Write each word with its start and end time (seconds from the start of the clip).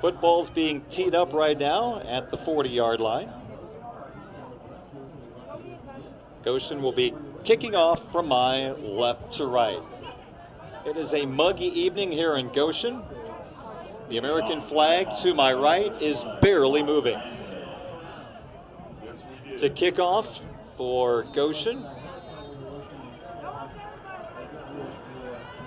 Football's 0.00 0.48
being 0.48 0.82
teed 0.90 1.14
up 1.14 1.32
right 1.32 1.58
now 1.58 2.00
at 2.00 2.30
the 2.30 2.36
40 2.36 2.68
yard 2.68 3.00
line. 3.00 3.30
Goshen 6.44 6.80
will 6.80 6.92
be 6.92 7.14
kicking 7.42 7.74
off 7.74 8.10
from 8.12 8.28
my 8.28 8.70
left 8.72 9.34
to 9.34 9.46
right. 9.46 9.82
It 10.86 10.96
is 10.96 11.12
a 11.14 11.26
muggy 11.26 11.66
evening 11.66 12.12
here 12.12 12.36
in 12.36 12.52
Goshen. 12.52 13.02
The 14.08 14.18
American 14.18 14.62
flag 14.62 15.16
to 15.22 15.34
my 15.34 15.52
right 15.52 15.92
is 16.00 16.24
barely 16.40 16.82
moving. 16.82 17.20
To 19.58 19.68
kick 19.68 19.98
off 19.98 20.40
for 20.76 21.24
Goshen, 21.34 21.84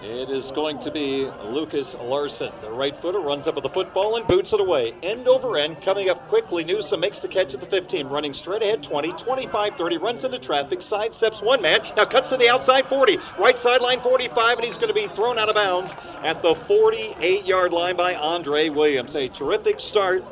It 0.03 0.31
is 0.31 0.51
going 0.51 0.79
to 0.79 0.89
be 0.89 1.29
Lucas 1.45 1.93
Larson. 1.93 2.51
The 2.63 2.71
right 2.71 2.95
footer 2.95 3.19
runs 3.19 3.47
up 3.47 3.53
with 3.53 3.61
the 3.61 3.69
football 3.69 4.15
and 4.15 4.25
boots 4.25 4.51
it 4.51 4.59
away. 4.59 4.95
End 5.03 5.27
over 5.27 5.57
end, 5.57 5.79
coming 5.83 6.09
up 6.09 6.27
quickly. 6.27 6.63
Newsom 6.63 7.01
makes 7.01 7.19
the 7.19 7.27
catch 7.27 7.53
at 7.53 7.59
the 7.59 7.67
15, 7.67 8.07
running 8.07 8.33
straight 8.33 8.63
ahead 8.63 8.81
20, 8.81 9.11
25, 9.13 9.75
30, 9.75 9.97
runs 9.97 10.23
into 10.23 10.39
traffic, 10.39 10.79
sidesteps 10.79 11.43
one 11.43 11.61
man, 11.61 11.81
now 11.95 12.05
cuts 12.05 12.29
to 12.29 12.37
the 12.37 12.49
outside 12.49 12.87
40, 12.87 13.19
right 13.37 13.55
sideline 13.55 14.01
45, 14.01 14.57
and 14.57 14.65
he's 14.65 14.75
going 14.75 14.87
to 14.87 14.93
be 14.93 15.05
thrown 15.05 15.37
out 15.37 15.49
of 15.49 15.55
bounds 15.55 15.93
at 16.23 16.41
the 16.41 16.55
48 16.55 17.45
yard 17.45 17.71
line 17.71 17.95
by 17.95 18.15
Andre 18.15 18.69
Williams. 18.69 19.15
A 19.15 19.27
terrific 19.29 19.79
start 19.79 20.25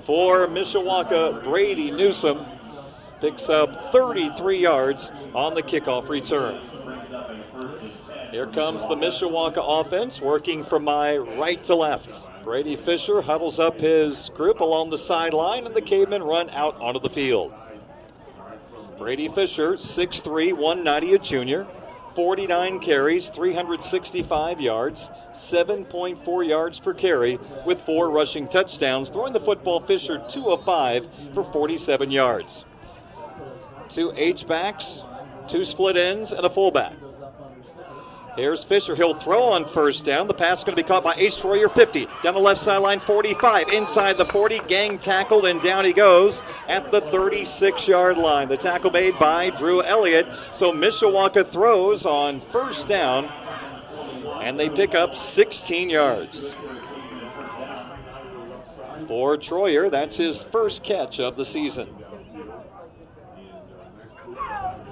for 0.00 0.46
Mishawaka. 0.46 1.44
Brady 1.44 1.90
Newsom 1.90 2.46
picks 3.20 3.50
up 3.50 3.92
33 3.92 4.58
yards 4.58 5.12
on 5.34 5.52
the 5.52 5.62
kickoff 5.62 6.08
return. 6.08 6.62
Here 8.32 8.46
comes 8.46 8.88
the 8.88 8.94
Mishawaka 8.94 9.62
offense 9.62 10.18
working 10.18 10.64
from 10.64 10.84
my 10.84 11.18
right 11.18 11.62
to 11.64 11.74
left. 11.74 12.26
Brady 12.42 12.76
Fisher 12.76 13.20
huddles 13.20 13.58
up 13.58 13.78
his 13.78 14.30
group 14.30 14.60
along 14.60 14.88
the 14.88 14.96
sideline, 14.96 15.66
and 15.66 15.74
the 15.74 15.82
Cavemen 15.82 16.22
run 16.22 16.48
out 16.48 16.80
onto 16.80 16.98
the 16.98 17.10
field. 17.10 17.52
Brady 18.96 19.28
Fisher, 19.28 19.74
6'3, 19.74 20.54
190, 20.54 21.14
a 21.14 21.18
junior, 21.18 21.66
49 22.14 22.80
carries, 22.80 23.28
365 23.28 24.62
yards, 24.62 25.10
7.4 25.34 26.48
yards 26.48 26.80
per 26.80 26.94
carry, 26.94 27.38
with 27.66 27.82
four 27.82 28.08
rushing 28.08 28.48
touchdowns. 28.48 29.10
Throwing 29.10 29.34
the 29.34 29.40
football, 29.40 29.80
Fisher 29.80 30.24
2 30.30 30.52
of 30.52 30.64
5 30.64 31.06
for 31.34 31.44
47 31.44 32.10
yards. 32.10 32.64
Two 33.90 34.10
H 34.16 34.46
backs, 34.46 35.02
two 35.48 35.66
split 35.66 35.98
ends, 35.98 36.32
and 36.32 36.46
a 36.46 36.50
fullback. 36.50 36.94
Here's 38.36 38.64
Fisher. 38.64 38.96
He'll 38.96 39.14
throw 39.14 39.42
on 39.42 39.66
first 39.66 40.04
down. 40.04 40.26
The 40.26 40.32
pass 40.32 40.60
is 40.60 40.64
going 40.64 40.74
to 40.74 40.82
be 40.82 40.86
caught 40.86 41.04
by 41.04 41.14
Ace 41.16 41.36
Troyer, 41.36 41.70
50. 41.70 42.08
Down 42.22 42.32
the 42.32 42.40
left 42.40 42.62
sideline, 42.62 42.98
45. 42.98 43.68
Inside 43.68 44.16
the 44.16 44.24
40, 44.24 44.60
gang 44.60 44.98
tackled, 44.98 45.44
and 45.44 45.60
down 45.60 45.84
he 45.84 45.92
goes 45.92 46.42
at 46.66 46.90
the 46.90 47.02
36 47.02 47.86
yard 47.86 48.16
line. 48.16 48.48
The 48.48 48.56
tackle 48.56 48.90
made 48.90 49.18
by 49.18 49.50
Drew 49.50 49.82
Elliott. 49.82 50.26
So 50.52 50.72
Mishawaka 50.72 51.46
throws 51.46 52.06
on 52.06 52.40
first 52.40 52.86
down, 52.86 53.26
and 54.40 54.58
they 54.58 54.70
pick 54.70 54.94
up 54.94 55.14
16 55.14 55.90
yards. 55.90 56.54
For 59.08 59.36
Troyer, 59.36 59.90
that's 59.90 60.16
his 60.16 60.42
first 60.42 60.82
catch 60.82 61.20
of 61.20 61.36
the 61.36 61.44
season. 61.44 61.94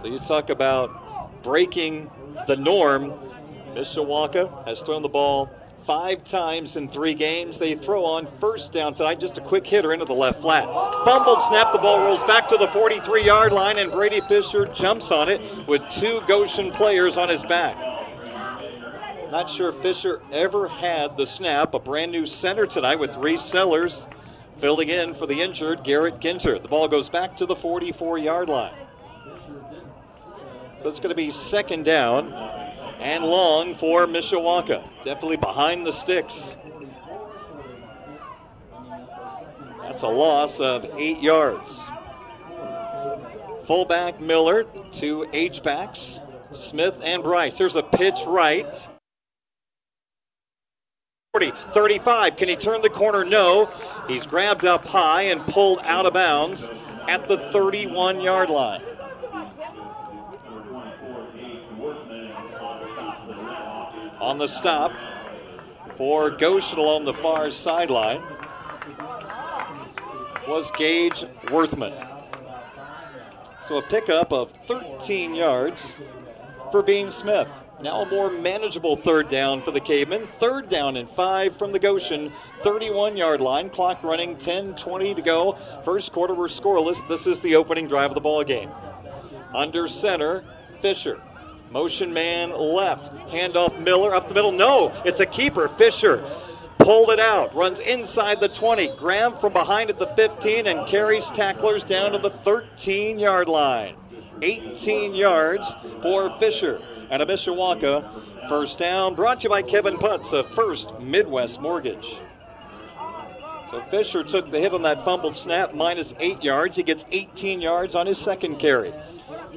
So 0.03 0.09
you 0.09 0.19
talk 0.19 0.51
about 0.51 1.43
breaking 1.43 2.11
the 2.47 2.57
norm 2.57 3.30
Mishawaka 3.75 4.67
has 4.67 4.81
thrown 4.81 5.03
the 5.03 5.09
ball 5.09 5.51
five 5.83 6.25
times 6.25 6.77
in 6.77 6.89
three 6.89 7.15
games. 7.15 7.59
They 7.59 7.75
throw 7.75 8.05
on 8.05 8.27
first 8.27 8.73
down 8.73 8.95
tonight, 8.95 9.21
just 9.21 9.39
a 9.39 9.41
quick 9.41 9.67
hitter 9.67 9.93
into 9.93 10.05
the 10.05 10.15
left 10.15 10.41
flat. 10.41 10.65
Fumbled 11.05 11.43
snap, 11.49 11.73
the 11.73 11.79
ball 11.79 12.01
rolls 12.01 12.23
back 12.25 12.49
to 12.49 12.57
the 12.57 12.69
43 12.69 13.25
yard 13.25 13.53
line, 13.53 13.79
and 13.79 13.91
Brady 13.91 14.21
Fisher 14.29 14.67
jumps 14.67 15.11
on 15.11 15.29
it 15.29 15.41
with 15.67 15.83
two 15.91 16.21
Goshen 16.27 16.71
players 16.73 17.17
on 17.17 17.29
his 17.29 17.43
back. 17.43 17.77
Not 19.31 19.49
sure 19.49 19.73
Fisher 19.73 20.21
ever 20.33 20.67
had 20.67 21.17
the 21.17 21.25
snap. 21.25 21.75
A 21.75 21.79
brand 21.79 22.11
new 22.11 22.27
center 22.27 22.67
tonight 22.67 22.99
with 22.99 23.15
Reese 23.17 23.45
Sellers 23.45 24.07
filling 24.57 24.89
in 24.89 25.15
for 25.15 25.27
the 25.27 25.41
injured 25.41 25.85
Garrett 25.85 26.19
Ginter. 26.19 26.61
The 26.61 26.69
ball 26.69 26.89
goes 26.89 27.09
back 27.09 27.37
to 27.37 27.47
the 27.47 27.55
44 27.55 28.19
yard 28.19 28.49
line. 28.49 28.75
So 30.83 30.89
it's 30.89 30.99
going 30.99 31.11
to 31.11 31.15
be 31.15 31.31
second 31.31 31.85
down 31.85 32.33
and 33.01 33.25
long 33.25 33.75
for 33.75 34.07
Mishawaka. 34.07 34.87
Definitely 35.05 35.39
behind 35.39 35.87
the 35.87 35.93
sticks. 35.93 36.57
That's 39.83 40.03
a 40.03 40.09
loss 40.09 40.61
of 40.61 40.85
eight 40.97 41.23
yards. 41.23 41.83
Fullback 43.65 44.21
Miller, 44.21 44.65
to 44.95 45.27
H 45.33 45.63
backs, 45.63 46.19
Smith 46.53 46.95
and 47.03 47.23
Bryce. 47.23 47.57
Here's 47.57 47.77
a 47.77 47.83
pitch 47.83 48.21
right. 48.27 48.67
40, 51.33 51.53
35. 51.73 52.37
Can 52.37 52.49
he 52.49 52.57
turn 52.57 52.83
the 52.83 52.91
corner? 52.91 53.25
No. 53.25 53.71
He's 54.09 54.27
grabbed 54.27 54.65
up 54.65 54.85
high 54.87 55.23
and 55.23 55.41
pulled 55.47 55.79
out 55.85 56.05
of 56.05 56.13
bounds 56.13 56.69
at 57.09 57.29
the 57.29 57.39
31 57.53 58.21
yard 58.21 58.51
line. 58.51 58.83
On 64.21 64.39
the 64.39 64.47
stop 64.47 64.93
for 65.97 66.31
Goshen 66.31 66.79
along 66.79 67.05
the 67.05 67.13
far 67.13 67.51
sideline 67.51 68.23
was 70.47 70.71
Gage 70.77 71.25
Worthman. 71.51 71.95
So 73.65 73.79
a 73.79 73.83
pickup 73.83 74.33
of 74.33 74.53
13 74.67 75.35
yards 75.35 75.97
for 76.71 76.83
Bean 76.83 77.11
Smith. 77.11 77.49
Now 77.81 78.03
a 78.03 78.07
more 78.07 78.31
manageable 78.31 78.97
third 78.97 79.29
down 79.29 79.63
for 79.63 79.71
the 79.71 79.81
Cavemen. 79.81 80.29
Third 80.39 80.69
down 80.69 80.97
and 80.97 81.09
five 81.09 81.57
from 81.57 81.73
the 81.73 81.79
Goshen 81.79 82.33
31 82.63 83.17
yard 83.17 83.41
line. 83.41 83.71
Clock 83.71 84.03
running 84.03 84.37
10 84.37 84.75
20 84.75 85.15
to 85.15 85.23
go. 85.23 85.57
First 85.83 86.13
quarter, 86.13 86.35
we're 86.35 86.49
scoreless. 86.49 87.07
This 87.09 87.27
is 87.27 87.41
the 87.41 87.57
opening 87.57 87.89
drive 87.89 88.11
of 88.11 88.15
the 88.17 88.21
ball 88.21 88.45
game. 88.45 88.71
Under 89.55 89.89
center, 89.89 90.45
Fisher. 90.81 91.21
Motion 91.71 92.13
man 92.13 92.51
left. 92.51 93.15
Handoff 93.29 93.79
Miller 93.81 94.15
up 94.15 94.29
the 94.29 94.35
middle. 94.35 94.53
No, 94.53 94.93
it's 95.05 95.21
a 95.21 95.27
keeper. 95.27 95.69
Fisher 95.69 96.25
pulled 96.79 97.11
it 97.11 97.21
out. 97.21 97.55
Runs 97.55 97.79
inside 97.79 98.41
the 98.41 98.49
20. 98.49 98.97
Graham 98.97 99.37
from 99.39 99.53
behind 99.53 99.91
at 99.91 99.99
the 99.99 100.09
15 100.09 100.67
and 100.67 100.87
carries 100.89 101.29
tacklers 101.29 101.85
down 101.85 102.13
to 102.13 102.19
the 102.19 102.31
13 102.31 103.19
yard 103.19 103.49
line. 103.49 103.97
18 104.43 105.15
yards 105.15 105.75
for 106.03 106.37
Fisher. 106.41 106.83
And 107.11 107.23
a 107.23 107.27
Mishawaka 107.27 108.49
first 108.49 108.79
down 108.79 109.15
brought 109.15 109.41
to 109.41 109.45
you 109.45 109.51
by 109.51 109.63
Kevin 109.63 109.97
Putz 109.97 110.33
of 110.33 110.53
First 110.55 110.99
Midwest 110.99 111.61
Mortgage. 111.61 112.19
So 113.71 113.81
Fisher 113.83 114.25
took 114.25 114.51
the 114.51 114.59
hit 114.59 114.75
on 114.75 114.83
that 114.83 115.05
fumbled 115.05 115.37
snap, 115.37 115.75
minus 115.75 116.15
eight 116.19 116.43
yards. 116.43 116.75
He 116.75 116.83
gets 116.83 117.05
18 117.13 117.61
yards 117.61 117.95
on 117.95 118.07
his 118.07 118.19
second 118.19 118.59
carry. 118.59 118.93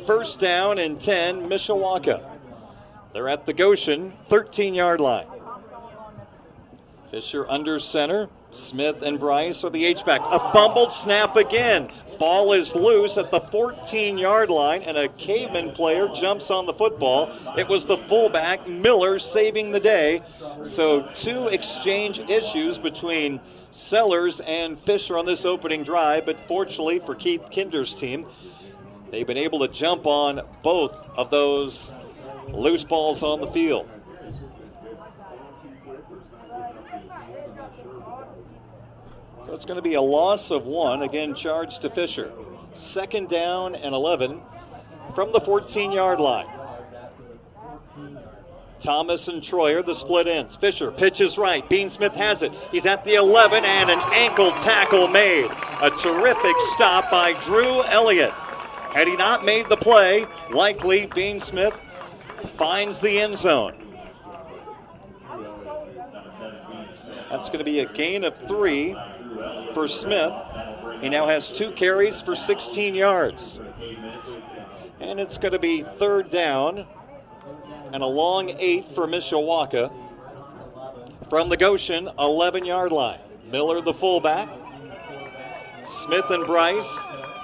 First 0.05 0.39
down 0.39 0.79
and 0.79 0.99
10, 0.99 1.47
Mishawaka. 1.47 2.29
They're 3.13 3.29
at 3.29 3.45
the 3.45 3.53
Goshen 3.53 4.13
13 4.27 4.73
yard 4.73 4.99
line. 4.99 5.27
Fisher 7.09 7.49
under 7.49 7.79
center. 7.79 8.27
Smith 8.51 9.01
and 9.01 9.19
Bryce 9.19 9.63
are 9.63 9.69
the 9.69 9.85
H-back. 9.85 10.21
A 10.25 10.39
fumbled 10.51 10.93
snap 10.93 11.35
again. 11.35 11.89
Ball 12.19 12.53
is 12.53 12.75
loose 12.75 13.17
at 13.17 13.31
the 13.31 13.39
14 13.39 14.17
yard 14.17 14.49
line, 14.49 14.81
and 14.83 14.97
a 14.97 15.07
caveman 15.09 15.71
player 15.71 16.07
jumps 16.09 16.51
on 16.51 16.65
the 16.65 16.73
football. 16.73 17.31
It 17.57 17.67
was 17.67 17.85
the 17.85 17.97
fullback, 17.97 18.67
Miller, 18.67 19.19
saving 19.19 19.71
the 19.71 19.79
day. 19.79 20.21
So, 20.63 21.09
two 21.15 21.47
exchange 21.47 22.19
issues 22.19 22.77
between 22.77 23.39
Sellers 23.71 24.39
and 24.41 24.79
Fisher 24.79 25.17
on 25.17 25.25
this 25.25 25.45
opening 25.45 25.81
drive, 25.81 26.25
but 26.25 26.35
fortunately 26.35 26.99
for 26.99 27.15
Keith 27.15 27.49
Kinder's 27.49 27.93
team, 27.93 28.27
They've 29.13 29.27
been 29.27 29.37
able 29.37 29.59
to 29.59 29.67
jump 29.67 30.07
on 30.07 30.41
both 30.63 30.91
of 31.15 31.29
those 31.29 31.91
loose 32.47 32.83
balls 32.83 33.21
on 33.21 33.41
the 33.41 33.45
field. 33.45 33.87
So 39.45 39.53
it's 39.53 39.65
going 39.65 39.75
to 39.75 39.83
be 39.83 39.93
a 39.93 40.01
loss 40.01 40.49
of 40.49 40.65
one. 40.65 41.03
Again, 41.03 41.35
charged 41.35 41.83
to 41.83 41.91
Fisher. 41.91 42.31
Second 42.73 43.29
down 43.29 43.75
and 43.75 43.93
11 43.93 44.41
from 45.13 45.31
the 45.31 45.39
14 45.39 45.91
yard 45.91 46.19
line. 46.19 46.47
Thomas 48.79 49.27
and 49.27 49.43
Troyer, 49.43 49.85
the 49.85 49.93
split 49.93 50.25
ends. 50.25 50.55
Fisher 50.55 50.89
pitches 50.89 51.37
right. 51.37 51.69
Bean 51.69 51.91
Smith 51.91 52.15
has 52.15 52.41
it. 52.41 52.51
He's 52.71 52.87
at 52.87 53.05
the 53.05 53.13
11 53.13 53.63
and 53.63 53.91
an 53.91 53.99
ankle 54.11 54.49
tackle 54.49 55.07
made. 55.07 55.51
A 55.83 55.91
terrific 56.01 56.55
stop 56.73 57.11
by 57.11 57.33
Drew 57.41 57.83
Elliott. 57.83 58.33
Had 58.93 59.07
he 59.07 59.15
not 59.15 59.43
made 59.43 59.67
the 59.67 59.77
play, 59.77 60.27
likely 60.51 61.07
Bean 61.07 61.41
Smith 61.41 61.73
finds 62.57 63.01
the 63.01 63.19
end 63.19 63.37
zone. 63.37 63.73
That's 67.29 67.47
going 67.47 67.57
to 67.57 67.65
be 67.65 67.79
a 67.79 67.91
gain 67.91 68.23
of 68.23 68.37
three 68.47 68.95
for 69.73 69.87
Smith. 69.87 70.31
He 71.01 71.09
now 71.09 71.25
has 71.25 71.51
two 71.51 71.71
carries 71.71 72.21
for 72.21 72.35
16 72.35 72.93
yards. 72.93 73.59
And 74.99 75.19
it's 75.19 75.39
going 75.39 75.53
to 75.53 75.59
be 75.59 75.83
third 75.97 76.29
down 76.29 76.85
and 77.91 78.03
a 78.03 78.07
long 78.07 78.51
eight 78.59 78.91
for 78.91 79.07
Mishawaka 79.07 79.91
from 81.29 81.49
the 81.49 81.57
Goshen 81.57 82.09
11 82.19 82.65
yard 82.65 82.91
line. 82.91 83.19
Miller, 83.51 83.81
the 83.81 83.93
fullback. 83.93 84.47
Smith 85.83 86.29
and 86.29 86.45
Bryce, 86.45 86.93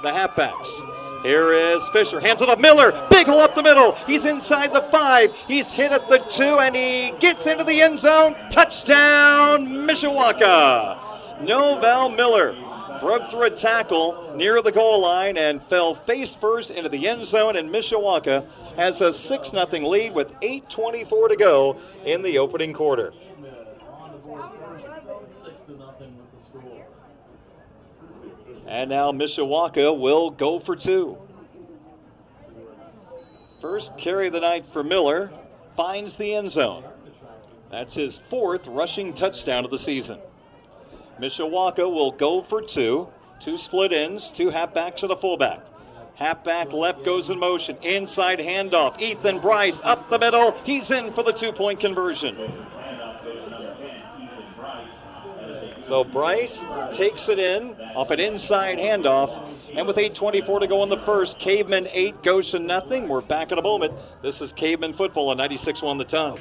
the 0.04 0.10
halfbacks. 0.10 0.99
Here 1.24 1.51
is 1.54 1.88
Fisher. 1.89 2.19
Hands 2.19 2.42
it 2.42 2.48
up. 2.48 2.60
Miller. 2.60 2.92
Big 3.10 3.27
hole 3.27 3.39
up 3.39 3.54
the 3.54 3.63
middle. 3.63 3.94
He's 4.07 4.25
inside 4.25 4.74
the 4.74 4.81
five. 4.81 5.36
He's 5.48 5.71
hit 5.74 5.92
at 5.92 6.07
the 6.07 6.19
two 6.19 6.60
and 6.60 6.75
he 6.75 7.12
gets 7.19 7.45
into 7.45 7.63
the 7.63 7.81
end 7.81 8.00
zone. 8.00 8.36
Touchdown, 8.50 9.68
Mishawaka. 9.68 10.98
Novell 11.42 12.16
Miller 12.16 12.56
broke 13.00 13.30
through 13.30 13.44
a 13.44 13.50
tackle 13.50 14.33
near 14.36 14.62
the 14.62 14.71
goal 14.71 15.01
line 15.01 15.38
and 15.38 15.62
fell 15.63 15.94
face 15.94 16.36
first 16.36 16.71
into 16.71 16.89
the 16.89 17.07
end 17.07 17.25
zone. 17.25 17.57
And 17.57 17.69
Mishawaka 17.69 18.45
has 18.77 19.01
a 19.01 19.12
6 19.12 19.50
0 19.50 19.68
lead 19.88 20.13
with 20.13 20.31
8.24 20.39 21.30
to 21.30 21.36
go 21.36 21.77
in 22.06 22.22
the 22.22 22.38
opening 22.38 22.74
quarter. 22.74 23.13
And 28.69 28.92
now 28.92 29.12
Mishawaka 29.12 30.00
will 30.00 30.30
go 30.30 30.60
for 30.60 30.75
two. 30.75 31.18
First 33.60 33.98
carry 33.98 34.27
of 34.27 34.33
the 34.33 34.42
night 34.42 34.68
for 34.68 34.83
Miller 34.83 35.31
finds 35.75 36.16
the 36.18 36.36
end 36.36 36.51
zone. 36.51 36.83
That's 37.71 37.95
his 37.95 38.19
fourth 38.19 38.68
rushing 38.68 39.13
touchdown 39.13 39.66
of 39.66 39.71
the 39.71 39.80
season. 39.80 40.19
Mishawaka 41.19 41.92
will 41.92 42.12
go 42.12 42.44
for 42.44 42.62
two. 42.62 43.07
Two 43.39 43.57
split 43.57 43.92
ends, 43.92 44.30
two 44.30 44.50
halfbacks 44.51 45.01
and 45.01 45.12
a 45.12 45.18
fullback. 45.18 45.62
Halfback 46.15 46.72
left 46.72 47.04
goes 47.04 47.31
in 47.31 47.39
motion. 47.39 47.75
Inside 47.81 48.38
handoff. 48.38 49.01
Ethan 49.01 49.39
Bryce 49.39 49.81
up 49.83 50.10
the 50.12 50.19
middle. 50.19 50.51
He's 50.63 50.92
in 50.92 51.12
for 51.13 51.24
the 51.24 51.31
two 51.31 51.54
point 51.54 51.80
conversion. 51.80 52.38
So 55.89 56.03
Bryce 56.03 56.63
takes 56.91 57.30
it 57.30 57.39
in 57.39 57.75
off 57.95 58.12
an 58.12 58.19
inside 58.19 58.77
handoff. 58.77 59.44
And 59.74 59.88
with 59.88 59.95
8.24 59.95 60.59
to 60.59 60.68
go 60.68 60.83
in 60.83 60.89
the 60.89 61.00
first, 61.00 61.39
Caveman 61.39 61.88
8, 61.89 62.21
Goshen 62.21 62.68
nothing. 62.68 63.07
We're 63.09 63.21
back 63.21 63.51
in 63.51 63.57
a 63.57 63.62
moment. 63.63 63.95
This 64.21 64.39
is 64.39 64.53
Caveman 64.53 64.94
football 64.94 65.30
on 65.30 65.38
96 65.38 65.81
1 65.81 65.97
the 65.97 66.06
ton. 66.06 66.38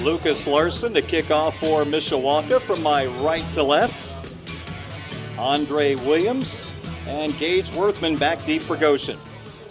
Lucas 0.00 0.46
Larson 0.46 0.92
to 0.92 1.00
kick 1.00 1.30
off 1.30 1.56
for 1.56 1.82
Mishawaka 1.84 2.60
from 2.60 2.82
my 2.82 3.06
right 3.24 3.50
to 3.54 3.62
left. 3.62 4.12
Andre 5.38 5.94
Williams 5.94 6.70
and 7.06 7.34
Gage 7.38 7.70
Worthman 7.70 8.18
back 8.18 8.44
deep 8.44 8.60
for 8.60 8.76
Goshen. 8.76 9.18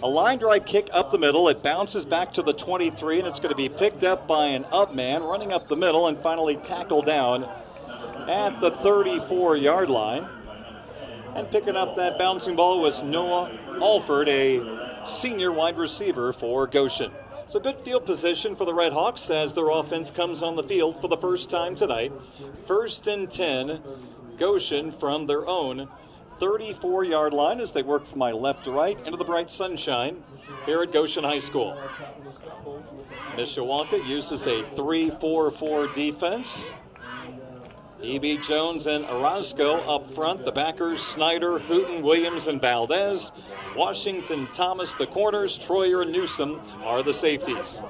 A 0.02 0.08
line 0.08 0.38
drive 0.38 0.64
kick 0.64 0.88
up 0.92 1.12
the 1.12 1.18
middle. 1.18 1.48
It 1.48 1.62
bounces 1.62 2.04
back 2.04 2.32
to 2.32 2.42
the 2.42 2.52
23, 2.52 3.20
and 3.20 3.28
it's 3.28 3.38
going 3.38 3.50
to 3.50 3.56
be 3.56 3.68
picked 3.68 4.02
up 4.02 4.26
by 4.26 4.46
an 4.46 4.64
up 4.72 4.92
man 4.92 5.22
running 5.22 5.52
up 5.52 5.68
the 5.68 5.76
middle 5.76 6.08
and 6.08 6.18
finally 6.20 6.56
tackled 6.56 7.06
down 7.06 7.44
at 8.28 8.60
the 8.60 8.72
34 8.82 9.56
yard 9.58 9.88
line. 9.88 10.26
And 11.36 11.48
picking 11.52 11.76
up 11.76 11.94
that 11.96 12.18
bouncing 12.18 12.56
ball 12.56 12.80
was 12.80 13.00
Noah 13.00 13.56
Alford, 13.80 14.28
a 14.28 15.06
senior 15.06 15.52
wide 15.52 15.78
receiver 15.78 16.32
for 16.32 16.66
Goshen. 16.66 17.12
So 17.46 17.60
good 17.60 17.78
field 17.84 18.04
position 18.04 18.56
for 18.56 18.64
the 18.64 18.74
Red 18.74 18.92
Hawks 18.92 19.30
as 19.30 19.54
their 19.54 19.68
offense 19.68 20.10
comes 20.10 20.42
on 20.42 20.56
the 20.56 20.64
field 20.64 21.00
for 21.00 21.06
the 21.06 21.16
first 21.16 21.48
time 21.48 21.76
tonight. 21.76 22.12
First 22.64 23.06
and 23.06 23.30
10, 23.30 23.80
Goshen 24.36 24.90
from 24.90 25.26
their 25.26 25.46
own 25.46 25.88
34 26.42 27.04
yard 27.04 27.32
line 27.32 27.60
as 27.60 27.70
they 27.70 27.84
work 27.84 28.04
from 28.04 28.18
my 28.18 28.32
left 28.32 28.64
to 28.64 28.72
right 28.72 28.98
into 29.06 29.16
the 29.16 29.22
bright 29.22 29.48
sunshine 29.48 30.20
here 30.66 30.82
at 30.82 30.92
Goshen 30.92 31.22
High 31.22 31.38
School. 31.38 31.80
Mishawaka 33.36 34.04
uses 34.08 34.44
a 34.48 34.68
3 34.74 35.10
4 35.10 35.50
4 35.52 35.86
defense. 35.92 36.68
E.B. 38.02 38.38
Jones 38.38 38.88
and 38.88 39.04
Orozco 39.04 39.82
up 39.82 40.12
front. 40.12 40.44
The 40.44 40.50
backers, 40.50 41.00
Snyder, 41.00 41.60
Hooten, 41.60 42.02
Williams, 42.02 42.48
and 42.48 42.60
Valdez. 42.60 43.30
Washington, 43.76 44.48
Thomas, 44.52 44.96
the 44.96 45.06
corners. 45.06 45.56
Troyer 45.56 46.02
and 46.02 46.10
Newsom 46.10 46.60
are 46.82 47.04
the 47.04 47.14
safeties. 47.14 47.80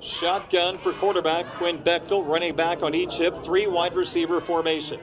Shotgun 0.00 0.76
for 0.78 0.92
quarterback 0.94 1.46
Quinn 1.58 1.78
Bechtel, 1.78 2.26
running 2.26 2.56
back 2.56 2.82
on 2.82 2.96
each 2.96 3.14
hip, 3.14 3.44
three 3.44 3.68
wide 3.68 3.94
receiver 3.94 4.40
formation. 4.40 4.98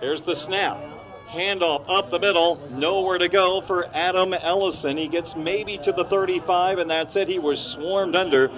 Here's 0.00 0.22
the 0.22 0.34
snap. 0.34 0.82
Handoff 1.30 1.84
up 1.88 2.10
the 2.10 2.18
middle, 2.18 2.56
nowhere 2.72 3.16
to 3.18 3.28
go 3.28 3.60
for 3.60 3.86
Adam 3.94 4.34
Ellison. 4.34 4.96
He 4.96 5.06
gets 5.06 5.36
maybe 5.36 5.78
to 5.78 5.92
the 5.92 6.04
35, 6.04 6.78
and 6.78 6.90
that's 6.90 7.14
it. 7.14 7.28
He 7.28 7.38
was 7.38 7.60
swarmed 7.60 8.16
under 8.16 8.50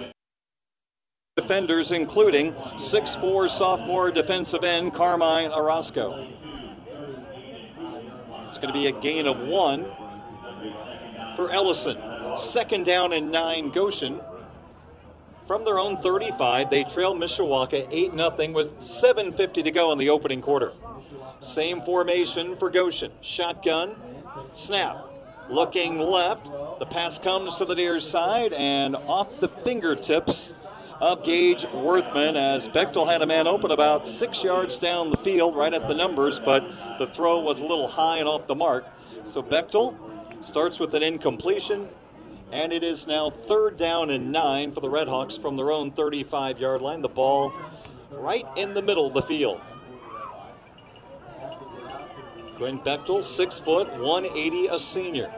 defenders, 1.36 1.92
including 1.92 2.54
6'4 2.54 3.50
sophomore 3.50 4.10
defensive 4.10 4.64
end 4.64 4.94
Carmine 4.94 5.52
Orozco. 5.52 6.26
It's 8.48 8.56
going 8.56 8.72
to 8.72 8.72
be 8.72 8.86
a 8.86 8.92
gain 8.92 9.26
of 9.26 9.46
one 9.46 9.84
for 11.36 11.50
Ellison. 11.50 11.98
Second 12.38 12.86
down 12.86 13.12
and 13.12 13.30
nine, 13.30 13.70
Goshen. 13.70 14.18
From 15.44 15.64
their 15.66 15.78
own 15.78 15.98
35, 15.98 16.70
they 16.70 16.84
trail 16.84 17.14
Mishawaka 17.14 17.86
8 17.90 18.12
0 18.12 18.52
with 18.52 18.78
7.50 18.80 19.64
to 19.64 19.70
go 19.70 19.92
in 19.92 19.98
the 19.98 20.08
opening 20.08 20.40
quarter. 20.40 20.72
Same 21.40 21.82
formation 21.82 22.56
for 22.56 22.70
Goshen. 22.70 23.12
Shotgun, 23.20 23.94
snap. 24.54 25.06
Looking 25.48 25.98
left, 25.98 26.46
the 26.78 26.86
pass 26.86 27.18
comes 27.18 27.56
to 27.56 27.64
the 27.64 27.74
near 27.74 28.00
side 28.00 28.52
and 28.52 28.96
off 28.96 29.40
the 29.40 29.48
fingertips 29.48 30.52
of 31.00 31.24
Gage 31.24 31.64
Worthman 31.64 32.36
as 32.36 32.68
Bechtel 32.68 33.10
had 33.10 33.22
a 33.22 33.26
man 33.26 33.48
open 33.48 33.72
about 33.72 34.06
six 34.06 34.44
yards 34.44 34.78
down 34.78 35.10
the 35.10 35.16
field, 35.16 35.56
right 35.56 35.74
at 35.74 35.88
the 35.88 35.94
numbers, 35.94 36.38
but 36.38 36.64
the 36.98 37.08
throw 37.08 37.40
was 37.40 37.58
a 37.58 37.64
little 37.64 37.88
high 37.88 38.18
and 38.18 38.28
off 38.28 38.46
the 38.46 38.54
mark. 38.54 38.86
So 39.26 39.42
Bechtel 39.42 39.96
starts 40.44 40.78
with 40.78 40.94
an 40.94 41.02
incompletion, 41.02 41.88
and 42.52 42.72
it 42.72 42.84
is 42.84 43.08
now 43.08 43.30
third 43.30 43.76
down 43.76 44.10
and 44.10 44.30
nine 44.30 44.72
for 44.72 44.80
the 44.80 44.88
Redhawks 44.88 45.40
from 45.40 45.56
their 45.56 45.72
own 45.72 45.90
35 45.90 46.60
yard 46.60 46.82
line. 46.82 47.02
The 47.02 47.08
ball 47.08 47.52
right 48.10 48.46
in 48.56 48.72
the 48.72 48.82
middle 48.82 49.06
of 49.06 49.14
the 49.14 49.22
field. 49.22 49.60
Quinn 52.56 52.78
Bechtel, 52.78 53.22
six 53.22 53.58
foot, 53.58 53.88
180, 53.98 54.66
a 54.68 54.78
senior. 54.78 55.30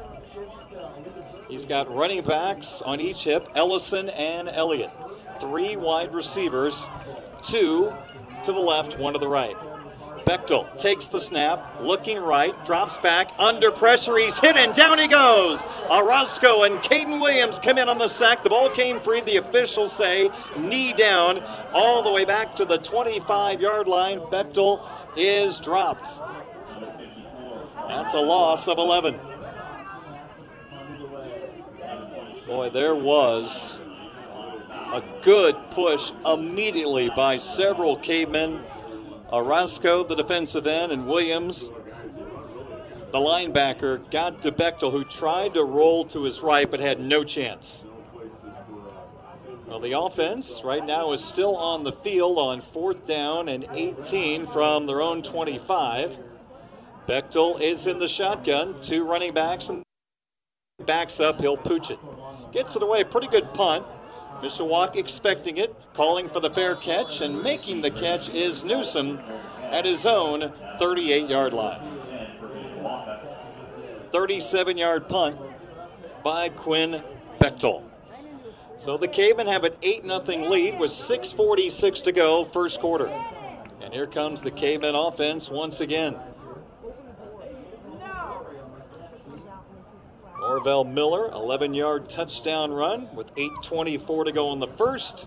He's 1.49 1.65
got 1.65 1.95
running 1.95 2.23
backs 2.23 2.83
on 2.83 3.01
each 3.01 3.25
hip, 3.25 3.47
Ellison 3.55 4.09
and 4.11 4.49
Elliott 4.49 4.91
three 5.41 5.77
wide 5.77 6.15
receivers, 6.15 6.87
two 7.43 7.93
to 8.45 8.53
the 8.53 8.59
left, 8.59 8.99
one 8.99 9.13
to 9.13 9.19
the 9.19 9.29
right. 9.29 9.57
Bechtel 10.25 10.81
takes 10.81 11.09
the 11.09 11.21
snap, 11.21 11.81
looking 11.81 12.19
right, 12.19 12.55
drops 12.65 12.97
back, 12.99 13.29
under 13.39 13.71
pressure, 13.71 14.17
he's 14.17 14.39
hit 14.39 14.57
and 14.57 14.75
down 14.75 14.99
he 14.99 15.07
goes. 15.07 15.63
Orozco 15.91 16.63
and 16.63 16.79
Caden 16.79 17.21
Williams 17.21 17.59
come 17.59 17.77
in 17.77 17.91
on 17.91 17.99
the 17.99 18.09
sack. 18.09 18.43
The 18.43 18.49
ball 18.49 18.71
came 18.71 19.01
free. 19.01 19.21
The 19.21 19.37
officials 19.37 19.93
say 19.93 20.31
knee 20.57 20.95
down 20.95 21.43
all 21.75 22.03
the 22.03 22.11
way 22.11 22.25
back 22.25 22.57
to 22.57 22.65
the 22.65 22.79
25 22.79 23.61
yard 23.61 23.87
line. 23.87 24.21
Bechtel 24.21 24.81
is 25.15 25.61
dropped. 25.61 26.09
That's 27.89 28.15
a 28.15 28.21
loss 28.21 28.69
of 28.69 28.79
11. 28.79 29.19
Boy, 32.47 32.71
there 32.71 32.95
was 32.95 33.79
a 34.93 35.03
good 35.23 35.57
push 35.71 36.13
immediately 36.25 37.11
by 37.17 37.39
several 37.39 37.97
cavemen. 37.97 38.61
Orozco, 39.33 40.05
the 40.05 40.15
defensive 40.15 40.67
end, 40.67 40.93
and 40.93 41.07
Williams, 41.07 41.71
the 43.11 43.19
linebacker, 43.19 44.11
got 44.11 44.43
to 44.43 44.53
Bechtel, 44.53 44.93
who 44.93 45.05
tried 45.05 45.55
to 45.55 45.65
roll 45.65 46.05
to 46.07 46.25
his 46.25 46.41
right 46.41 46.71
but 46.71 46.81
had 46.81 47.01
no 47.01 47.25
chance. 47.25 47.85
Well, 49.67 49.81
the 49.81 49.99
offense 49.99 50.61
right 50.63 50.85
now 50.85 51.13
is 51.13 51.25
still 51.25 51.57
on 51.57 51.83
the 51.83 51.93
field 51.93 52.39
on 52.39 52.61
fourth 52.61 53.07
down 53.07 53.49
and 53.49 53.67
18 53.73 54.47
from 54.47 54.87
their 54.87 55.01
own 55.01 55.23
25. 55.23 56.19
Bechtel 57.07 57.61
is 57.61 57.87
in 57.87 57.99
the 57.99 58.09
shotgun, 58.09 58.81
two 58.81 59.05
running 59.05 59.35
backs, 59.35 59.69
and 59.69 59.83
backs 60.87 61.21
up. 61.21 61.41
He'll 61.41 61.57
pooch 61.57 61.91
it. 61.91 61.99
Gets 62.53 62.77
it 62.77 62.83
away. 62.83 63.05
Pretty 63.05 63.29
good 63.29 63.53
punt. 63.53 63.85
Mishawaka 64.41 64.97
expecting 64.97 65.59
it, 65.59 65.75
calling 65.95 66.29
for 66.29 66.41
the 66.41 66.51
fair 66.51 66.77
catch, 66.77 67.21
and 67.21 67.43
making 67.43 67.83
the 67.83 67.91
catch 67.91 68.29
is 68.29 68.65
Newsom 68.65 69.19
at 69.63 69.85
his 69.85 70.07
own 70.07 70.53
38 70.79 71.29
yard 71.29 71.53
line. 71.53 71.81
37 74.13 74.79
yard 74.79 75.09
punt 75.09 75.37
by 76.23 76.49
Quinn 76.49 77.03
Bechtel. 77.39 77.83
So 78.79 78.97
the 78.97 79.09
Cavemen 79.09 79.47
have 79.47 79.65
an 79.65 79.75
8 79.83 80.03
0 80.05 80.49
lead 80.49 80.79
with 80.79 80.91
6.46 80.91 82.03
to 82.03 82.13
go, 82.13 82.45
first 82.45 82.81
quarter. 82.81 83.07
And 83.81 83.93
here 83.93 84.07
comes 84.07 84.41
the 84.41 84.51
Cavemen 84.51 84.95
offense 84.95 85.49
once 85.49 85.81
again. 85.81 86.17
Norvell 90.47 90.85
Miller, 90.85 91.31
11 91.31 91.73
yard 91.73 92.11
touchdown 92.11 92.71
run 92.71 93.09
with 93.17 93.35
8.24 93.35 94.27
to 94.27 94.33
go 94.33 94.53
in 94.53 94.61
the 94.61 94.67
first. 94.67 95.27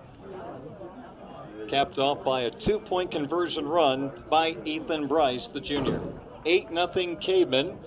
Capped 1.67 1.97
off 1.97 2.24
by 2.24 2.41
a 2.41 2.51
two 2.51 2.77
point 2.77 3.09
conversion 3.09 3.67
run 3.67 4.12
by 4.29 4.55
Ethan 4.63 5.07
Bryce, 5.07 5.47
the 5.47 5.59
junior. 5.59 6.00
8 6.45 6.67
0 6.69 7.15
Cavemen. 7.19 7.79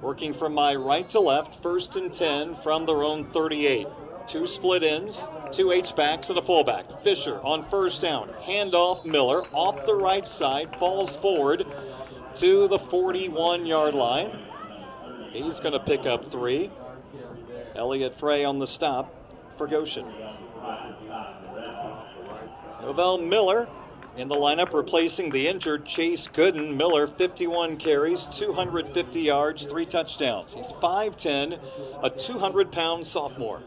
Working 0.00 0.32
from 0.32 0.54
my 0.54 0.76
right 0.76 1.10
to 1.10 1.18
left, 1.18 1.60
first 1.64 1.96
and 1.96 2.14
10 2.14 2.54
from 2.54 2.86
their 2.86 3.02
own 3.02 3.24
38. 3.32 3.88
Two 4.28 4.46
split 4.46 4.84
ends, 4.84 5.26
two 5.50 5.72
H 5.72 5.96
backs, 5.96 6.28
and 6.28 6.38
a 6.38 6.42
fullback. 6.42 7.02
Fisher 7.02 7.40
on 7.40 7.68
first 7.68 8.02
down. 8.02 8.30
Handoff 8.40 9.04
Miller 9.04 9.42
off 9.52 9.84
the 9.84 9.96
right 9.96 10.28
side, 10.28 10.76
falls 10.78 11.16
forward 11.16 11.66
to 12.36 12.68
the 12.68 12.78
41 12.78 13.66
yard 13.66 13.94
line. 13.94 14.46
He's 15.32 15.60
going 15.60 15.72
to 15.72 15.80
pick 15.80 16.06
up 16.06 16.30
three. 16.30 16.70
Elliot 17.74 18.14
Frey 18.14 18.44
on 18.44 18.58
the 18.58 18.66
stop 18.66 19.14
for 19.56 19.66
Goshen. 19.66 20.06
Novell 22.82 23.24
Miller 23.24 23.68
in 24.16 24.26
the 24.26 24.34
lineup 24.34 24.72
replacing 24.72 25.30
the 25.30 25.46
injured 25.46 25.86
Chase 25.86 26.26
Gooden. 26.26 26.76
Miller, 26.76 27.06
51 27.06 27.76
carries, 27.76 28.24
250 28.32 29.20
yards, 29.20 29.66
three 29.66 29.86
touchdowns. 29.86 30.54
He's 30.54 30.72
5'10, 30.72 31.60
a 32.02 32.10
200 32.10 32.72
pound 32.72 33.06
sophomore. 33.06 33.62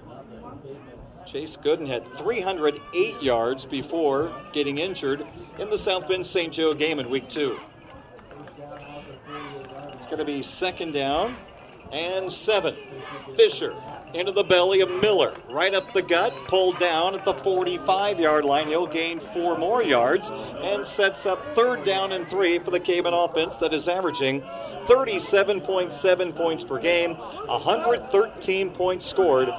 Chase 1.25 1.55
Gooden 1.55 1.87
had 1.87 2.03
308 2.13 3.21
yards 3.21 3.63
before 3.63 4.35
getting 4.51 4.79
injured 4.79 5.25
in 5.57 5.69
the 5.69 5.77
South 5.77 6.07
Bend 6.09 6.25
St. 6.25 6.51
Joe 6.51 6.73
game 6.73 6.99
in 6.99 7.09
week 7.09 7.29
two. 7.29 7.57
It's 9.93 10.05
going 10.05 10.17
to 10.17 10.25
be 10.25 10.41
second 10.41 10.91
down 10.91 11.35
and 11.91 12.31
seven. 12.31 12.75
Fisher 13.35 13.75
into 14.13 14.31
the 14.31 14.43
belly 14.43 14.81
of 14.81 14.91
Miller, 15.01 15.33
right 15.49 15.73
up 15.73 15.91
the 15.91 16.01
gut, 16.01 16.33
pulled 16.47 16.79
down 16.79 17.15
at 17.15 17.23
the 17.23 17.33
45 17.33 18.19
yard 18.19 18.45
line. 18.45 18.67
He'll 18.67 18.87
gain 18.87 19.19
four 19.19 19.57
more 19.57 19.81
yards 19.81 20.29
and 20.29 20.85
sets 20.85 21.25
up 21.25 21.43
third 21.55 21.83
down 21.83 22.11
and 22.11 22.27
three 22.29 22.59
for 22.59 22.71
the 22.71 22.79
Caveman 22.79 23.13
offense 23.13 23.55
that 23.57 23.73
is 23.73 23.87
averaging 23.87 24.41
37.7 24.85 26.35
points 26.35 26.63
per 26.63 26.79
game, 26.79 27.15
113 27.15 28.69
points 28.71 29.05
scored 29.05 29.49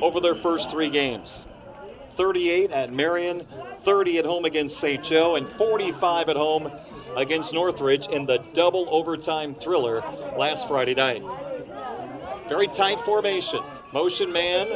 over 0.00 0.20
their 0.20 0.34
first 0.34 0.70
three 0.70 0.90
games. 0.90 1.46
38 2.16 2.70
at 2.72 2.92
Marion, 2.92 3.46
30 3.84 4.18
at 4.18 4.24
home 4.24 4.44
against 4.44 4.78
St. 4.78 5.02
Joe, 5.02 5.36
and 5.36 5.48
45 5.48 6.28
at 6.28 6.36
home 6.36 6.70
against 7.16 7.52
Northridge 7.52 8.06
in 8.08 8.26
the 8.26 8.38
double 8.52 8.86
overtime 8.90 9.54
thriller 9.54 10.00
last 10.36 10.68
Friday 10.68 10.94
night. 10.94 11.22
Very 12.48 12.66
tight 12.68 13.00
formation. 13.00 13.62
Motion 13.92 14.32
man 14.32 14.66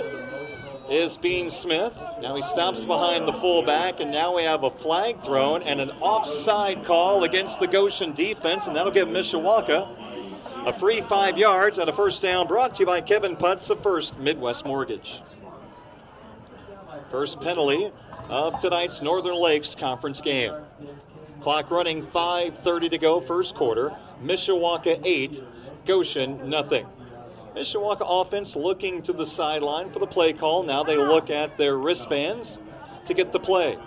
is 0.90 1.16
Bean 1.16 1.50
Smith. 1.50 1.96
Now 2.20 2.36
he 2.36 2.42
stops 2.42 2.84
behind 2.84 3.26
the 3.26 3.32
fullback, 3.32 4.00
and 4.00 4.10
now 4.10 4.36
we 4.36 4.44
have 4.44 4.62
a 4.62 4.70
flag 4.70 5.22
thrown 5.22 5.62
and 5.62 5.80
an 5.80 5.90
offside 6.00 6.84
call 6.84 7.24
against 7.24 7.58
the 7.58 7.66
Goshen 7.66 8.12
defense, 8.12 8.66
and 8.66 8.76
that'll 8.76 8.92
give 8.92 9.08
Mishawaka 9.08 9.88
a 10.66 10.72
free 10.72 11.00
five 11.00 11.38
yards 11.38 11.78
and 11.78 11.88
a 11.88 11.92
first 11.92 12.22
down 12.22 12.46
brought 12.46 12.74
to 12.76 12.80
you 12.80 12.86
by 12.86 13.00
Kevin 13.00 13.36
Putz 13.36 13.70
of 13.70 13.82
First 13.82 14.18
Midwest 14.18 14.64
Mortgage. 14.64 15.20
First 17.10 17.40
penalty 17.40 17.90
of 18.28 18.58
tonight's 18.60 19.02
Northern 19.02 19.36
Lakes 19.36 19.74
Conference 19.74 20.20
game. 20.20 20.52
Clock 21.40 21.70
running 21.70 22.02
5.30 22.02 22.90
to 22.90 22.98
go, 22.98 23.20
first 23.20 23.54
quarter. 23.54 23.94
Mishawaka 24.22 25.00
8, 25.04 25.42
Goshen 25.84 26.48
nothing. 26.48 26.86
Mishawaka 27.56 28.04
offense 28.06 28.54
looking 28.54 29.00
to 29.02 29.14
the 29.14 29.24
sideline 29.24 29.90
for 29.90 29.98
the 29.98 30.06
play 30.06 30.34
call. 30.34 30.62
Now 30.62 30.82
they 30.82 30.98
look 30.98 31.30
at 31.30 31.56
their 31.56 31.78
wristbands 31.78 32.58
to 33.06 33.14
get 33.14 33.32
the 33.32 33.40
play. 33.40 33.78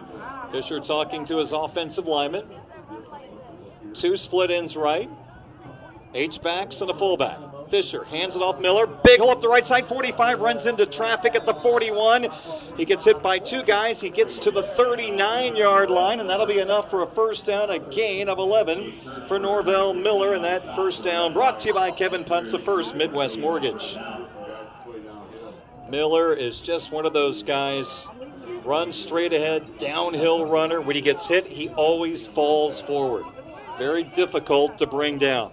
Fisher 0.51 0.79
talking 0.79 1.23
to 1.25 1.37
his 1.37 1.51
offensive 1.51 2.07
lineman. 2.07 2.47
Two 3.93 4.17
split 4.17 4.49
ends 4.49 4.75
right. 4.75 5.09
H 6.15 6.41
backs 6.41 6.81
and 6.81 6.89
a 6.89 6.95
fullback. 6.95 7.37
Fisher 7.69 8.03
hands 8.03 8.35
it 8.35 8.41
off 8.41 8.59
Miller. 8.59 8.87
Big 8.87 9.19
hole 9.19 9.29
up 9.29 9.41
the 9.41 9.47
right 9.47 9.65
side. 9.65 9.87
45 9.87 10.39
runs 10.39 10.65
into 10.65 10.85
traffic 10.85 11.35
at 11.35 11.45
the 11.45 11.53
41. 11.53 12.27
He 12.77 12.85
gets 12.85 13.05
hit 13.05 13.21
by 13.21 13.39
two 13.39 13.63
guys. 13.63 14.01
He 14.01 14.09
gets 14.09 14.39
to 14.39 14.51
the 14.51 14.63
39 14.63 15.55
yard 15.55 15.89
line, 15.89 16.19
and 16.19 16.29
that'll 16.29 16.45
be 16.45 16.59
enough 16.59 16.89
for 16.89 17.03
a 17.03 17.07
first 17.07 17.45
down, 17.45 17.69
a 17.69 17.79
gain 17.79 18.27
of 18.29 18.39
11 18.39 18.93
for 19.27 19.39
Norvell 19.39 19.93
Miller. 19.93 20.33
And 20.33 20.43
that 20.43 20.75
first 20.75 21.03
down 21.03 21.33
brought 21.33 21.59
to 21.61 21.67
you 21.67 21.73
by 21.73 21.91
Kevin 21.91 22.23
Putz, 22.23 22.51
the 22.51 22.59
first 22.59 22.95
Midwest 22.95 23.37
Mortgage. 23.37 23.97
Miller 25.89 26.33
is 26.33 26.61
just 26.61 26.91
one 26.91 27.05
of 27.05 27.13
those 27.13 27.43
guys. 27.43 28.05
Runs 28.63 28.95
straight 28.95 29.33
ahead, 29.33 29.77
downhill 29.79 30.45
runner. 30.45 30.81
When 30.81 30.95
he 30.95 31.01
gets 31.01 31.25
hit, 31.25 31.47
he 31.47 31.69
always 31.69 32.27
falls 32.27 32.81
forward. 32.81 33.25
Very 33.77 34.03
difficult 34.03 34.77
to 34.79 34.85
bring 34.85 35.17
down. 35.17 35.51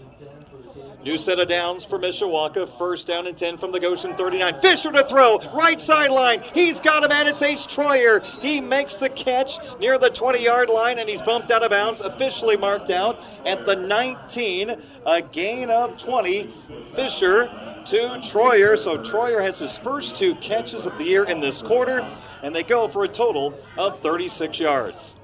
New 1.07 1.17
set 1.17 1.39
of 1.39 1.47
downs 1.47 1.85
for 1.85 2.01
Mishawaka. 2.01 2.69
First 2.69 3.07
down 3.07 3.29
and 3.29 3.37
10 3.37 3.59
from 3.59 3.71
the 3.71 3.79
Goshen 3.79 4.17
39. 4.17 4.61
Fisher 4.61 4.91
to 4.91 5.05
throw. 5.05 5.39
Right 5.55 5.81
sideline. 5.81 6.43
He's 6.53 6.81
got 6.81 7.05
him, 7.05 7.13
and 7.13 7.29
it's 7.29 7.43
Ace 7.43 7.65
Troyer. 7.65 8.25
He 8.41 8.61
makes 8.61 8.97
the 8.97 9.09
catch 9.09 9.61
near 9.79 9.99
the 9.99 10.11
20 10.11 10.43
yard 10.43 10.69
line, 10.69 10.99
and 10.99 11.09
he's 11.09 11.23
bumped 11.23 11.53
out 11.53 11.63
of 11.63 11.71
bounds. 11.71 12.01
Officially 12.01 12.57
marked 12.57 12.91
out 12.91 13.21
at 13.45 13.67
the 13.67 13.77
19. 13.77 14.83
A 15.07 15.23
gain 15.23 15.71
of 15.71 15.97
20. 15.97 16.53
Fisher 16.97 17.45
to 17.87 17.97
Troyer. 18.25 18.77
So 18.77 18.99
Troyer 18.99 19.41
has 19.41 19.61
his 19.61 19.79
first 19.79 20.17
two 20.17 20.35
catches 20.35 20.87
of 20.87 20.99
the 20.99 21.05
year 21.05 21.23
in 21.23 21.39
this 21.39 21.63
quarter, 21.63 22.05
and 22.43 22.53
they 22.53 22.65
go 22.65 22.89
for 22.89 23.05
a 23.05 23.09
total 23.09 23.55
of 23.79 24.01
36 24.01 24.59
yards. 24.59 25.15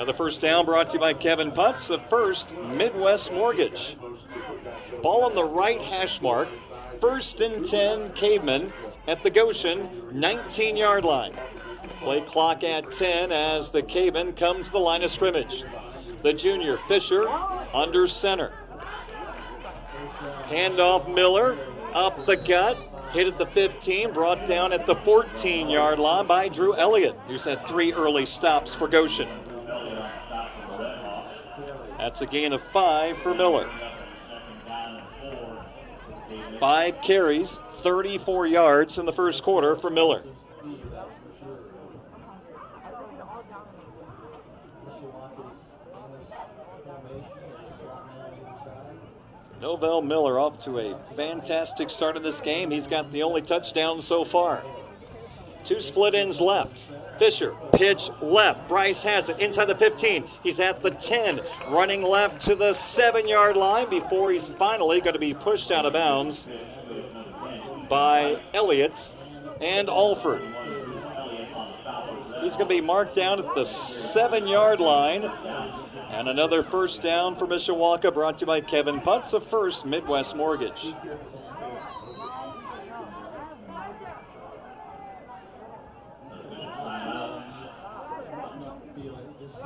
Another 0.00 0.14
first 0.14 0.40
down 0.40 0.64
brought 0.64 0.88
to 0.88 0.94
you 0.94 0.98
by 0.98 1.12
Kevin 1.12 1.52
Putz 1.52 1.86
the 1.86 1.98
First 2.08 2.56
Midwest 2.56 3.34
Mortgage. 3.34 3.98
Ball 5.02 5.24
on 5.26 5.34
the 5.34 5.44
right 5.44 5.78
hash 5.78 6.22
mark. 6.22 6.48
First 7.02 7.42
and 7.42 7.62
10 7.62 8.14
Cavemen 8.14 8.72
at 9.06 9.22
the 9.22 9.28
Goshen 9.28 9.90
19 10.10 10.78
yard 10.78 11.04
line. 11.04 11.34
Play 12.00 12.22
clock 12.22 12.64
at 12.64 12.90
10 12.90 13.30
as 13.30 13.68
the 13.68 13.82
Cavemen 13.82 14.32
come 14.32 14.64
to 14.64 14.72
the 14.72 14.78
line 14.78 15.02
of 15.02 15.10
scrimmage. 15.10 15.64
The 16.22 16.32
junior 16.32 16.78
Fisher 16.88 17.28
under 17.74 18.06
center. 18.06 18.54
Handoff 20.48 21.14
Miller 21.14 21.58
up 21.92 22.24
the 22.24 22.38
gut. 22.38 22.78
Hit 23.12 23.26
at 23.26 23.36
the 23.36 23.46
15, 23.46 24.14
brought 24.14 24.48
down 24.48 24.72
at 24.72 24.86
the 24.86 24.94
14 24.94 25.68
yard 25.68 25.98
line 25.98 26.26
by 26.26 26.48
Drew 26.48 26.74
Elliott, 26.74 27.16
who's 27.26 27.44
had 27.44 27.66
three 27.66 27.92
early 27.92 28.24
stops 28.24 28.74
for 28.74 28.88
Goshen. 28.88 29.28
That's 31.98 32.20
a 32.20 32.26
gain 32.26 32.52
of 32.52 32.62
five 32.62 33.18
for 33.18 33.34
Miller. 33.34 33.68
Five 36.58 37.00
carries, 37.02 37.58
34 37.80 38.46
yards 38.46 38.98
in 38.98 39.06
the 39.06 39.12
first 39.12 39.42
quarter 39.42 39.74
for 39.74 39.90
Miller. 39.90 40.22
Novell 49.60 50.02
Miller 50.02 50.38
off 50.38 50.64
to 50.64 50.78
a 50.78 50.98
fantastic 51.14 51.90
start 51.90 52.16
of 52.16 52.22
this 52.22 52.40
game. 52.40 52.70
He's 52.70 52.86
got 52.86 53.12
the 53.12 53.22
only 53.22 53.42
touchdown 53.42 54.00
so 54.00 54.24
far. 54.24 54.62
Two 55.70 55.78
split 55.78 56.16
ends 56.16 56.40
left. 56.40 56.90
Fisher, 57.16 57.54
pitch 57.74 58.10
left. 58.20 58.68
Bryce 58.68 59.04
has 59.04 59.28
it 59.28 59.38
inside 59.38 59.66
the 59.66 59.76
15. 59.76 60.24
He's 60.42 60.58
at 60.58 60.82
the 60.82 60.90
10, 60.90 61.42
running 61.68 62.02
left 62.02 62.42
to 62.46 62.56
the 62.56 62.74
seven 62.74 63.28
yard 63.28 63.56
line 63.56 63.88
before 63.88 64.32
he's 64.32 64.48
finally 64.48 65.00
going 65.00 65.12
to 65.12 65.20
be 65.20 65.32
pushed 65.32 65.70
out 65.70 65.86
of 65.86 65.92
bounds 65.92 66.44
by 67.88 68.42
Elliott 68.52 68.92
and 69.60 69.88
Alford. 69.88 70.42
He's 72.42 72.54
going 72.54 72.66
to 72.68 72.74
be 72.74 72.80
marked 72.80 73.14
down 73.14 73.38
at 73.38 73.54
the 73.54 73.64
seven 73.64 74.48
yard 74.48 74.80
line. 74.80 75.22
And 76.10 76.28
another 76.28 76.64
first 76.64 77.00
down 77.00 77.36
for 77.36 77.46
Mishawaka 77.46 78.12
brought 78.12 78.40
to 78.40 78.42
you 78.42 78.46
by 78.48 78.60
Kevin 78.60 79.00
Putz 79.00 79.34
of 79.34 79.44
First 79.46 79.86
Midwest 79.86 80.34
Mortgage. 80.34 80.92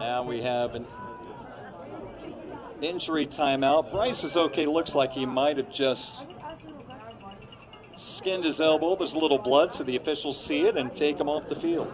Now 0.05 0.23
we 0.23 0.43
have 0.43 0.75
an 0.75 0.87
injury 2.83 3.27
timeout. 3.27 3.91
Bryce 3.91 4.23
is 4.23 4.37
okay. 4.37 4.67
Looks 4.67 4.95
like 4.95 5.13
he 5.13 5.25
might 5.25 5.57
have 5.57 5.73
just 5.73 6.25
skinned 7.99 8.45
his 8.45 8.61
elbow. 8.61 8.97
There's 8.97 9.15
a 9.15 9.19
little 9.19 9.39
blood, 9.39 9.73
so 9.73 9.83
the 9.83 9.97
officials 9.97 10.39
see 10.39 10.67
it 10.67 10.77
and 10.77 10.95
take 10.95 11.19
him 11.19 11.31
off 11.31 11.49
the 11.49 11.55
field. 11.55 11.91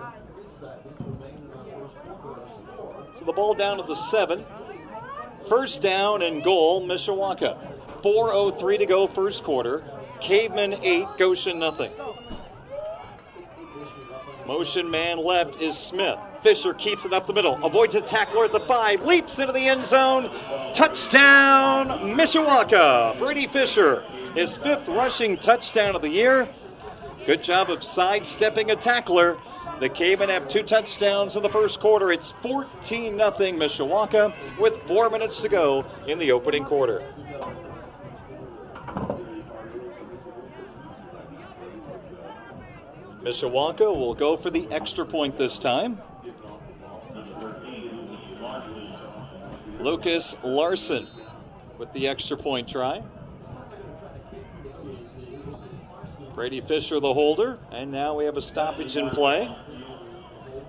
So 3.16 3.24
the 3.24 3.32
ball 3.32 3.54
down 3.54 3.76
to 3.76 3.84
the 3.84 3.94
seven. 3.94 4.44
First 5.48 5.80
down 5.80 6.22
and 6.22 6.42
goal, 6.42 6.84
Mishawaka. 6.84 7.58
4.03 8.02 8.78
to 8.78 8.86
go, 8.86 9.06
first 9.06 9.44
quarter. 9.44 9.84
Caveman 10.20 10.74
8, 10.82 11.06
Goshen 11.16 11.60
nothing. 11.60 11.92
Motion 14.50 14.90
man 14.90 15.18
left 15.18 15.62
is 15.62 15.78
Smith. 15.78 16.18
Fisher 16.42 16.74
keeps 16.74 17.04
it 17.04 17.12
up 17.12 17.24
the 17.24 17.32
middle, 17.32 17.64
avoids 17.64 17.94
a 17.94 18.00
tackler 18.00 18.46
at 18.46 18.50
the 18.50 18.58
five, 18.58 19.00
leaps 19.04 19.38
into 19.38 19.52
the 19.52 19.68
end 19.68 19.86
zone. 19.86 20.28
Touchdown, 20.74 21.86
Mishawaka. 22.16 23.16
Brady 23.16 23.46
Fisher, 23.46 24.02
his 24.34 24.56
fifth 24.56 24.88
rushing 24.88 25.36
touchdown 25.36 25.94
of 25.94 26.02
the 26.02 26.08
year. 26.08 26.48
Good 27.26 27.44
job 27.44 27.70
of 27.70 27.84
sidestepping 27.84 28.72
a 28.72 28.76
tackler. 28.76 29.38
The 29.78 29.88
Cavemen 29.88 30.30
have 30.30 30.48
two 30.48 30.64
touchdowns 30.64 31.36
in 31.36 31.44
the 31.44 31.48
first 31.48 31.78
quarter. 31.78 32.10
It's 32.10 32.32
14 32.32 33.18
0 33.18 33.30
Mishawaka 33.30 34.34
with 34.58 34.82
four 34.82 35.10
minutes 35.10 35.40
to 35.42 35.48
go 35.48 35.84
in 36.08 36.18
the 36.18 36.32
opening 36.32 36.64
quarter. 36.64 37.04
Mishawaka 43.22 43.80
will 43.80 44.14
go 44.14 44.36
for 44.36 44.50
the 44.50 44.66
extra 44.70 45.04
point 45.04 45.36
this 45.36 45.58
time. 45.58 46.00
Lucas 49.78 50.36
Larson 50.42 51.06
with 51.78 51.92
the 51.92 52.08
extra 52.08 52.36
point 52.36 52.68
try. 52.68 53.02
Brady 56.34 56.60
Fisher, 56.60 57.00
the 57.00 57.12
holder, 57.12 57.58
and 57.70 57.90
now 57.90 58.14
we 58.14 58.24
have 58.24 58.36
a 58.36 58.42
stoppage 58.42 58.96
in 58.96 59.10
play. 59.10 59.54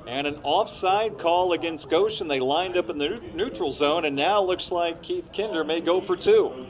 And 0.07 0.27
an 0.27 0.39
offside 0.43 1.17
call 1.17 1.53
against 1.53 1.89
Goshen. 1.89 2.27
They 2.27 2.39
lined 2.39 2.75
up 2.75 2.89
in 2.89 2.97
the 2.97 3.21
neutral 3.33 3.71
zone, 3.71 4.03
and 4.03 4.15
now 4.15 4.41
looks 4.41 4.71
like 4.71 5.01
Keith 5.01 5.29
Kinder 5.33 5.63
may 5.63 5.79
go 5.79 6.01
for 6.01 6.17
two. 6.17 6.65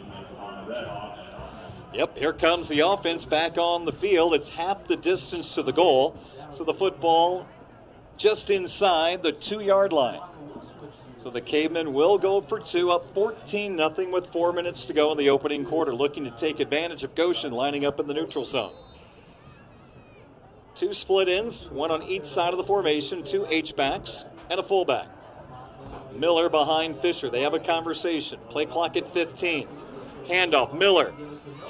Yep, 1.94 2.18
here 2.18 2.34
comes 2.34 2.70
the 2.70 2.80
offense 2.82 3.26
back 3.26 3.58
on 3.58 3.84
the 3.84 3.92
field. 3.92 4.34
It's 4.34 4.48
half 4.48 4.88
the 4.88 4.96
distance 4.96 5.56
to 5.56 5.64
the 5.64 5.74
goal. 5.74 6.16
So 6.54 6.64
the 6.64 6.74
football 6.74 7.46
just 8.18 8.50
inside 8.50 9.24
the 9.24 9.32
two 9.34 9.60
yard 9.60 9.92
line. 9.92 10.22
So 11.22 11.30
the 11.30 11.42
Cavemen 11.42 11.94
will 11.94 12.18
go 12.18 12.42
for 12.42 12.60
two, 12.60 12.92
up 12.92 13.14
14 13.14 13.78
0 13.78 14.12
with 14.12 14.28
four 14.32 14.54
minutes 14.54 14.86
to 14.86 14.94
go 14.94 15.12
in 15.12 15.18
the 15.18 15.30
opening 15.30 15.66
quarter, 15.66 15.94
looking 15.94 16.24
to 16.24 16.32
take 16.32 16.60
advantage 16.60 17.04
of 17.04 17.14
Goshen 17.14 17.52
lining 17.52 17.86
up 17.86 18.00
in 18.00 18.08
the 18.08 18.14
neutral 18.14 18.46
zone. 18.46 18.74
Two 20.74 20.94
split 20.94 21.28
ends, 21.28 21.66
one 21.70 21.92
on 21.92 22.02
each 22.04 22.26
side 22.26 22.54
of 22.54 22.58
the 22.58 22.64
formation, 22.64 23.24
two 23.24 23.46
H-backs, 23.50 24.26
and 24.50 24.60
a 24.60 24.64
fullback. 24.64 25.08
Miller 26.16 26.50
behind 26.50 26.98
Fisher. 26.98 27.30
They 27.30 27.42
have 27.42 27.54
a 27.54 27.60
conversation. 27.60 28.40
Play 28.50 28.66
clock 28.66 28.98
at 28.98 29.12
15. 29.12 29.68
Handoff. 30.28 30.78
Miller. 30.78 31.14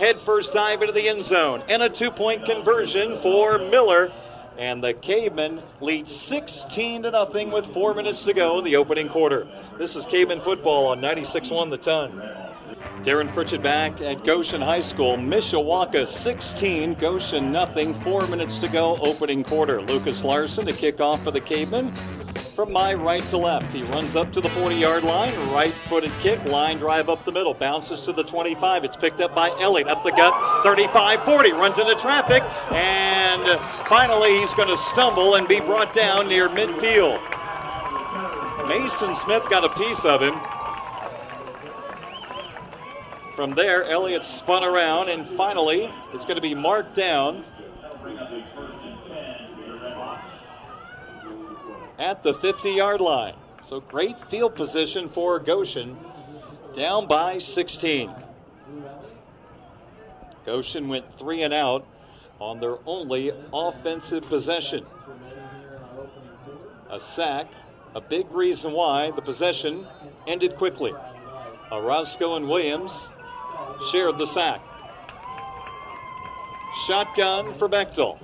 Head 0.02 0.20
first 0.20 0.52
dive 0.52 0.82
into 0.82 0.92
the 0.92 1.08
end 1.08 1.24
zone. 1.24 1.62
And 1.70 1.84
a 1.84 1.88
two 1.88 2.10
point 2.10 2.44
conversion 2.44 3.16
for 3.18 3.60
Miller. 3.60 4.12
And 4.58 4.84
the 4.84 4.96
Cavemen 4.96 5.62
lead 5.80 6.10
16 6.10 7.04
to 7.04 7.12
nothing 7.12 7.52
with 7.52 7.68
four 7.68 7.94
minutes 7.94 8.24
to 8.24 8.34
go 8.34 8.58
in 8.58 8.66
the 8.66 8.78
opening 8.78 9.10
quarter. 9.10 9.48
This 9.78 9.96
is 9.96 10.08
Caveman 10.08 10.40
football 10.40 10.88
on 10.88 11.02
96-1 11.02 11.70
the 11.70 11.78
ton. 11.78 12.20
Darren 13.04 13.32
Pritchett 13.32 13.62
back 13.62 14.02
at 14.02 14.24
Goshen 14.24 14.60
High 14.60 14.82
School. 14.82 15.18
Mishawaka 15.18 16.08
16, 16.08 16.96
Goshen 16.96 17.52
nothing. 17.52 17.94
Four 17.94 18.26
minutes 18.26 18.58
to 18.58 18.68
go, 18.70 18.98
opening 18.98 19.44
quarter. 19.44 19.84
Lucas 19.84 20.24
Larson 20.24 20.66
to 20.66 20.74
kick 20.74 21.00
off 21.00 21.24
for 21.24 21.30
the 21.30 21.42
Cavemen 21.42 21.94
from 22.56 22.72
my 22.72 22.94
right 22.94 23.24
to 23.24 23.38
left. 23.38 23.72
He 23.72 23.84
runs 23.84 24.16
up 24.16 24.32
to 24.34 24.42
the 24.42 24.50
40 24.50 24.76
yard 24.76 25.04
line, 25.04 25.34
right 25.52 25.72
footed 25.72 26.12
kick, 26.20 26.44
line 26.46 26.78
drive 26.78 27.10
up 27.10 27.24
the 27.24 27.32
middle, 27.32 27.54
bounces 27.54 28.02
to 28.02 28.14
the 28.14 28.24
25. 28.24 28.84
It's 28.84 28.98
picked 28.98 29.22
up 29.22 29.34
by 29.34 29.50
Elliott 29.60 29.88
up 29.88 30.04
the 30.04 30.12
gut, 30.12 30.64
35 30.64 31.24
40, 31.24 31.52
runs 31.54 31.80
into 31.80 31.96
traffic, 31.96 32.44
and 32.72 33.60
finally 33.88 34.40
he's 34.40 34.54
going 34.56 34.68
to 34.68 34.78
stumble 34.78 35.36
and 35.36 35.48
be 35.48 35.60
brought 35.60 35.94
down 35.94 36.28
near 36.28 36.50
midfield. 36.50 37.20
Mason 38.68 39.16
Smith 39.16 39.44
got 39.50 39.64
a 39.64 39.70
piece 39.70 40.04
of 40.06 40.22
him. 40.22 40.36
From 43.36 43.52
there, 43.52 43.86
Elliott 43.86 44.24
spun 44.24 44.64
around 44.64 45.10
and 45.10 45.26
finally 45.26 45.90
it's 46.14 46.26
going 46.26 46.36
to 46.36 46.42
be 46.42 46.54
marked 46.54 46.94
down 46.94 47.46
at 52.02 52.24
the 52.24 52.34
50 52.34 52.72
yard 52.72 53.00
line. 53.00 53.36
So 53.64 53.80
great 53.80 54.26
field 54.26 54.56
position 54.56 55.08
for 55.08 55.40
Goshen, 55.40 55.96
down 56.74 57.08
by 57.08 57.38
16. 57.38 58.12
Goshen 60.46 60.88
went 60.88 61.14
three 61.14 61.44
and 61.44 61.54
out 61.54 61.86
on 62.40 62.60
their 62.60 62.78
only 62.88 63.32
offensive 63.54 64.24
possession. 64.24 64.84
A 66.90 67.00
sack, 67.00 67.48
a 67.94 68.02
big 68.02 68.30
reason 68.32 68.74
why 68.74 69.12
the 69.12 69.22
possession 69.22 69.86
ended 70.26 70.56
quickly. 70.56 70.94
Orozco 71.72 72.36
and 72.36 72.50
Williams 72.50 73.08
shared 73.92 74.18
the 74.18 74.26
sack. 74.26 74.60
Shotgun 76.88 77.54
for 77.54 77.70
Bechtel. 77.70 78.18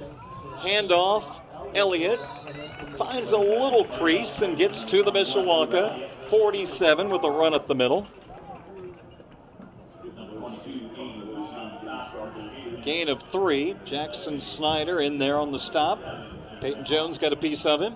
Handoff, 0.58 1.40
Elliott 1.76 2.20
finds 2.98 3.32
a 3.32 3.38
little 3.38 3.86
crease 3.86 4.42
and 4.42 4.58
gets 4.58 4.84
to 4.86 5.04
the 5.04 5.12
Mishawaka. 5.12 6.10
47 6.30 7.10
with 7.10 7.24
a 7.24 7.30
run 7.30 7.54
up 7.54 7.68
the 7.68 7.76
middle. 7.76 8.08
Gain 12.84 13.10
of 13.10 13.22
three. 13.24 13.76
Jackson 13.86 14.40
Snyder 14.40 15.02
in 15.02 15.18
there 15.18 15.38
on 15.38 15.52
the 15.52 15.60
stop. 15.60 16.00
Peyton 16.62 16.86
Jones 16.86 17.18
got 17.18 17.34
a 17.34 17.36
piece 17.36 17.66
of 17.66 17.82
him. 17.82 17.96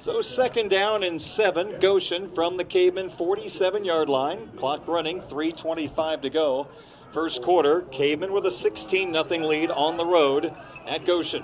So 0.00 0.22
second 0.22 0.70
down 0.70 1.02
and 1.02 1.20
seven. 1.20 1.80
Goshen 1.80 2.30
from 2.32 2.56
the 2.56 2.64
Caveman 2.64 3.10
47 3.10 3.84
yard 3.84 4.08
line. 4.08 4.50
Clock 4.56 4.86
running, 4.86 5.20
3.25 5.22 6.22
to 6.22 6.30
go. 6.30 6.68
First 7.12 7.42
quarter, 7.42 7.82
Caveman 7.90 8.32
with 8.32 8.46
a 8.46 8.50
16 8.50 9.12
0 9.12 9.24
lead 9.46 9.70
on 9.70 9.96
the 9.96 10.04
road 10.04 10.54
at 10.86 11.04
Goshen. 11.04 11.42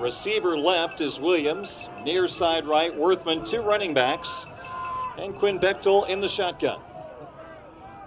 Receiver 0.00 0.58
left 0.58 1.00
is 1.00 1.18
Williams. 1.18 1.88
Near 2.04 2.28
side 2.28 2.66
right, 2.66 2.92
Worthman, 2.92 3.44
two 3.44 3.62
running 3.62 3.94
backs. 3.94 4.44
And 5.18 5.34
Quinn 5.34 5.58
Bechtel 5.58 6.08
in 6.08 6.20
the 6.20 6.28
shotgun. 6.28 6.80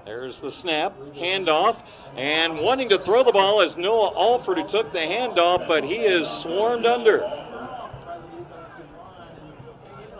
There's 0.06 0.40
the 0.40 0.52
snap, 0.52 0.98
handoff, 1.16 1.84
and 2.16 2.60
wanting 2.60 2.90
to 2.90 3.00
throw 3.00 3.24
the 3.24 3.32
ball 3.32 3.62
is 3.62 3.78
Noah 3.78 4.16
Alford 4.16 4.58
who 4.58 4.68
took 4.68 4.92
the 4.92 5.00
handoff, 5.00 5.68
but 5.68 5.84
he 5.84 5.98
is 5.98 6.28
swarmed 6.28 6.86
under. 6.86 7.20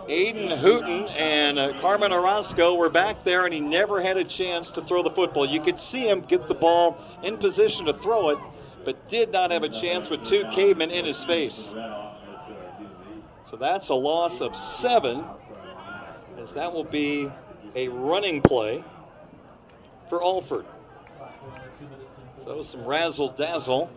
Aiden 0.08 0.60
Hooten 0.60 1.08
and 1.16 1.60
uh, 1.60 1.80
Carmen 1.82 2.12
Orozco 2.12 2.74
were 2.74 2.90
back 2.90 3.24
there, 3.24 3.46
and 3.46 3.54
he 3.54 3.60
never 3.60 4.02
had 4.02 4.18
a 4.18 4.24
chance 4.24 4.72
to 4.72 4.82
throw 4.82 5.04
the 5.04 5.12
football. 5.12 5.46
You 5.46 5.62
could 5.62 5.80
see 5.80 6.10
him 6.10 6.22
get 6.22 6.48
the 6.48 6.56
ball 6.56 6.98
in 7.22 7.38
position 7.38 7.86
to 7.86 7.94
throw 7.94 8.30
it, 8.30 8.40
but 8.86 9.10
did 9.10 9.32
not 9.32 9.52
have 9.52 9.64
a 9.64 9.70
chance 9.70 10.10
with 10.10 10.24
two 10.24 10.46
cavemen 10.52 10.92
in 10.92 11.06
his 11.06 11.24
face. 11.24 11.74
So 13.50 13.58
that's 13.60 13.90
a 13.90 13.96
loss 13.96 14.42
of 14.42 14.56
seven, 14.56 15.24
as 16.38 16.54
that 16.54 16.72
will 16.72 16.84
be 16.84 17.32
a 17.76 17.88
running 17.88 18.42
play 18.42 18.84
for 20.08 20.24
Alford. 20.24 20.66
So 22.44 22.62
some 22.62 22.86
razzle 22.86 23.30
dazzle 23.30 23.90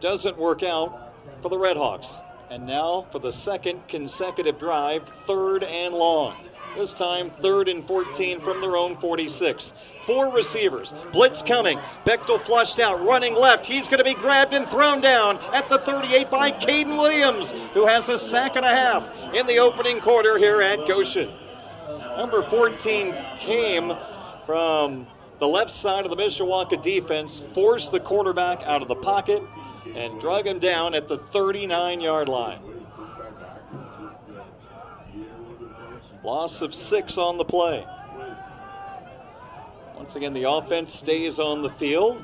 doesn't 0.00 0.36
work 0.36 0.62
out 0.62 1.14
for 1.42 1.48
the 1.48 1.56
Redhawks. 1.56 2.22
And 2.50 2.66
now 2.66 3.06
for 3.10 3.18
the 3.18 3.32
second 3.32 3.88
consecutive 3.88 4.58
drive, 4.58 5.02
third 5.26 5.64
and 5.64 5.94
long. 5.94 6.34
This 6.76 6.92
time, 6.92 7.30
third 7.30 7.68
and 7.68 7.84
14 7.84 8.40
from 8.40 8.60
their 8.60 8.76
own 8.76 8.96
46. 8.96 9.72
Four 10.06 10.30
receivers. 10.32 10.94
Blitz 11.12 11.42
coming. 11.42 11.80
Bechtel 12.04 12.40
flushed 12.40 12.78
out, 12.78 13.04
running 13.04 13.34
left. 13.34 13.66
He's 13.66 13.88
going 13.88 13.98
to 13.98 14.04
be 14.04 14.14
grabbed 14.14 14.54
and 14.54 14.68
thrown 14.68 15.00
down 15.00 15.38
at 15.52 15.68
the 15.68 15.78
38 15.78 16.30
by 16.30 16.52
Caden 16.52 16.96
Williams, 16.96 17.52
who 17.74 17.86
has 17.86 18.08
a 18.08 18.16
sack 18.16 18.54
and 18.54 18.64
a 18.64 18.70
half 18.70 19.10
in 19.34 19.48
the 19.48 19.58
opening 19.58 20.00
quarter 20.00 20.38
here 20.38 20.62
at 20.62 20.86
Goshen. 20.86 21.28
Number 22.16 22.42
14 22.44 23.16
came 23.40 23.92
from 24.44 25.08
the 25.40 25.48
left 25.48 25.72
side 25.72 26.04
of 26.06 26.10
the 26.10 26.16
Mishawaka 26.16 26.80
defense, 26.80 27.40
forced 27.52 27.90
the 27.90 28.00
quarterback 28.00 28.62
out 28.62 28.82
of 28.82 28.88
the 28.88 28.94
pocket, 28.94 29.42
and 29.96 30.20
drug 30.20 30.46
him 30.46 30.60
down 30.60 30.94
at 30.94 31.08
the 31.08 31.18
39 31.18 32.00
yard 32.00 32.28
line. 32.28 32.60
Loss 36.22 36.62
of 36.62 36.74
six 36.74 37.18
on 37.18 37.38
the 37.38 37.44
play. 37.44 37.84
Once 39.96 40.14
again, 40.14 40.34
the 40.34 40.44
offense 40.44 40.92
stays 40.92 41.38
on 41.38 41.62
the 41.62 41.70
field. 41.70 42.22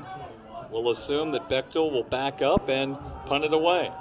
We'll 0.71 0.89
assume 0.89 1.31
that 1.31 1.49
Bechtel 1.49 1.91
will 1.91 2.03
back 2.03 2.41
up 2.41 2.69
and 2.69 2.97
punt 3.25 3.43
it 3.43 3.53
away. 3.53 3.91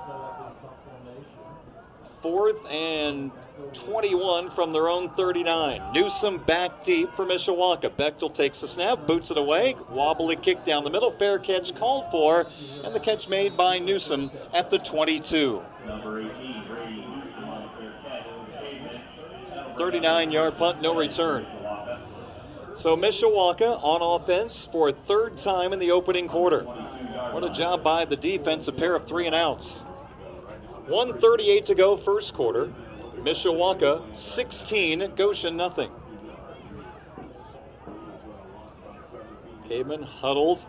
Fourth 2.20 2.64
and 2.70 3.30
21 3.74 4.50
from 4.50 4.72
their 4.72 4.88
own 4.88 5.10
39. 5.10 5.92
Newsom 5.92 6.38
back 6.38 6.84
deep 6.84 7.12
for 7.14 7.24
Mishawaka. 7.24 7.90
Bechtel 7.90 8.32
takes 8.32 8.60
the 8.60 8.68
snap, 8.68 9.06
boots 9.06 9.30
it 9.30 9.38
away. 9.38 9.74
Wobbly 9.90 10.36
kick 10.36 10.64
down 10.64 10.84
the 10.84 10.90
middle. 10.90 11.10
Fair 11.10 11.38
catch 11.38 11.74
called 11.74 12.10
for, 12.10 12.46
and 12.84 12.94
the 12.94 13.00
catch 13.00 13.28
made 13.28 13.56
by 13.56 13.78
Newsom 13.78 14.30
at 14.52 14.70
the 14.70 14.78
22. 14.78 15.62
39 19.76 20.30
yard 20.30 20.56
punt, 20.58 20.82
no 20.82 20.94
return. 20.94 21.46
So 22.74 22.96
Mishawaka 22.96 23.82
on 23.82 24.00
offense 24.00 24.68
for 24.72 24.88
a 24.88 24.92
third 24.92 25.36
time 25.36 25.72
in 25.72 25.78
the 25.78 25.90
opening 25.90 26.26
quarter. 26.26 26.62
What 26.62 27.44
a 27.44 27.50
job 27.50 27.82
by 27.84 28.06
the 28.06 28.16
defense, 28.16 28.66
a 28.66 28.72
pair 28.72 28.94
of 28.94 29.06
three 29.06 29.26
and 29.26 29.34
outs. 29.34 29.80
138 30.86 31.66
to 31.66 31.74
go, 31.74 31.96
first 31.96 32.34
quarter. 32.34 32.72
Mishawaka 33.18 34.16
16, 34.16 35.12
Goshen 35.14 35.56
nothing. 35.56 35.90
Caveman 39.68 40.02
huddled 40.02 40.64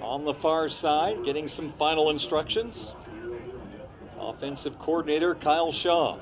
on 0.00 0.24
the 0.24 0.32
far 0.32 0.68
side, 0.68 1.24
getting 1.24 1.46
some 1.46 1.72
final 1.72 2.10
instructions. 2.10 2.94
Offensive 4.18 4.78
coordinator 4.78 5.34
Kyle 5.34 5.72
Shaw. 5.72 6.18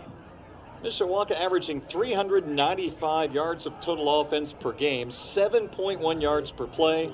Mishawaka 0.82 1.32
averaging 1.32 1.80
395 1.80 3.34
yards 3.34 3.66
of 3.66 3.80
total 3.80 4.20
offense 4.20 4.52
per 4.52 4.72
game, 4.72 5.10
7.1 5.10 6.22
yards 6.22 6.52
per 6.52 6.66
play. 6.66 7.10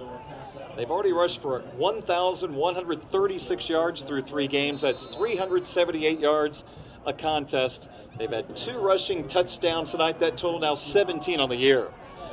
They've 0.77 0.91
already 0.91 1.13
rushed 1.13 1.41
for 1.41 1.61
1,136 1.61 3.69
yards 3.69 4.03
through 4.03 4.23
three 4.23 4.49
games. 4.49 4.83
That's 4.83 5.07
378 5.07 6.19
yards 6.19 6.65
a 7.07 7.13
contest. 7.13 7.89
They've 8.19 8.31
had 8.31 8.57
two 8.57 8.79
rushing 8.79 9.29
touchdowns 9.29 9.93
tonight. 9.93 10.21
That 10.21 10.37
total 10.37 10.61
now 10.61 10.75
17 10.75 11.41
on 11.41 11.49
the 11.49 11.57
year. 11.57 11.89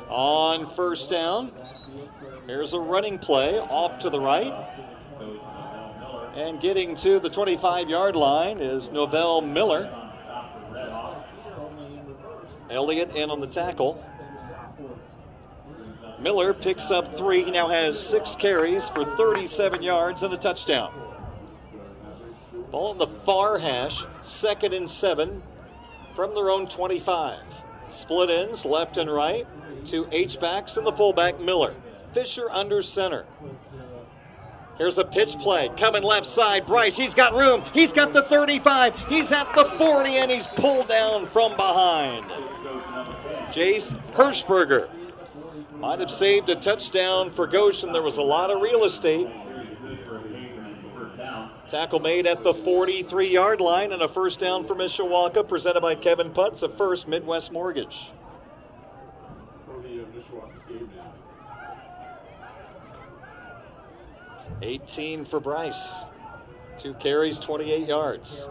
On 0.09 0.65
first 0.65 1.09
down, 1.09 1.51
here's 2.47 2.73
a 2.73 2.79
running 2.79 3.17
play 3.17 3.59
off 3.59 3.99
to 3.99 4.09
the 4.09 4.19
right. 4.19 4.53
And 6.35 6.59
getting 6.59 6.95
to 6.97 7.19
the 7.19 7.29
25 7.29 7.89
yard 7.89 8.15
line 8.15 8.59
is 8.59 8.89
Novell 8.89 9.45
Miller. 9.45 10.00
Elliott 12.71 13.15
in 13.15 13.29
on 13.29 13.39
the 13.39 13.47
tackle. 13.47 14.03
Miller 16.19 16.53
picks 16.53 16.91
up 16.91 17.17
three. 17.17 17.43
He 17.43 17.51
now 17.51 17.67
has 17.67 17.99
six 17.99 18.35
carries 18.35 18.87
for 18.89 19.05
37 19.05 19.81
yards 19.81 20.23
and 20.23 20.33
a 20.33 20.37
touchdown. 20.37 20.93
Ball 22.69 22.93
in 22.93 22.97
the 22.97 23.07
far 23.07 23.57
hash, 23.57 24.05
second 24.21 24.73
and 24.73 24.89
seven 24.89 25.41
from 26.15 26.33
their 26.33 26.49
own 26.49 26.67
25. 26.67 27.39
Split 27.89 28.29
ends 28.29 28.65
left 28.65 28.97
and 28.97 29.11
right. 29.11 29.45
Two 29.85 30.07
H-backs 30.11 30.77
and 30.77 30.85
the 30.85 30.91
fullback 30.91 31.39
Miller. 31.39 31.73
Fisher 32.13 32.49
under 32.51 32.81
center. 32.81 33.25
Here's 34.77 34.97
a 34.97 35.03
pitch 35.03 35.37
play. 35.37 35.69
Coming 35.77 36.03
left 36.03 36.25
side. 36.25 36.65
Bryce, 36.65 36.97
he's 36.97 37.13
got 37.13 37.33
room. 37.33 37.63
He's 37.73 37.91
got 37.91 38.13
the 38.13 38.23
35. 38.23 38.95
He's 39.07 39.31
at 39.31 39.53
the 39.53 39.65
40, 39.65 40.17
and 40.17 40.31
he's 40.31 40.47
pulled 40.47 40.87
down 40.87 41.27
from 41.27 41.55
behind. 41.55 42.25
Jace 43.51 43.91
Hirschberger 44.13 44.87
might 45.73 45.99
have 45.99 46.09
saved 46.09 46.49
a 46.49 46.55
touchdown 46.55 47.31
for 47.31 47.47
Goshen. 47.47 47.91
There 47.91 48.01
was 48.01 48.17
a 48.17 48.21
lot 48.21 48.49
of 48.49 48.61
real 48.61 48.85
estate. 48.85 49.27
Tackle 51.67 51.99
made 51.99 52.25
at 52.27 52.43
the 52.43 52.53
43 52.53 53.29
yard 53.29 53.59
line 53.59 53.91
and 53.91 54.01
a 54.01 54.07
first 54.07 54.39
down 54.39 54.65
for 54.65 54.75
Mishawaka, 54.75 55.47
presented 55.47 55.81
by 55.81 55.95
Kevin 55.95 56.31
Putz 56.31 56.63
of 56.63 56.77
First 56.77 57.07
Midwest 57.07 57.51
Mortgage. 57.51 58.11
18 64.61 65.25
for 65.25 65.39
Bryce. 65.39 65.95
Two 66.77 66.93
carries, 66.95 67.37
28 67.39 67.87
yards. 67.87 68.45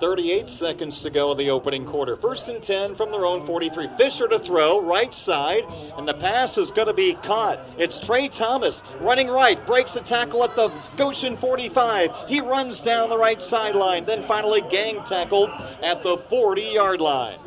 38 0.00 0.48
seconds 0.48 1.02
to 1.02 1.10
go 1.10 1.30
of 1.30 1.38
the 1.38 1.50
opening 1.50 1.84
quarter. 1.84 2.16
First 2.16 2.48
and 2.48 2.62
10 2.62 2.94
from 2.94 3.10
their 3.10 3.26
own 3.26 3.44
43. 3.44 3.88
Fisher 3.98 4.26
to 4.28 4.38
throw, 4.38 4.80
right 4.80 5.12
side, 5.12 5.64
and 5.96 6.08
the 6.08 6.14
pass 6.14 6.56
is 6.56 6.70
going 6.70 6.88
to 6.88 6.94
be 6.94 7.14
caught. 7.22 7.60
It's 7.76 8.00
Trey 8.00 8.28
Thomas 8.28 8.82
running 9.00 9.28
right, 9.28 9.64
breaks 9.66 9.96
a 9.96 10.00
tackle 10.00 10.42
at 10.42 10.56
the 10.56 10.70
Goshen 10.96 11.36
45. 11.36 12.28
He 12.28 12.40
runs 12.40 12.80
down 12.80 13.10
the 13.10 13.18
right 13.18 13.42
sideline, 13.42 14.04
then 14.04 14.22
finally 14.22 14.62
gang 14.62 15.04
tackled 15.04 15.50
at 15.82 16.02
the 16.02 16.16
40 16.16 16.62
yard 16.62 17.00
line. 17.00 17.38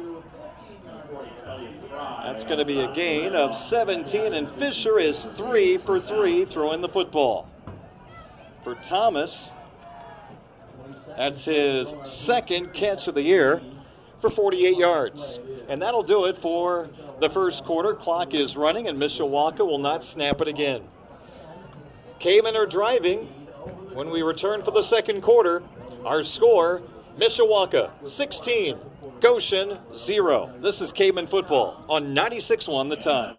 That's 2.23 2.43
going 2.43 2.59
to 2.59 2.65
be 2.65 2.79
a 2.79 2.93
gain 2.93 3.33
of 3.33 3.55
17, 3.55 4.33
and 4.33 4.49
Fisher 4.51 4.99
is 4.99 5.23
three 5.23 5.77
for 5.77 5.99
three 5.99 6.45
throwing 6.45 6.81
the 6.81 6.89
football. 6.89 7.49
For 8.63 8.75
Thomas, 8.75 9.51
that's 11.17 11.46
his 11.46 11.93
second 12.04 12.74
catch 12.74 13.08
of 13.08 13.15
the 13.15 13.22
year 13.22 13.62
for 14.19 14.30
48 14.30 14.78
yards. 14.78 15.39
And 15.67 15.82
that'll 15.82 16.04
do 16.04 16.26
it 16.26 16.38
for 16.38 16.89
the 17.19 17.30
first 17.30 17.65
quarter. 17.65 17.93
Clock 17.93 18.34
is 18.34 18.56
running, 18.56 18.88
and 18.88 18.98
Mishawaka 18.98 19.60
will 19.60 19.80
not 19.80 20.04
snap 20.04 20.41
it 20.41 20.48
again. 20.48 20.84
Cavemen 22.19 22.56
are 22.56 22.65
driving 22.65 23.26
when 23.93 24.10
we 24.10 24.22
return 24.22 24.62
for 24.62 24.72
the 24.72 24.82
second 24.82 25.22
quarter. 25.22 25.62
Our 26.06 26.24
score 26.24 26.82
Mishawaka 27.17 27.91
16, 28.08 28.78
Goshen 29.19 29.78
0. 29.96 30.54
This 30.62 30.82
is 30.82 30.91
Caveman 30.91 31.28
football 31.28 31.84
on 31.88 32.15
96.1 32.15 32.89
the 32.89 32.96
ton. 32.96 33.38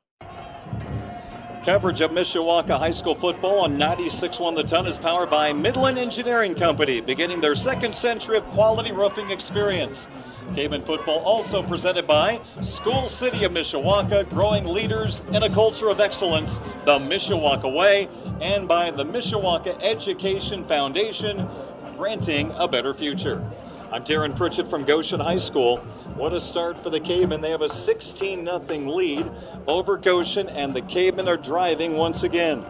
Coverage 1.64 2.02
of 2.02 2.10
Mishawaka 2.10 2.78
High 2.78 2.90
School 2.90 3.14
football 3.14 3.60
on 3.60 3.78
96.1 3.78 4.54
The 4.54 4.64
Ton 4.64 4.86
is 4.86 4.98
powered 4.98 5.30
by 5.30 5.50
Midland 5.54 5.96
Engineering 5.96 6.54
Company, 6.54 7.00
beginning 7.00 7.40
their 7.40 7.54
second 7.54 7.94
century 7.94 8.36
of 8.36 8.44
quality 8.48 8.92
roofing 8.92 9.30
experience. 9.30 10.06
Caveman 10.54 10.82
football 10.82 11.20
also 11.20 11.62
presented 11.62 12.06
by 12.06 12.38
School 12.60 13.08
City 13.08 13.44
of 13.44 13.52
Mishawaka, 13.52 14.28
growing 14.28 14.66
leaders 14.66 15.22
in 15.32 15.42
a 15.42 15.48
culture 15.48 15.88
of 15.88 16.00
excellence, 16.00 16.60
the 16.84 16.98
Mishawaka 16.98 17.74
Way, 17.74 18.10
and 18.42 18.68
by 18.68 18.90
the 18.90 19.06
Mishawaka 19.06 19.82
Education 19.82 20.64
Foundation, 20.64 21.48
granting 21.96 22.52
a 22.56 22.68
better 22.68 22.92
future. 22.92 23.42
I'm 23.90 24.04
Darren 24.04 24.36
Pritchett 24.36 24.68
from 24.68 24.84
Goshen 24.84 25.20
High 25.20 25.38
School. 25.38 25.82
What 26.14 26.32
a 26.32 26.38
start 26.38 26.80
for 26.80 26.90
the 26.90 27.00
Cavemen. 27.00 27.40
They 27.40 27.50
have 27.50 27.60
a 27.60 27.68
16 27.68 28.44
0 28.44 28.58
lead 28.68 29.28
over 29.66 29.96
Goshen, 29.96 30.48
and 30.48 30.72
the 30.72 30.82
Cavemen 30.82 31.26
are 31.26 31.36
driving 31.36 31.96
once 31.96 32.22
again. 32.22 32.64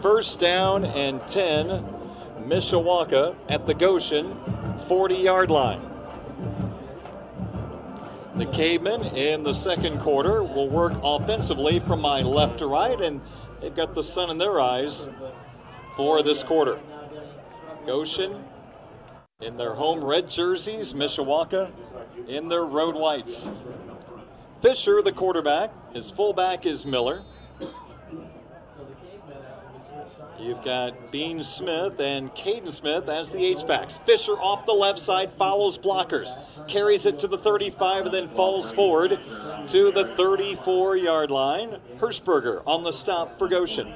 First 0.00 0.38
down 0.38 0.84
and 0.84 1.20
10, 1.26 1.66
Mishawaka 2.46 3.34
at 3.48 3.66
the 3.66 3.74
Goshen 3.74 4.38
40 4.86 5.16
yard 5.16 5.50
line. 5.50 5.82
The 8.36 8.46
Cavemen 8.46 9.02
in 9.16 9.42
the 9.42 9.52
second 9.52 9.98
quarter 10.00 10.44
will 10.44 10.68
work 10.68 10.92
offensively 11.02 11.80
from 11.80 12.00
my 12.00 12.20
left 12.22 12.58
to 12.58 12.66
right, 12.66 13.00
and 13.00 13.20
they've 13.60 13.74
got 13.74 13.96
the 13.96 14.04
sun 14.04 14.30
in 14.30 14.38
their 14.38 14.60
eyes 14.60 15.08
for 15.96 16.22
this 16.22 16.44
quarter. 16.44 16.78
Goshen 17.86 18.44
in 19.42 19.56
their 19.56 19.74
home 19.74 20.02
red 20.02 20.30
jerseys, 20.30 20.92
Mishawaka 20.92 21.70
in 22.28 22.48
their 22.48 22.64
road 22.64 22.94
whites. 22.94 23.50
Fisher, 24.60 25.02
the 25.02 25.12
quarterback, 25.12 25.70
his 25.92 26.10
fullback 26.10 26.66
is 26.66 26.86
Miller. 26.86 27.22
You've 30.38 30.64
got 30.64 31.12
Bean 31.12 31.42
Smith 31.44 32.00
and 32.00 32.32
Caden 32.34 32.72
Smith 32.72 33.08
as 33.08 33.30
the 33.30 33.44
H-backs. 33.44 34.00
Fisher 34.04 34.32
off 34.32 34.66
the 34.66 34.72
left 34.72 34.98
side 34.98 35.32
follows 35.38 35.78
blockers, 35.78 36.36
carries 36.66 37.06
it 37.06 37.20
to 37.20 37.28
the 37.28 37.38
35 37.38 38.06
and 38.06 38.14
then 38.14 38.28
falls 38.28 38.72
forward 38.72 39.20
to 39.68 39.92
the 39.92 40.12
34 40.16 40.96
yard 40.96 41.30
line. 41.30 41.76
Hirschberger 41.98 42.62
on 42.66 42.82
the 42.82 42.92
stop 42.92 43.38
for 43.38 43.46
Goshen. 43.46 43.94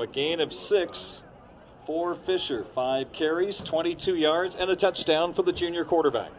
A 0.00 0.06
gain 0.06 0.40
of 0.40 0.50
six 0.54 1.20
for 1.84 2.14
Fisher. 2.14 2.64
Five 2.64 3.12
carries, 3.12 3.58
22 3.58 4.16
yards, 4.16 4.54
and 4.54 4.70
a 4.70 4.76
touchdown 4.76 5.34
for 5.34 5.42
the 5.42 5.52
junior 5.52 5.84
quarterback. 5.84 6.30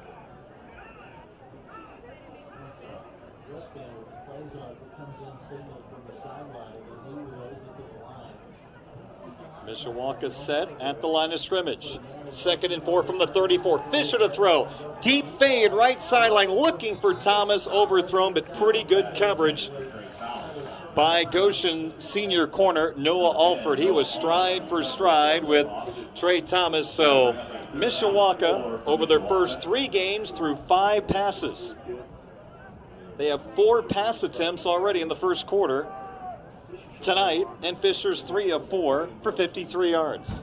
Mishawaka 9.67 10.31
set 10.31 10.67
at 10.81 10.99
the 10.99 11.07
line 11.07 11.31
of 11.31 11.39
scrimmage. 11.39 11.99
Second 12.31 12.71
and 12.71 12.81
four 12.81 13.03
from 13.03 13.19
the 13.19 13.27
34. 13.27 13.77
Fisher 13.91 14.17
to 14.17 14.27
throw. 14.27 14.67
Deep 15.01 15.27
fade, 15.27 15.71
right 15.71 16.01
sideline, 16.01 16.49
looking 16.49 16.97
for 16.97 17.13
Thomas. 17.13 17.67
Overthrown, 17.67 18.33
but 18.33 18.51
pretty 18.55 18.83
good 18.83 19.13
coverage 19.15 19.69
by 20.95 21.23
Goshen 21.23 21.93
senior 21.99 22.47
corner 22.47 22.93
Noah 22.97 23.33
Alford. 23.35 23.79
He 23.79 23.91
was 23.91 24.09
stride 24.09 24.67
for 24.67 24.83
stride 24.83 25.43
with 25.43 25.67
Trey 26.15 26.41
Thomas. 26.41 26.89
So 26.89 27.33
Mishawaka, 27.73 28.81
over 28.85 29.05
their 29.05 29.21
first 29.21 29.61
three 29.61 29.87
games, 29.87 30.31
threw 30.31 30.55
five 30.55 31.07
passes. 31.07 31.75
They 33.17 33.27
have 33.27 33.41
four 33.55 33.83
pass 33.83 34.23
attempts 34.23 34.65
already 34.65 35.01
in 35.01 35.07
the 35.07 35.15
first 35.15 35.47
quarter 35.47 35.87
tonight, 37.01 37.47
and 37.63 37.77
Fisher's 37.77 38.23
three 38.23 38.51
of 38.51 38.67
four 38.69 39.09
for 39.21 39.31
53 39.31 39.91
yards. 39.91 40.41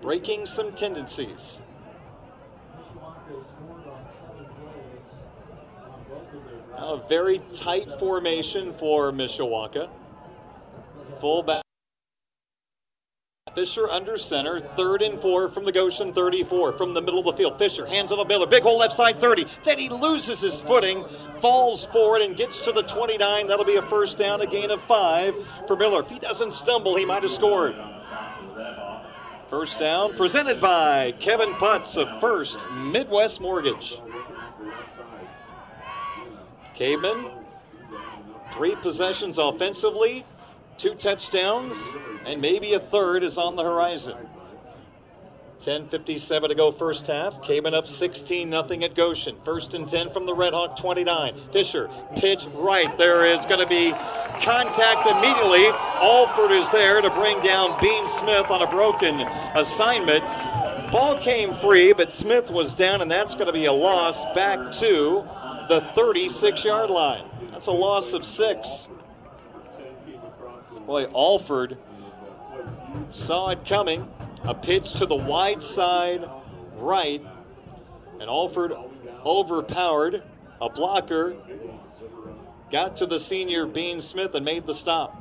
Breaking 0.00 0.46
some 0.46 0.72
tendencies. 0.72 1.60
A 6.82 6.96
very 6.96 7.40
tight 7.52 7.88
formation 7.92 8.72
for 8.72 9.12
Mishawaka. 9.12 9.88
Fullback. 11.20 11.62
Fisher 13.54 13.88
under 13.88 14.18
center, 14.18 14.60
third 14.60 15.00
and 15.00 15.16
four 15.16 15.46
from 15.46 15.64
the 15.64 15.70
Goshen 15.70 16.12
34 16.12 16.72
from 16.72 16.92
the 16.92 17.00
middle 17.00 17.20
of 17.20 17.26
the 17.26 17.32
field. 17.34 17.56
Fisher 17.56 17.86
hands 17.86 18.10
on 18.10 18.18
a 18.18 18.24
Miller, 18.24 18.46
big 18.46 18.64
hole 18.64 18.78
left 18.78 18.96
side 18.96 19.20
30. 19.20 19.46
Then 19.62 19.78
he 19.78 19.90
loses 19.90 20.40
his 20.40 20.60
footing, 20.60 21.04
falls 21.40 21.86
forward, 21.86 22.22
and 22.22 22.36
gets 22.36 22.58
to 22.60 22.72
the 22.72 22.82
29. 22.82 23.46
That'll 23.46 23.64
be 23.64 23.76
a 23.76 23.82
first 23.82 24.18
down, 24.18 24.40
a 24.40 24.46
gain 24.46 24.72
of 24.72 24.82
five 24.82 25.36
for 25.68 25.76
Miller. 25.76 26.00
If 26.00 26.10
he 26.10 26.18
doesn't 26.18 26.52
stumble, 26.52 26.96
he 26.96 27.04
might 27.04 27.22
have 27.22 27.30
scored. 27.30 27.76
First 29.48 29.78
down 29.78 30.16
presented 30.16 30.60
by 30.60 31.12
Kevin 31.20 31.52
Putz 31.54 31.96
of 31.96 32.20
First 32.20 32.64
Midwest 32.72 33.40
Mortgage. 33.40 33.98
Caveman, 36.74 37.30
three 38.54 38.74
possessions 38.76 39.38
offensively, 39.38 40.24
two 40.78 40.94
touchdowns, 40.94 41.76
and 42.24 42.40
maybe 42.40 42.74
a 42.74 42.80
third 42.80 43.22
is 43.22 43.38
on 43.38 43.56
the 43.56 43.62
horizon. 43.62 44.16
10.57 45.60 46.48
to 46.48 46.54
go 46.56 46.72
first 46.72 47.06
half. 47.06 47.40
Caveman 47.40 47.72
up 47.72 47.86
16 47.86 48.50
nothing 48.50 48.82
at 48.82 48.96
Goshen. 48.96 49.36
First 49.44 49.74
and 49.74 49.88
10 49.88 50.10
from 50.10 50.26
the 50.26 50.34
Red 50.34 50.54
Hawk 50.54 50.76
29. 50.76 51.40
Fisher, 51.52 51.88
pitch 52.16 52.46
right. 52.54 52.96
There 52.98 53.24
is 53.26 53.46
going 53.46 53.60
to 53.60 53.66
be 53.66 53.92
contact 54.42 55.06
immediately. 55.06 55.68
Alford 55.68 56.50
is 56.50 56.68
there 56.70 57.00
to 57.00 57.10
bring 57.10 57.40
down 57.42 57.80
Bean 57.80 58.08
Smith 58.18 58.50
on 58.50 58.62
a 58.62 58.70
broken 58.70 59.20
assignment. 59.54 60.24
Ball 60.90 61.16
came 61.18 61.54
free, 61.54 61.92
but 61.92 62.10
Smith 62.10 62.50
was 62.50 62.74
down, 62.74 63.00
and 63.00 63.10
that's 63.10 63.34
going 63.34 63.46
to 63.46 63.52
be 63.52 63.66
a 63.66 63.72
loss 63.72 64.24
back 64.34 64.72
to 64.72 65.24
the 65.68 65.80
36 65.94 66.64
yard 66.64 66.90
line. 66.90 67.24
That's 67.50 67.66
a 67.66 67.72
loss 67.72 68.12
of 68.12 68.24
six. 68.24 68.88
Boy, 70.86 71.06
Alford 71.14 71.78
saw 73.10 73.50
it 73.50 73.64
coming. 73.64 74.08
A 74.44 74.54
pitch 74.54 74.94
to 74.94 75.06
the 75.06 75.14
wide 75.14 75.62
side 75.62 76.28
right, 76.76 77.24
and 78.20 78.28
Alford 78.28 78.72
overpowered 79.24 80.22
a 80.60 80.68
blocker, 80.68 81.36
got 82.70 82.96
to 82.96 83.06
the 83.06 83.20
senior 83.20 83.66
Bean 83.66 84.00
Smith 84.00 84.34
and 84.34 84.44
made 84.44 84.66
the 84.66 84.74
stop. 84.74 85.16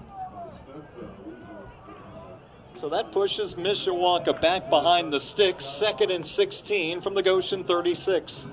So 2.75 2.89
that 2.89 3.11
pushes 3.11 3.53
Mishawaka 3.53 4.41
back 4.41 4.71
behind 4.71 5.13
the 5.13 5.19
sticks, 5.19 5.65
second 5.65 6.09
and 6.09 6.25
16 6.25 6.99
from 7.01 7.13
the 7.13 7.21
Goshen 7.21 7.63
36. 7.63 8.47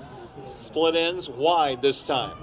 Split 0.69 0.95
ends 0.95 1.27
wide 1.27 1.81
this 1.81 2.03
time. 2.03 2.37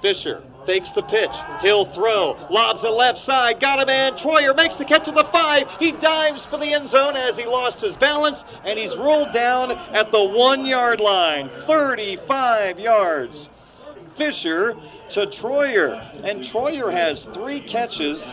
Fisher 0.00 0.42
fakes 0.64 0.92
the 0.92 1.02
pitch. 1.02 1.36
He'll 1.60 1.84
throw. 1.84 2.38
Lobs 2.48 2.82
it 2.82 2.88
left 2.88 3.18
side. 3.18 3.60
Got 3.60 3.78
him 3.78 3.90
in. 3.90 4.14
Troyer 4.14 4.56
makes 4.56 4.76
the 4.76 4.86
catch 4.86 5.04
to 5.04 5.10
the 5.10 5.24
five. 5.24 5.70
He 5.78 5.92
dives 5.92 6.46
for 6.46 6.56
the 6.56 6.72
end 6.72 6.88
zone 6.88 7.14
as 7.14 7.36
he 7.36 7.44
lost 7.44 7.82
his 7.82 7.94
balance, 7.94 8.46
and 8.64 8.78
he's 8.78 8.96
rolled 8.96 9.32
down 9.32 9.72
at 9.72 10.10
the 10.10 10.24
one 10.24 10.64
yard 10.64 10.98
line. 10.98 11.50
35 11.66 12.80
yards. 12.80 13.50
Fisher 14.08 14.74
to 15.10 15.26
Troyer. 15.26 16.24
And 16.24 16.40
Troyer 16.40 16.90
has 16.90 17.26
three 17.26 17.60
catches 17.60 18.32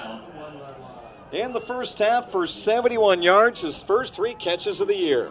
in 1.34 1.52
the 1.52 1.60
first 1.60 2.00
half 2.00 2.32
for 2.32 2.48
71 2.48 3.22
yards, 3.22 3.64
his 3.64 3.84
first 3.84 4.16
three 4.16 4.36
catches 4.36 4.80
of 4.80 4.88
the 4.88 4.96
year. 4.96 5.30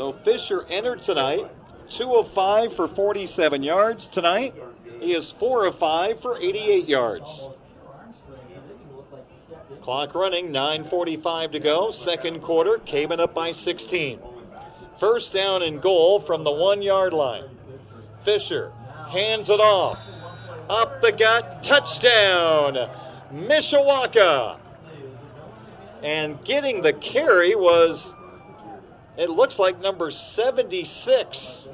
So 0.00 0.12
Fisher 0.12 0.64
entered 0.70 1.02
tonight, 1.02 1.46
2 1.90 2.14
of 2.14 2.28
5 2.30 2.72
for 2.72 2.88
47 2.88 3.62
yards. 3.62 4.08
Tonight, 4.08 4.54
he 4.98 5.12
is 5.12 5.30
4 5.30 5.66
of 5.66 5.74
5 5.74 6.18
for 6.18 6.38
88 6.38 6.88
yards. 6.88 7.46
Clock 9.82 10.14
running, 10.14 10.52
9.45 10.52 11.52
to 11.52 11.60
go. 11.60 11.90
Second 11.90 12.40
quarter, 12.40 12.78
Caveman 12.78 13.20
up 13.20 13.34
by 13.34 13.52
16. 13.52 14.20
First 14.96 15.34
down 15.34 15.60
and 15.60 15.82
goal 15.82 16.18
from 16.18 16.44
the 16.44 16.50
one 16.50 16.80
yard 16.80 17.12
line. 17.12 17.50
Fisher 18.22 18.72
hands 19.10 19.50
it 19.50 19.60
off. 19.60 20.00
Up 20.70 21.02
the 21.02 21.12
gut, 21.12 21.62
touchdown, 21.62 22.88
Mishawaka. 23.34 24.58
And 26.02 26.42
getting 26.42 26.80
the 26.80 26.94
carry 26.94 27.54
was 27.54 28.14
it 29.16 29.30
looks 29.30 29.58
like 29.58 29.80
number 29.80 30.10
76. 30.10 31.68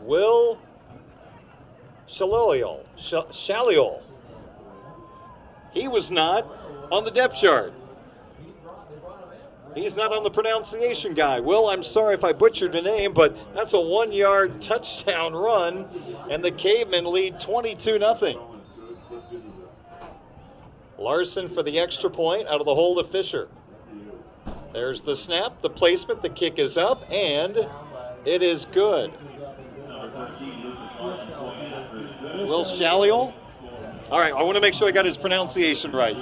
Will 0.00 0.58
Shaliliol. 2.10 2.80
Shaliol. 2.98 4.00
He 5.72 5.86
was 5.86 6.10
not 6.10 6.46
on 6.90 7.04
the 7.04 7.10
depth 7.10 7.36
chart. 7.36 7.72
He's 9.74 9.94
not 9.94 10.12
on 10.12 10.24
the 10.24 10.30
pronunciation 10.30 11.14
guy. 11.14 11.38
Will, 11.38 11.68
I'm 11.68 11.84
sorry 11.84 12.14
if 12.14 12.24
I 12.24 12.32
butchered 12.32 12.72
the 12.72 12.82
name, 12.82 13.12
but 13.12 13.36
that's 13.54 13.72
a 13.72 13.80
one 13.80 14.10
yard 14.10 14.60
touchdown 14.60 15.32
run, 15.32 15.86
and 16.28 16.44
the 16.44 16.50
Cavemen 16.50 17.04
lead 17.04 17.38
22 17.38 17.98
0. 17.98 18.60
Larson 20.98 21.48
for 21.48 21.62
the 21.62 21.78
extra 21.78 22.10
point 22.10 22.48
out 22.48 22.58
of 22.58 22.66
the 22.66 22.74
hold 22.74 22.98
of 22.98 23.08
Fisher. 23.08 23.48
There's 24.72 25.00
the 25.00 25.16
snap, 25.16 25.60
the 25.62 25.70
placement, 25.70 26.22
the 26.22 26.28
kick 26.28 26.58
is 26.58 26.76
up, 26.76 27.02
and 27.10 27.56
it 28.24 28.42
is 28.42 28.66
good. 28.66 29.12
Will 32.46 32.64
Shaliol? 32.64 33.32
All 34.10 34.18
right, 34.18 34.32
I 34.32 34.42
want 34.42 34.56
to 34.56 34.60
make 34.60 34.74
sure 34.74 34.88
I 34.88 34.92
got 34.92 35.04
his 35.04 35.16
pronunciation 35.16 35.92
right. 35.92 36.16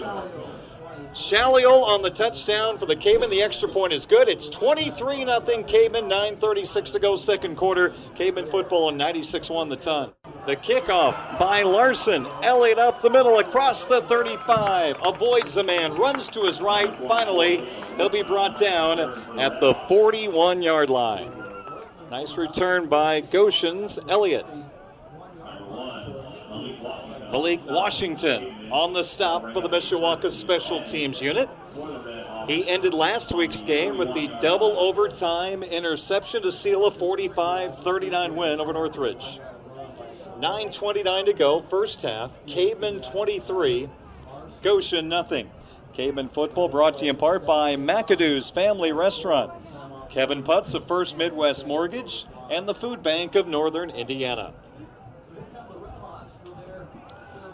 Shaliol 1.14 1.82
on 1.84 2.02
the 2.02 2.10
touchdown 2.10 2.78
for 2.78 2.86
the 2.86 2.96
Cavemen. 2.96 3.30
The 3.30 3.42
extra 3.42 3.68
point 3.68 3.92
is 3.92 4.06
good. 4.06 4.28
It's 4.28 4.48
23 4.48 5.24
0 5.24 5.40
Cavemen, 5.66 6.04
9.36 6.04 6.92
to 6.92 6.98
go, 6.98 7.16
second 7.16 7.56
quarter. 7.56 7.94
Cavemen 8.14 8.46
football 8.46 8.88
and 8.88 8.98
96 8.98 9.48
1 9.50 9.68
the 9.68 9.76
ton. 9.76 10.12
The 10.48 10.56
kickoff 10.56 11.38
by 11.38 11.62
Larson. 11.62 12.26
Elliott 12.42 12.78
up 12.78 13.02
the 13.02 13.10
middle 13.10 13.38
across 13.38 13.84
the 13.84 14.00
35. 14.00 14.96
Avoids 15.04 15.58
a 15.58 15.62
man, 15.62 15.92
runs 15.92 16.26
to 16.28 16.40
his 16.44 16.62
right. 16.62 16.88
Finally, 17.06 17.68
he'll 17.98 18.08
be 18.08 18.22
brought 18.22 18.58
down 18.58 18.98
at 19.38 19.60
the 19.60 19.74
41 19.88 20.62
yard 20.62 20.88
line. 20.88 21.30
Nice 22.10 22.38
return 22.38 22.88
by 22.88 23.20
Goshen's 23.20 23.98
Elliott. 24.08 24.46
Malik 27.30 27.60
Washington 27.66 28.70
on 28.72 28.94
the 28.94 29.04
stop 29.04 29.52
for 29.52 29.60
the 29.60 29.68
Mishawaka 29.68 30.30
Special 30.30 30.82
Teams 30.82 31.20
Unit. 31.20 31.50
He 32.46 32.66
ended 32.66 32.94
last 32.94 33.36
week's 33.36 33.60
game 33.60 33.98
with 33.98 34.14
the 34.14 34.28
double 34.40 34.78
overtime 34.78 35.62
interception 35.62 36.40
to 36.40 36.50
seal 36.50 36.86
a 36.86 36.90
45 36.90 37.80
39 37.80 38.34
win 38.34 38.60
over 38.60 38.72
Northridge. 38.72 39.40
9.29 40.38 41.26
to 41.26 41.32
go, 41.32 41.62
first 41.62 42.02
half. 42.02 42.32
Caveman 42.46 43.02
23, 43.02 43.88
Goshen 44.62 45.08
nothing. 45.08 45.50
Caveman 45.94 46.28
football 46.28 46.68
brought 46.68 46.98
to 46.98 47.04
you 47.04 47.10
in 47.10 47.16
part 47.16 47.44
by 47.44 47.74
McAdoo's 47.74 48.48
Family 48.48 48.92
Restaurant, 48.92 49.50
Kevin 50.10 50.44
Putz 50.44 50.74
of 50.74 50.86
First 50.86 51.16
Midwest 51.16 51.66
Mortgage, 51.66 52.24
and 52.52 52.68
the 52.68 52.74
Food 52.74 53.02
Bank 53.02 53.34
of 53.34 53.48
Northern 53.48 53.90
Indiana. 53.90 54.54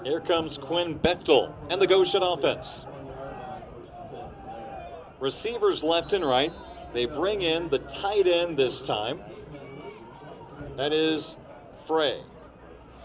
Here 0.02 0.20
comes 0.20 0.58
Quinn 0.58 0.98
Bechtel 0.98 1.54
and 1.70 1.80
the 1.80 1.86
Goshen 1.86 2.22
offense. 2.22 2.84
Receivers 5.20 5.82
left 5.82 6.12
and 6.12 6.22
right. 6.22 6.52
They 6.92 7.06
bring 7.06 7.40
in 7.40 7.70
the 7.70 7.78
tight 7.78 8.26
end 8.26 8.58
this 8.58 8.82
time. 8.82 9.20
That 10.76 10.92
is 10.92 11.36
Frey. 11.86 12.20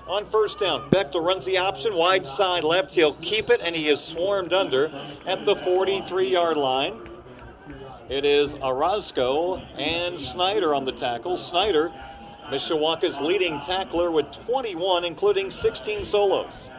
On 0.08 0.26
first 0.26 0.60
down, 0.60 0.90
Bechtel 0.90 1.24
runs 1.24 1.46
the 1.46 1.58
option, 1.58 1.94
wide 1.94 2.26
side 2.26 2.64
left. 2.64 2.94
He'll 2.94 3.14
keep 3.16 3.50
it, 3.50 3.62
and 3.62 3.76
he 3.76 3.90
is 3.90 4.04
swarmed 4.04 4.54
under 4.54 4.92
at 5.28 5.46
the 5.46 5.56
43 5.56 6.30
yard 6.30 6.58
line. 6.58 7.10
It 8.10 8.26
is 8.26 8.56
Orozco 8.56 9.58
and 9.78 10.20
Snyder 10.20 10.74
on 10.74 10.84
the 10.84 10.92
tackle. 10.92 11.38
Snyder, 11.38 11.94
Mishawaka's 12.48 13.22
leading 13.22 13.60
tackler 13.60 14.10
with 14.10 14.32
21, 14.32 15.06
including 15.06 15.52
16 15.52 16.04
solos. 16.06 16.70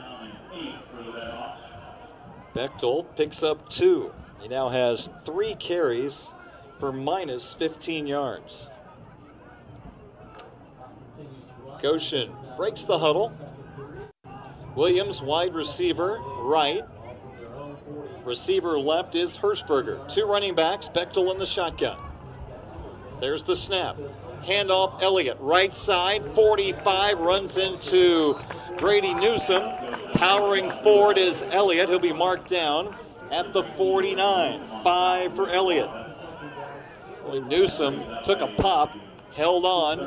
Bechtel 2.52 3.06
picks 3.16 3.44
up 3.44 3.68
two. 3.68 4.12
He 4.40 4.48
now 4.48 4.68
has 4.68 5.08
three 5.24 5.54
carries 5.54 6.26
for 6.80 6.92
minus 6.92 7.54
15 7.54 8.08
yards. 8.08 8.70
Goshen 11.80 12.32
breaks 12.60 12.84
the 12.84 12.98
huddle. 12.98 13.32
Williams, 14.76 15.22
wide 15.22 15.54
receiver, 15.54 16.20
right. 16.42 16.82
Receiver 18.22 18.78
left 18.78 19.14
is 19.14 19.34
Hirschberger. 19.34 20.06
Two 20.10 20.26
running 20.26 20.54
backs, 20.54 20.86
Bechtel 20.86 21.32
in 21.32 21.38
the 21.38 21.46
shotgun. 21.46 21.98
There's 23.18 23.42
the 23.44 23.56
snap. 23.56 23.96
Handoff, 24.42 25.00
Elliott, 25.00 25.38
right 25.40 25.72
side, 25.72 26.22
45, 26.34 27.20
runs 27.20 27.56
into 27.56 28.38
Grady 28.76 29.14
Newsom. 29.14 29.62
Powering 30.12 30.70
forward 30.82 31.16
is 31.16 31.42
Elliott. 31.44 31.88
He'll 31.88 31.98
be 31.98 32.12
marked 32.12 32.50
down 32.50 32.94
at 33.30 33.54
the 33.54 33.62
49. 33.62 34.66
Five 34.84 35.34
for 35.34 35.48
Elliott. 35.48 35.88
Newsom 37.48 38.04
took 38.22 38.42
a 38.42 38.48
pop, 38.48 38.94
held 39.34 39.64
on, 39.64 39.98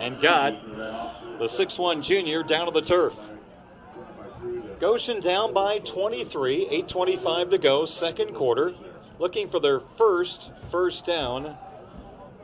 and 0.00 0.18
got 0.22 0.54
the 1.40 1.46
6'1 1.46 2.02
junior 2.02 2.42
down 2.42 2.66
to 2.66 2.70
the 2.70 2.86
turf. 2.86 3.16
Goshen 4.78 5.20
down 5.20 5.54
by 5.54 5.78
23, 5.78 6.68
8.25 6.70 7.50
to 7.50 7.58
go, 7.58 7.86
second 7.86 8.34
quarter, 8.34 8.74
looking 9.18 9.48
for 9.48 9.58
their 9.58 9.80
first 9.80 10.50
first 10.68 11.06
down 11.06 11.56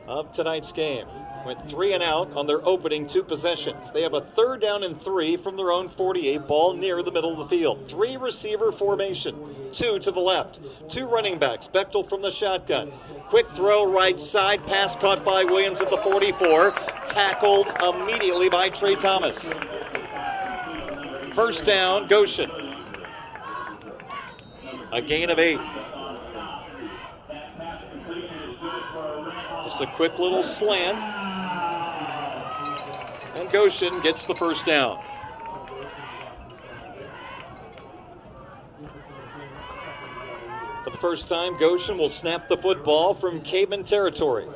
of 0.07 0.31
tonight's 0.31 0.71
game. 0.71 1.05
Went 1.45 1.69
three 1.69 1.93
and 1.93 2.03
out 2.03 2.31
on 2.33 2.47
their 2.47 2.65
opening 2.67 3.07
two 3.07 3.23
possessions. 3.23 3.91
They 3.91 4.01
have 4.01 4.13
a 4.13 4.21
third 4.21 4.61
down 4.61 4.83
and 4.83 5.01
three 5.01 5.37
from 5.37 5.55
their 5.55 5.71
own 5.71 5.87
48 5.87 6.47
ball 6.47 6.73
near 6.73 7.01
the 7.03 7.11
middle 7.11 7.31
of 7.31 7.37
the 7.37 7.45
field. 7.45 7.87
Three 7.87 8.17
receiver 8.17 8.71
formation, 8.71 9.35
two 9.71 9.99
to 9.99 10.11
the 10.11 10.19
left, 10.19 10.59
two 10.89 11.05
running 11.05 11.39
backs. 11.39 11.67
Bechtel 11.67 12.07
from 12.07 12.21
the 12.21 12.31
shotgun. 12.31 12.91
Quick 13.29 13.49
throw 13.51 13.85
right 13.85 14.19
side, 14.19 14.65
pass 14.65 14.95
caught 14.95 15.23
by 15.23 15.43
Williams 15.43 15.81
at 15.81 15.89
the 15.89 15.97
44, 15.97 16.71
tackled 17.07 17.67
immediately 17.81 18.49
by 18.49 18.69
Trey 18.69 18.95
Thomas. 18.95 19.51
First 21.33 21.65
down, 21.65 22.07
Goshen. 22.07 22.51
A 24.91 25.01
gain 25.01 25.29
of 25.29 25.39
eight. 25.39 25.59
Just 29.67 29.81
a 29.81 29.87
quick 29.87 30.17
little 30.17 30.43
slant. 30.43 30.97
And 33.35 33.49
Goshen 33.51 33.99
gets 33.99 34.25
the 34.25 34.33
first 34.33 34.65
down. 34.65 35.03
For 40.85 40.89
the 40.89 40.97
first 41.01 41.27
time, 41.27 41.57
Goshen 41.57 41.97
will 41.97 42.07
snap 42.07 42.47
the 42.47 42.55
football 42.55 43.13
from 43.13 43.41
Caveman 43.41 43.83
territory. 43.83 44.47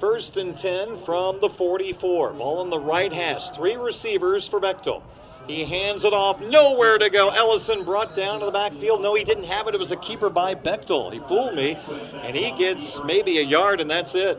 First 0.00 0.36
and 0.36 0.58
10 0.58 0.96
from 0.96 1.40
the 1.40 1.48
44. 1.48 2.32
Ball 2.32 2.58
on 2.58 2.68
the 2.68 2.80
right 2.80 3.12
hash. 3.12 3.50
Three 3.50 3.76
receivers 3.76 4.48
for 4.48 4.58
Bechtel. 4.58 5.04
He 5.46 5.64
hands 5.64 6.04
it 6.04 6.12
off, 6.12 6.40
nowhere 6.40 6.98
to 6.98 7.10
go. 7.10 7.30
Ellison 7.30 7.84
brought 7.84 8.14
down 8.14 8.40
to 8.40 8.46
the 8.46 8.52
backfield. 8.52 9.02
No, 9.02 9.14
he 9.14 9.24
didn't 9.24 9.44
have 9.44 9.66
it. 9.66 9.74
It 9.74 9.80
was 9.80 9.90
a 9.90 9.96
keeper 9.96 10.30
by 10.30 10.54
Bechtel. 10.54 11.12
He 11.12 11.18
fooled 11.18 11.54
me, 11.54 11.76
and 12.22 12.36
he 12.36 12.52
gets 12.52 13.02
maybe 13.04 13.38
a 13.38 13.42
yard, 13.42 13.80
and 13.80 13.90
that's 13.90 14.14
it. 14.14 14.38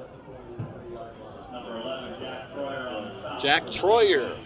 Jack 3.39 3.65
Troyer. 3.65 4.37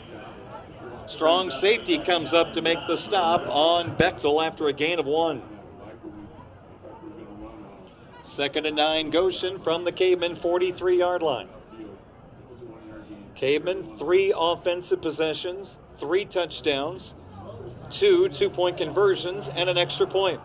Strong 1.08 1.52
safety 1.52 2.00
comes 2.00 2.34
up 2.34 2.54
to 2.54 2.62
make 2.62 2.80
the 2.88 2.96
stop 2.96 3.48
on 3.48 3.96
Bechtel 3.96 4.46
after 4.46 4.68
a 4.68 4.74
gain 4.74 4.98
of 4.98 5.06
one. 5.06 5.44
Second 8.24 8.66
and 8.66 8.76
nine, 8.76 9.12
Goshen 9.12 9.60
from 9.60 9.84
the 9.84 9.92
Caveman 9.92 10.34
43 10.34 10.98
yard 10.98 11.22
line. 11.22 11.48
Caveman, 13.36 13.98
three 13.98 14.34
offensive 14.36 15.02
possessions, 15.02 15.78
three 16.00 16.26
touchdowns, 16.26 17.14
two 17.90 18.30
two 18.30 18.50
point 18.50 18.78
conversions, 18.78 19.48
and 19.50 19.70
an 19.70 19.78
extra 19.78 20.08
point. 20.08 20.42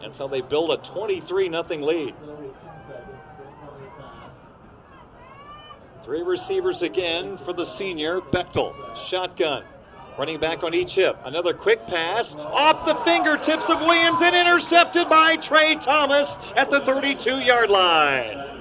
That's 0.00 0.18
how 0.18 0.26
they 0.26 0.40
build 0.40 0.70
a 0.70 0.78
23 0.78 1.48
0 1.48 1.62
lead. 1.80 2.14
Three 6.04 6.22
receivers 6.22 6.82
again 6.82 7.36
for 7.36 7.52
the 7.52 7.64
senior, 7.64 8.20
Bechtel. 8.20 8.74
Shotgun. 8.96 9.62
Running 10.18 10.40
back 10.40 10.64
on 10.64 10.74
each 10.74 10.96
hip. 10.96 11.16
Another 11.24 11.54
quick 11.54 11.86
pass 11.86 12.34
off 12.34 12.84
the 12.84 12.96
fingertips 13.04 13.70
of 13.70 13.80
Williams 13.80 14.20
and 14.20 14.34
intercepted 14.34 15.08
by 15.08 15.36
Trey 15.36 15.76
Thomas 15.76 16.36
at 16.56 16.70
the 16.70 16.80
32 16.80 17.38
yard 17.38 17.70
line. 17.70 18.51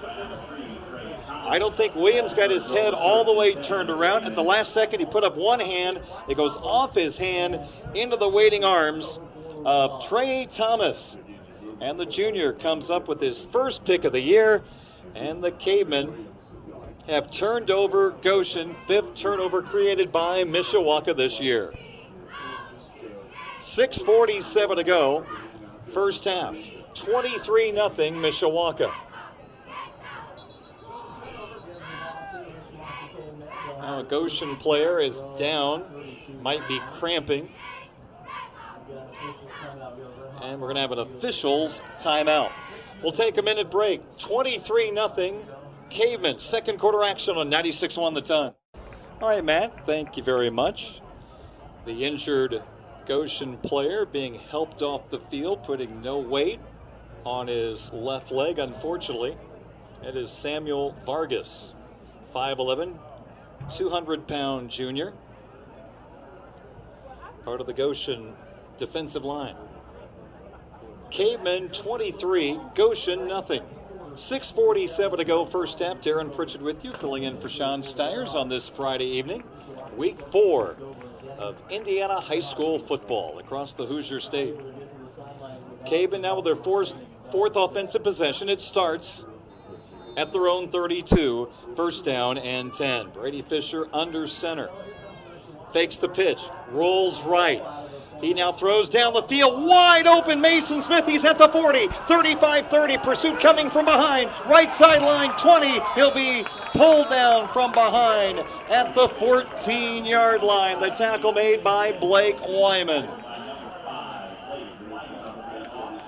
I 1.52 1.60
don't 1.60 1.76
think 1.76 1.96
Williams 1.96 2.34
got 2.34 2.50
his 2.50 2.70
head 2.70 2.94
all 2.94 3.26
the 3.26 3.34
way 3.34 3.56
turned 3.56 3.90
around. 3.90 4.24
At 4.24 4.36
the 4.36 4.42
last 4.44 4.72
second, 4.72 5.02
he 5.02 5.06
put 5.06 5.26
up 5.26 5.36
one 5.36 5.60
hand. 5.60 6.00
It 6.30 6.38
goes 6.38 6.56
off 6.56 6.96
his 6.96 7.18
hand 7.18 7.60
into 7.94 8.16
the 8.16 8.30
waiting 8.30 8.64
arms 8.64 9.20
of 9.66 10.02
Trey 10.08 10.48
Thomas. 10.50 11.18
And 11.82 12.00
the 12.00 12.06
junior 12.06 12.54
comes 12.54 12.90
up 12.90 13.10
with 13.10 13.20
his 13.20 13.44
first 13.44 13.84
pick 13.84 14.06
of 14.06 14.14
the 14.14 14.22
year. 14.22 14.64
And 15.14 15.44
the 15.44 15.52
caveman 15.52 16.30
have 17.08 17.30
turned 17.30 17.70
over 17.70 18.12
Goshen, 18.12 18.74
fifth 18.88 19.14
turnover 19.16 19.62
created 19.62 20.10
by 20.10 20.46
Mishawaka 20.46 21.18
this 21.18 21.38
year. 21.42 21.74
6.47 23.60 24.76
to 24.78 24.84
go, 24.86 25.26
first 25.90 26.24
half. 26.24 26.56
23 26.94 27.72
0 27.74 27.90
Mishawaka. 27.90 28.90
Now 33.82 34.00
a 34.00 34.04
Goshen 34.04 34.58
player 34.58 35.00
is 35.00 35.24
down, 35.38 35.84
might 36.42 36.68
be 36.68 36.80
cramping. 37.00 37.50
And 40.44 40.62
we're 40.62 40.68
going 40.68 40.76
to 40.76 40.82
have 40.82 40.92
an 40.92 41.00
officials 41.00 41.82
timeout. 41.98 42.52
We'll 43.02 43.12
take 43.12 43.40
a 43.40 43.42
minute 43.42 43.72
break. 43.72 44.20
23 44.20 44.92
0 44.94 45.46
Caveman, 45.90 46.40
second 46.40 46.80
quarter 46.80 47.04
action 47.04 47.38
on 47.38 47.50
96 47.50 47.98
1 47.98 48.14
the 48.14 48.22
ton. 48.22 48.54
All 49.20 49.30
right, 49.30 49.44
Matt, 49.44 49.86
thank 49.88 50.16
you 50.16 50.22
very 50.22 50.52
much. 50.52 51.02
The 51.86 52.06
injured 52.06 52.62
Goshen 53.08 53.58
player 53.58 54.06
being 54.06 54.36
helped 54.36 54.84
off 54.84 55.10
the 55.10 55.20
field, 55.20 55.64
putting 55.64 56.02
no 56.02 56.20
weight 56.20 56.60
on 57.26 57.48
his 57.48 57.92
left 57.92 58.32
leg, 58.32 58.60
unfortunately. 58.60 59.36
It 60.04 60.16
is 60.16 60.32
Samuel 60.32 60.96
Vargas, 61.04 61.74
5'11, 62.34 62.98
200 63.70 64.28
pound 64.28 64.70
junior, 64.70 65.14
part 67.46 67.62
of 67.62 67.68
the 67.68 67.74
Goshen 67.74 68.34
defensive 68.78 69.24
line. 69.24 69.56
Caveman 71.10 71.70
23, 71.70 72.60
Goshen 72.74 73.28
nothing. 73.28 73.62
6.47 74.16 75.18
to 75.18 75.26
go, 75.26 75.46
first 75.46 75.80
half. 75.80 75.98
Darren 76.02 76.34
Pritchett 76.36 76.62
with 76.62 76.84
you, 76.84 76.92
filling 76.92 77.24
in 77.24 77.40
for 77.40 77.48
Sean 77.48 77.82
Stiers 77.82 78.36
on 78.36 78.50
this 78.50 78.68
Friday 78.68 79.06
evening. 79.06 79.44
Week 79.96 80.20
four 80.32 80.76
of 81.38 81.62
Indiana 81.70 82.20
high 82.20 82.40
school 82.40 82.78
football 82.80 83.40
across 83.40 83.74
the 83.74 83.86
Hoosier 83.86 84.20
State. 84.20 84.56
Caveman 85.86 86.22
now 86.22 86.36
with 86.36 86.46
their 86.46 86.56
first, 86.56 86.98
fourth 87.32 87.56
offensive 87.56 88.04
possession. 88.04 88.50
It 88.50 88.62
starts 88.62 89.24
at 90.18 90.32
their 90.34 90.48
own 90.48 90.70
32, 90.70 91.50
first 91.76 92.06
down 92.06 92.38
and 92.38 92.74
10. 92.74 93.12
Brady 93.12 93.42
Fisher 93.42 93.88
under 93.94 94.28
center. 94.28 94.70
Fakes 95.74 95.98
the 95.98 96.10
pitch, 96.10 96.40
rolls 96.72 97.24
right. 97.24 97.64
He 98.22 98.36
now 98.36 98.52
throws 98.52 98.88
down 98.88 99.14
the 99.14 99.24
field, 99.24 99.66
wide 99.66 100.06
open. 100.06 100.40
Mason 100.40 100.80
Smith, 100.82 101.08
he's 101.08 101.26
at 101.26 101.40
the 101.40 101.50
40, 101.50 101.88
35 102.08 102.68
30. 102.68 102.98
Pursuit 103.00 103.40
coming 103.40 103.70
from 103.70 103.86
behind, 103.86 104.30
right 104.48 104.72
sideline 104.72 105.32
20. 105.40 105.80
He'll 105.96 106.14
be 106.14 106.46
pulled 106.74 107.10
down 107.10 107.48
from 107.50 107.72
behind 107.72 108.40
at 108.70 108.94
the 108.94 109.08
14 109.08 110.06
yard 110.06 110.44
line. 110.44 110.80
The 110.80 110.90
tackle 110.90 111.34
made 111.34 111.64
by 111.64 111.94
Blake 111.94 112.40
Wyman. 112.42 113.10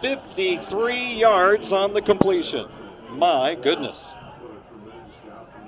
53 0.02 1.16
yards 1.16 1.72
on 1.72 1.94
the 1.94 2.02
completion. 2.02 2.68
My 3.14 3.56
goodness. 3.56 4.14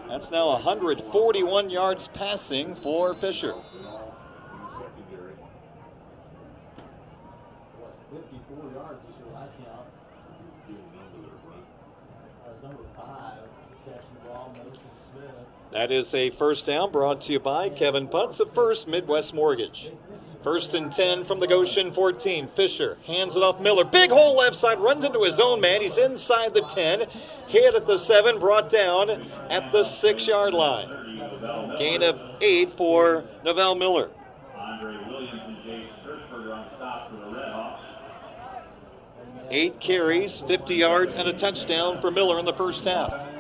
That's 0.10 0.32
now 0.32 0.50
141 0.50 1.70
yards 1.70 2.08
passing 2.10 2.76
for 2.76 3.14
Fisher. 3.14 3.54
54 8.12 8.72
yards 8.74 9.04
is 9.04 9.16
what 9.26 9.44
I 9.44 9.48
count. 9.64 9.88
As 12.48 12.64
number 12.64 12.84
five, 12.96 13.40
catching 13.86 14.14
the 14.24 14.30
ball, 14.30 14.52
Mason 14.54 14.80
Smith. 15.12 15.32
That 15.72 15.92
is 15.92 16.14
a 16.14 16.30
first 16.32 16.66
down 16.66 16.92
brought 16.92 17.22
to 17.22 17.34
you 17.34 17.40
by 17.40 17.70
Kevin 17.70 18.08
Putz 18.08 18.40
of 18.40 18.54
First 18.54 18.88
Midwest 18.88 19.34
Mortgage. 19.34 19.92
First 20.46 20.76
and 20.76 20.92
10 20.92 21.24
from 21.24 21.40
the 21.40 21.48
Goshen 21.48 21.92
14. 21.92 22.48
Fisher 22.50 23.00
hands 23.08 23.36
it 23.36 23.42
off 23.42 23.60
Miller. 23.60 23.84
Big 23.84 24.12
hole 24.12 24.38
left 24.38 24.56
side, 24.56 24.80
runs 24.80 25.04
into 25.04 25.24
his 25.24 25.40
own 25.40 25.60
man. 25.60 25.82
He's 25.82 25.98
inside 25.98 26.54
the 26.54 26.62
10. 26.62 27.08
Hit 27.48 27.74
at 27.74 27.88
the 27.88 27.98
7, 27.98 28.38
brought 28.38 28.70
down 28.70 29.10
at 29.50 29.72
the 29.72 29.84
6 29.84 30.28
yard 30.28 30.54
line. 30.54 30.88
Gain 31.80 32.04
of 32.04 32.20
8 32.42 32.70
for 32.70 33.24
Novell 33.44 33.76
Miller. 33.76 34.12
Eight 39.50 39.80
carries, 39.80 40.42
50 40.42 40.76
yards, 40.76 41.16
and 41.16 41.28
a 41.28 41.34
touchdown 41.34 42.00
for 42.00 42.12
Miller 42.12 42.38
in 42.38 42.46
the 42.46 42.54
first 42.54 42.84
half. 42.84 43.35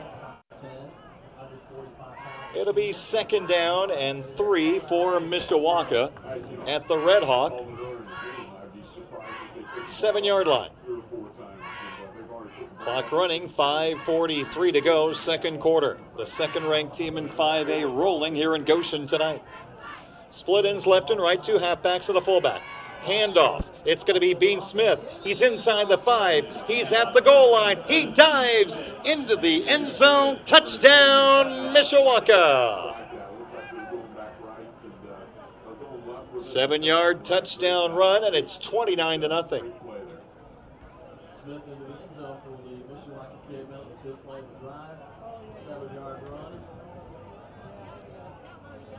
It'll 2.56 2.74
be 2.74 2.93
second 2.93 3.47
down 3.47 3.91
and 3.91 4.26
three 4.38 4.80
for 4.80 5.20
Mishawaka 5.20 6.12
at 6.68 6.88
the 6.88 6.97
Red 6.97 7.24
Hawk. 7.24 7.53
Seven 9.88 10.24
yard 10.24 10.47
line. 10.47 10.72
Clock 12.80 13.12
running, 13.12 13.49
5.43 13.49 14.74
to 14.74 14.82
go, 14.82 15.12
second 15.12 15.60
quarter. 15.60 15.99
The 16.18 16.26
second 16.26 16.66
ranked 16.68 16.95
team 16.95 17.18
in 17.18 17.28
5A 17.28 17.84
rolling 17.84 18.36
here 18.36 18.56
in 18.56 18.64
Goshen 18.64 19.08
tonight. 19.08 19.43
Split 20.32 20.66
ends 20.66 20.86
left 20.86 21.10
and 21.10 21.20
right, 21.20 21.41
two 21.41 21.58
halfbacks 21.58 22.10
and 22.10 22.18
a 22.18 22.22
fullback 22.22 22.62
handoff. 23.06 23.68
It's 23.86 24.03
going 24.03 24.16
to 24.16 24.20
be 24.20 24.34
Bean 24.34 24.60
Smith. 24.60 24.99
He's 25.24 25.41
inside 25.41 25.89
the 25.89 25.97
five. 25.97 26.45
He's 26.68 26.91
at 26.91 27.14
the 27.14 27.22
goal 27.22 27.51
line. 27.51 27.80
He 27.88 28.08
dives 28.08 28.82
into 29.06 29.36
the 29.36 29.68
end 29.68 29.93
zone. 29.93 30.39
Touchdown, 30.45 31.74
Mishawaka. 31.74 32.93
Seven 36.41 36.84
yard 36.84 37.24
touchdown 37.24 37.93
run, 37.93 38.24
and 38.24 38.36
it's 38.36 38.58
29 38.58 39.22
to 39.22 39.28
nothing. 39.28 39.74
Smith 41.43 41.62
into 41.68 41.86
the 41.86 41.91
end 41.91 42.16
zone 42.18 42.38
for 42.43 42.51
the 42.64 42.76
Mishawaka 42.93 43.36
the 43.49 44.10
fifth 44.10 44.26
play 44.26 44.39
of 44.39 44.45
the 44.62 44.68
drive. 44.68 44.97
Seven 45.68 45.95
yard 45.95 46.22
run. 46.30 46.62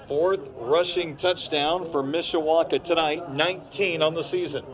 Fourth 0.08 0.48
rushing 0.56 1.16
touchdown 1.16 1.84
for 1.84 2.02
Mishawaka 2.02 2.82
tonight, 2.82 3.32
19 3.32 4.02
on 4.02 4.14
the 4.14 4.22
season. 4.22 4.64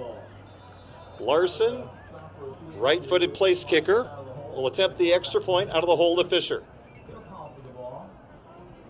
Larson, 1.19 1.85
right 2.77 3.05
footed 3.05 3.33
place 3.33 3.65
kicker, 3.65 4.11
will 4.55 4.67
attempt 4.67 4.99
the 4.99 5.15
extra 5.15 5.41
point 5.41 5.71
out 5.71 5.83
of 5.83 5.87
the 5.87 5.97
hole 5.97 6.17
to 6.17 6.25
Fisher. 6.25 6.63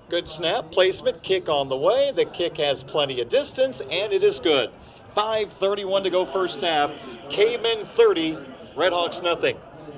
Good 0.09 0.27
snap, 0.27 0.73
placement, 0.73 1.23
kick 1.23 1.49
on 1.49 1.69
the 1.69 1.77
way. 1.77 2.11
The 2.11 2.25
kick 2.25 2.57
has 2.57 2.83
plenty 2.83 3.21
of 3.21 3.29
distance, 3.29 3.81
and 3.81 4.13
it 4.13 4.25
is 4.25 4.41
good. 4.41 4.71
5.31 5.17 6.03
to 6.03 6.11
go 6.11 6.27
first 6.27 6.61
half. 6.61 6.93
Cavemen 7.31 7.85
30, 7.85 8.37
Redhawks 8.75 9.23
nothing. 9.23 9.57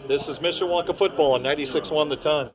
This 0.08 0.28
is 0.28 0.40
Mishawaka 0.40 0.94
football 0.94 1.32
on 1.32 1.42
96 1.42 1.90
1 1.90 2.08
the 2.10 2.16
ton. 2.16 2.50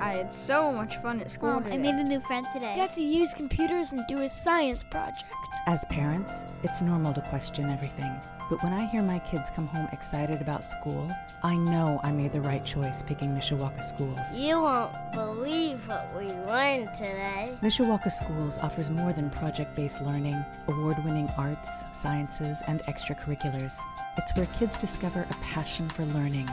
I 0.00 0.12
had 0.12 0.32
so 0.32 0.72
much 0.72 0.96
fun 0.98 1.20
at 1.20 1.30
school. 1.30 1.54
Mom, 1.54 1.64
today. 1.64 1.74
I 1.74 1.78
made 1.78 1.94
a 1.94 2.04
new 2.04 2.20
friend 2.20 2.46
today. 2.52 2.74
Got 2.76 2.92
to 2.94 3.02
use 3.02 3.32
computers 3.32 3.92
and 3.92 4.06
do 4.06 4.20
a 4.22 4.28
science 4.28 4.84
project. 4.84 5.24
As 5.66 5.84
parents, 5.86 6.44
it's 6.62 6.82
normal 6.82 7.12
to 7.14 7.20
question 7.22 7.70
everything. 7.70 8.14
But 8.48 8.62
when 8.62 8.72
I 8.72 8.86
hear 8.86 9.02
my 9.02 9.18
kids 9.18 9.50
come 9.50 9.66
home 9.66 9.88
excited 9.92 10.40
about 10.40 10.64
school, 10.64 11.10
I 11.42 11.56
know 11.56 12.00
I 12.04 12.12
made 12.12 12.30
the 12.30 12.40
right 12.40 12.64
choice 12.64 13.02
picking 13.02 13.30
Mishawaka 13.30 13.82
Schools. 13.82 14.38
You 14.38 14.60
won't 14.60 14.92
believe 15.12 15.88
what 15.88 16.08
we 16.16 16.26
learned 16.28 16.94
today. 16.94 17.56
Mishawaka 17.62 18.12
Schools 18.12 18.58
offers 18.58 18.90
more 18.90 19.12
than 19.12 19.30
project 19.30 19.74
based 19.74 20.02
learning, 20.02 20.44
award 20.68 21.02
winning 21.04 21.28
arts, 21.36 21.84
sciences, 21.92 22.62
and 22.68 22.80
extracurriculars. 22.82 23.80
It's 24.18 24.36
where 24.36 24.46
kids 24.58 24.76
discover 24.76 25.26
a 25.28 25.34
passion 25.34 25.88
for 25.88 26.04
learning 26.04 26.48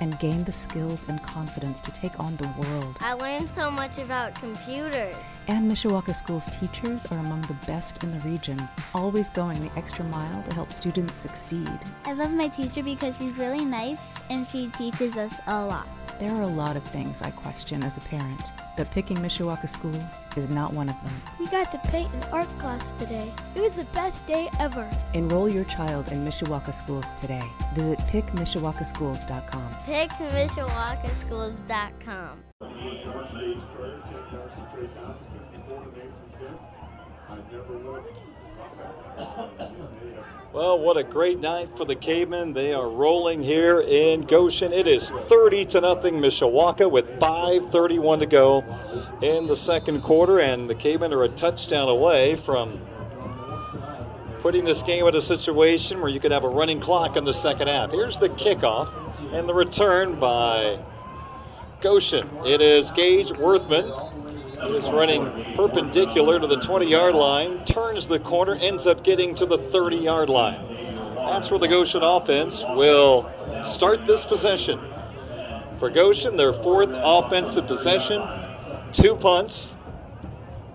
and 0.00 0.18
gain 0.18 0.44
the 0.44 0.52
skills 0.52 1.06
and 1.08 1.22
confidence 1.22 1.80
to 1.82 1.90
take 1.90 2.18
on 2.20 2.36
the 2.36 2.48
world. 2.58 2.96
I 3.00 3.14
learned 3.14 3.48
so 3.48 3.70
much 3.70 3.98
about 3.98 4.34
computers. 4.34 5.16
And 5.48 5.70
Mishawaka 5.70 6.14
School's 6.14 6.46
teachers 6.46 7.06
are 7.06 7.18
among 7.18 7.42
the 7.42 7.56
best 7.66 8.02
in 8.02 8.10
the 8.10 8.18
region, 8.20 8.68
always 8.94 9.30
going 9.30 9.60
the 9.60 9.78
extra 9.78 10.04
mile 10.06 10.42
to 10.44 10.54
help 10.54 10.72
students 10.72 11.14
succeed. 11.14 11.78
I 12.04 12.12
love 12.12 12.32
my 12.32 12.48
teacher 12.48 12.82
because 12.82 13.18
she's 13.18 13.38
really 13.38 13.64
nice 13.64 14.18
and 14.30 14.46
she 14.46 14.68
teaches 14.68 15.16
us 15.16 15.40
a 15.46 15.64
lot. 15.64 15.88
There 16.20 16.32
are 16.32 16.42
a 16.42 16.46
lot 16.46 16.76
of 16.76 16.84
things 16.84 17.22
I 17.22 17.30
question 17.30 17.82
as 17.82 17.96
a 17.96 18.00
parent, 18.02 18.52
but 18.76 18.88
picking 18.92 19.16
Mishawaka 19.16 19.68
schools 19.68 20.26
is 20.36 20.48
not 20.48 20.72
one 20.72 20.88
of 20.88 20.94
them. 21.02 21.12
We 21.40 21.48
got 21.48 21.72
to 21.72 21.78
paint 21.90 22.08
an 22.14 22.22
art 22.30 22.46
class 22.60 22.92
today. 22.92 23.32
It 23.56 23.60
was 23.60 23.74
the 23.76 23.84
best 23.86 24.24
day 24.24 24.48
ever. 24.60 24.88
Enroll 25.14 25.48
your 25.48 25.64
child 25.64 26.12
in 26.12 26.24
Mishawaka 26.24 26.72
schools 26.72 27.10
today. 27.16 27.42
Visit 27.74 27.98
pickmishawakaschools.com. 27.98 29.74
Pickmishawakaschools.com. 29.74 32.44
Well, 40.54 40.78
what 40.78 40.96
a 40.96 41.02
great 41.02 41.40
night 41.40 41.70
for 41.76 41.84
the 41.84 41.96
Cavemen. 41.96 42.52
They 42.52 42.72
are 42.72 42.88
rolling 42.88 43.42
here 43.42 43.80
in 43.80 44.20
Goshen. 44.20 44.72
It 44.72 44.86
is 44.86 45.10
30 45.10 45.64
to 45.64 45.80
nothing 45.80 46.20
Mishawaka 46.20 46.88
with 46.88 47.18
5:31 47.18 48.20
to 48.20 48.26
go 48.26 48.62
in 49.20 49.48
the 49.48 49.56
second 49.56 50.02
quarter, 50.02 50.38
and 50.38 50.70
the 50.70 50.76
Cavemen 50.76 51.12
are 51.12 51.24
a 51.24 51.28
touchdown 51.28 51.88
away 51.88 52.36
from 52.36 52.78
putting 54.42 54.64
this 54.64 54.84
game 54.84 55.08
in 55.08 55.16
a 55.16 55.20
situation 55.20 56.00
where 56.00 56.08
you 56.08 56.20
could 56.20 56.30
have 56.30 56.44
a 56.44 56.48
running 56.48 56.78
clock 56.78 57.16
in 57.16 57.24
the 57.24 57.34
second 57.34 57.66
half. 57.66 57.90
Here's 57.90 58.20
the 58.20 58.28
kickoff 58.28 58.90
and 59.32 59.48
the 59.48 59.54
return 59.54 60.20
by 60.20 60.78
Goshen. 61.80 62.30
It 62.46 62.60
is 62.60 62.92
Gage 62.92 63.32
Worthman 63.32 63.92
is 64.66 64.84
running 64.90 65.54
perpendicular 65.54 66.38
to 66.38 66.46
the 66.46 66.56
20 66.56 66.86
yard 66.86 67.14
line, 67.14 67.64
turns 67.64 68.08
the 68.08 68.18
corner, 68.18 68.54
ends 68.54 68.86
up 68.86 69.04
getting 69.04 69.34
to 69.36 69.46
the 69.46 69.58
30 69.58 69.96
yard 69.96 70.28
line. 70.28 71.14
That's 71.16 71.50
where 71.50 71.58
the 71.58 71.68
Goshen 71.68 72.02
offense 72.02 72.62
will 72.62 73.30
start 73.64 74.06
this 74.06 74.24
possession. 74.24 74.80
For 75.78 75.90
Goshen, 75.90 76.36
their 76.36 76.52
fourth 76.52 76.90
offensive 76.92 77.66
possession, 77.66 78.22
two 78.92 79.16
punts, 79.16 79.72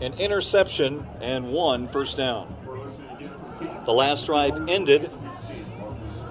an 0.02 0.14
interception, 0.14 1.06
and 1.22 1.52
one 1.52 1.88
first 1.88 2.18
down. 2.18 2.56
The 3.86 3.94
last 3.94 4.26
drive 4.26 4.70
ended 4.70 5.12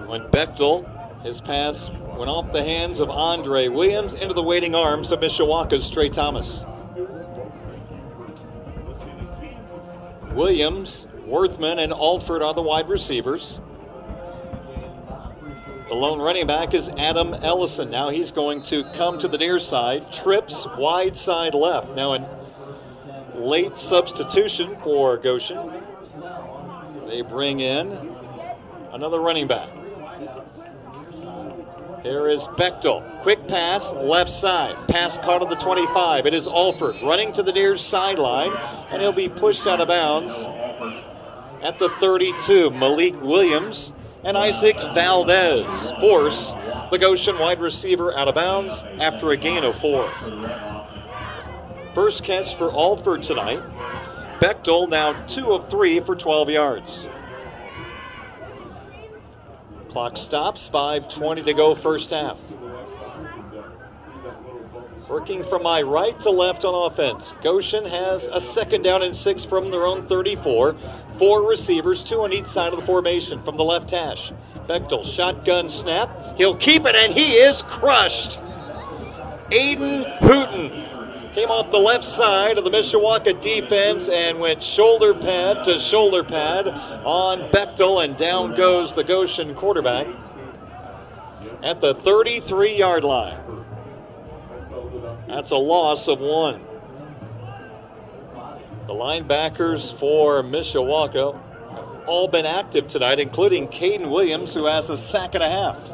when 0.07 0.21
Bechtel, 0.23 1.23
his 1.23 1.41
pass 1.41 1.89
went 2.17 2.29
off 2.29 2.51
the 2.51 2.63
hands 2.63 2.99
of 2.99 3.09
Andre 3.09 3.67
Williams 3.67 4.13
into 4.13 4.33
the 4.33 4.43
waiting 4.43 4.75
arms 4.75 5.11
of 5.11 5.19
Mishawaka's 5.19 5.89
Trey 5.89 6.09
Thomas. 6.09 6.63
Williams, 10.33 11.07
Worthman, 11.25 11.79
and 11.79 11.91
Alford 11.91 12.41
are 12.41 12.53
the 12.53 12.61
wide 12.61 12.87
receivers. 12.87 13.59
The 15.87 15.95
lone 15.95 16.19
running 16.19 16.45
back 16.45 16.75
is 16.75 16.87
Adam 16.97 17.33
Ellison. 17.33 17.89
Now 17.89 18.09
he's 18.09 18.31
going 18.31 18.61
to 18.63 18.83
come 18.93 19.17
to 19.19 19.27
the 19.27 19.39
near 19.39 19.57
side, 19.57 20.13
trips 20.13 20.67
wide 20.77 21.17
side 21.17 21.55
left. 21.55 21.95
Now, 21.95 22.13
in 22.13 22.25
late 23.33 23.77
substitution 23.77 24.77
for 24.83 25.17
Goshen, 25.17 25.83
they 27.07 27.21
bring 27.21 27.59
in 27.59 27.91
another 28.91 29.19
running 29.19 29.47
back. 29.47 29.78
Here 32.03 32.29
is 32.29 32.47
Bechtel. 32.47 33.21
Quick 33.23 33.45
pass, 33.49 33.91
left 33.91 34.31
side. 34.31 34.87
Pass 34.87 35.17
caught 35.17 35.41
at 35.41 35.49
the 35.49 35.55
25. 35.55 36.25
It 36.25 36.33
is 36.33 36.47
Alford 36.47 36.95
running 37.03 37.33
to 37.33 37.43
the 37.43 37.51
near 37.51 37.75
sideline, 37.75 38.53
and 38.89 39.01
he'll 39.01 39.11
be 39.11 39.27
pushed 39.27 39.67
out 39.67 39.81
of 39.81 39.89
bounds 39.89 40.33
at 41.61 41.77
the 41.77 41.89
32. 41.99 42.69
Malik 42.69 43.21
Williams 43.21 43.91
and 44.23 44.37
Isaac 44.37 44.77
Valdez 44.93 45.65
force 45.99 46.53
the 46.89 46.97
Goshen 46.97 47.37
wide 47.37 47.59
receiver 47.59 48.17
out 48.17 48.29
of 48.29 48.35
bounds 48.35 48.81
after 48.99 49.31
a 49.31 49.37
gain 49.37 49.65
of 49.65 49.75
four. 49.75 50.09
First 51.93 52.23
catch 52.23 52.55
for 52.55 52.71
Alford 52.71 53.23
tonight. 53.23 53.61
Bechtel 54.39 54.87
now 54.87 55.25
two 55.25 55.51
of 55.51 55.69
three 55.69 55.99
for 55.99 56.15
12 56.15 56.49
yards. 56.49 57.07
Clock 59.89 60.17
stops, 60.17 60.69
5.20 60.69 61.45
to 61.45 61.53
go, 61.53 61.73
first 61.73 62.11
half. 62.11 62.39
Working 65.09 65.41
from 65.41 65.63
my 65.63 65.81
right 65.81 66.17
to 66.19 66.29
left 66.29 66.63
on 66.63 66.91
offense. 66.91 67.33
Goshen 67.41 67.83
has 67.85 68.27
a 68.27 68.39
second 68.39 68.83
down 68.83 69.01
and 69.01 69.15
six 69.15 69.43
from 69.43 69.71
their 69.71 69.87
own 69.87 70.05
34. 70.07 70.75
Four 71.17 71.49
receivers, 71.49 72.03
two 72.03 72.21
on 72.21 72.31
each 72.31 72.45
side 72.45 72.71
of 72.71 72.79
the 72.79 72.85
formation 72.85 73.41
from 73.41 73.57
the 73.57 73.63
left 73.63 73.89
hash. 73.89 74.31
Bechtel, 74.67 75.03
shotgun 75.03 75.67
snap. 75.67 76.37
He'll 76.37 76.55
keep 76.55 76.85
it, 76.85 76.95
and 76.95 77.11
he 77.11 77.37
is 77.37 77.63
crushed. 77.63 78.39
Aiden 79.49 80.19
Hooten 80.19 80.88
came 81.33 81.49
off 81.49 81.69
the 81.71 81.77
left 81.77 82.03
side 82.03 82.57
of 82.57 82.63
the 82.63 82.71
Mishawaka 82.71 83.39
defense 83.39 84.09
and 84.09 84.39
went 84.39 84.63
shoulder 84.63 85.13
pad 85.13 85.63
to 85.65 85.79
shoulder 85.79 86.23
pad 86.23 86.67
on 86.67 87.49
Bechtel, 87.51 88.03
and 88.03 88.17
down 88.17 88.55
goes 88.55 88.93
the 88.93 89.03
Goshen 89.03 89.53
quarterback 89.55 90.07
at 91.63 91.81
the 91.81 91.93
33 91.93 92.75
yard 92.75 93.03
line. 93.03 93.37
That's 95.27 95.51
a 95.51 95.57
loss 95.57 96.07
of 96.07 96.19
one. 96.19 96.65
The 98.87 98.93
linebackers 98.93 99.93
for 99.93 100.41
Mishawaka 100.41 101.39
all 102.07 102.27
been 102.27 102.47
active 102.47 102.87
tonight, 102.87 103.19
including 103.19 103.67
Caden 103.67 104.09
Williams, 104.09 104.55
who 104.55 104.65
has 104.65 104.89
a 104.89 104.97
sack 104.97 105.35
and 105.35 105.43
a 105.43 105.49
half. 105.49 105.91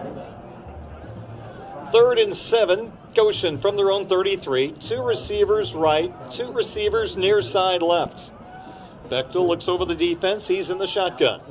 Third 1.92 2.20
and 2.20 2.34
seven 2.34 2.94
Goshen 3.16 3.58
from 3.58 3.76
their 3.76 3.92
own 3.92 4.08
33. 4.08 4.74
Two 4.74 5.02
receivers 5.02 5.74
right, 5.74 6.14
two 6.32 6.52
receivers 6.52 7.18
near 7.18 7.42
side 7.42 7.82
left. 7.82 8.32
Bechtel 9.10 9.48
looks 9.48 9.68
over 9.68 9.86
the 9.86 9.96
defense. 9.96 10.48
He's 10.48 10.70
in 10.70 10.78
the 10.78 10.88
shotgun. 10.88 11.42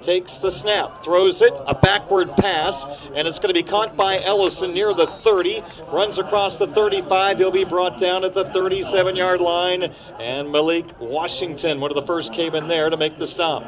Takes 0.00 0.38
the 0.38 0.50
snap, 0.50 1.04
throws 1.04 1.42
it, 1.42 1.52
a 1.66 1.74
backward 1.74 2.36
pass, 2.36 2.84
and 3.14 3.26
it's 3.26 3.38
going 3.38 3.48
to 3.48 3.54
be 3.54 3.68
caught 3.68 3.96
by 3.96 4.22
Ellison 4.22 4.72
near 4.72 4.94
the 4.94 5.06
30. 5.06 5.62
Runs 5.88 6.18
across 6.18 6.56
the 6.56 6.68
35. 6.68 7.38
He'll 7.38 7.50
be 7.50 7.64
brought 7.64 7.98
down 7.98 8.24
at 8.24 8.32
the 8.32 8.44
37 8.50 9.16
yard 9.16 9.40
line. 9.40 9.92
And 10.20 10.50
Malik 10.50 10.86
Washington, 11.00 11.80
one 11.80 11.90
of 11.90 11.96
the 11.96 12.02
first, 12.02 12.32
came 12.32 12.54
in 12.54 12.68
there 12.68 12.90
to 12.90 12.96
make 12.96 13.18
the 13.18 13.26
stop. 13.26 13.64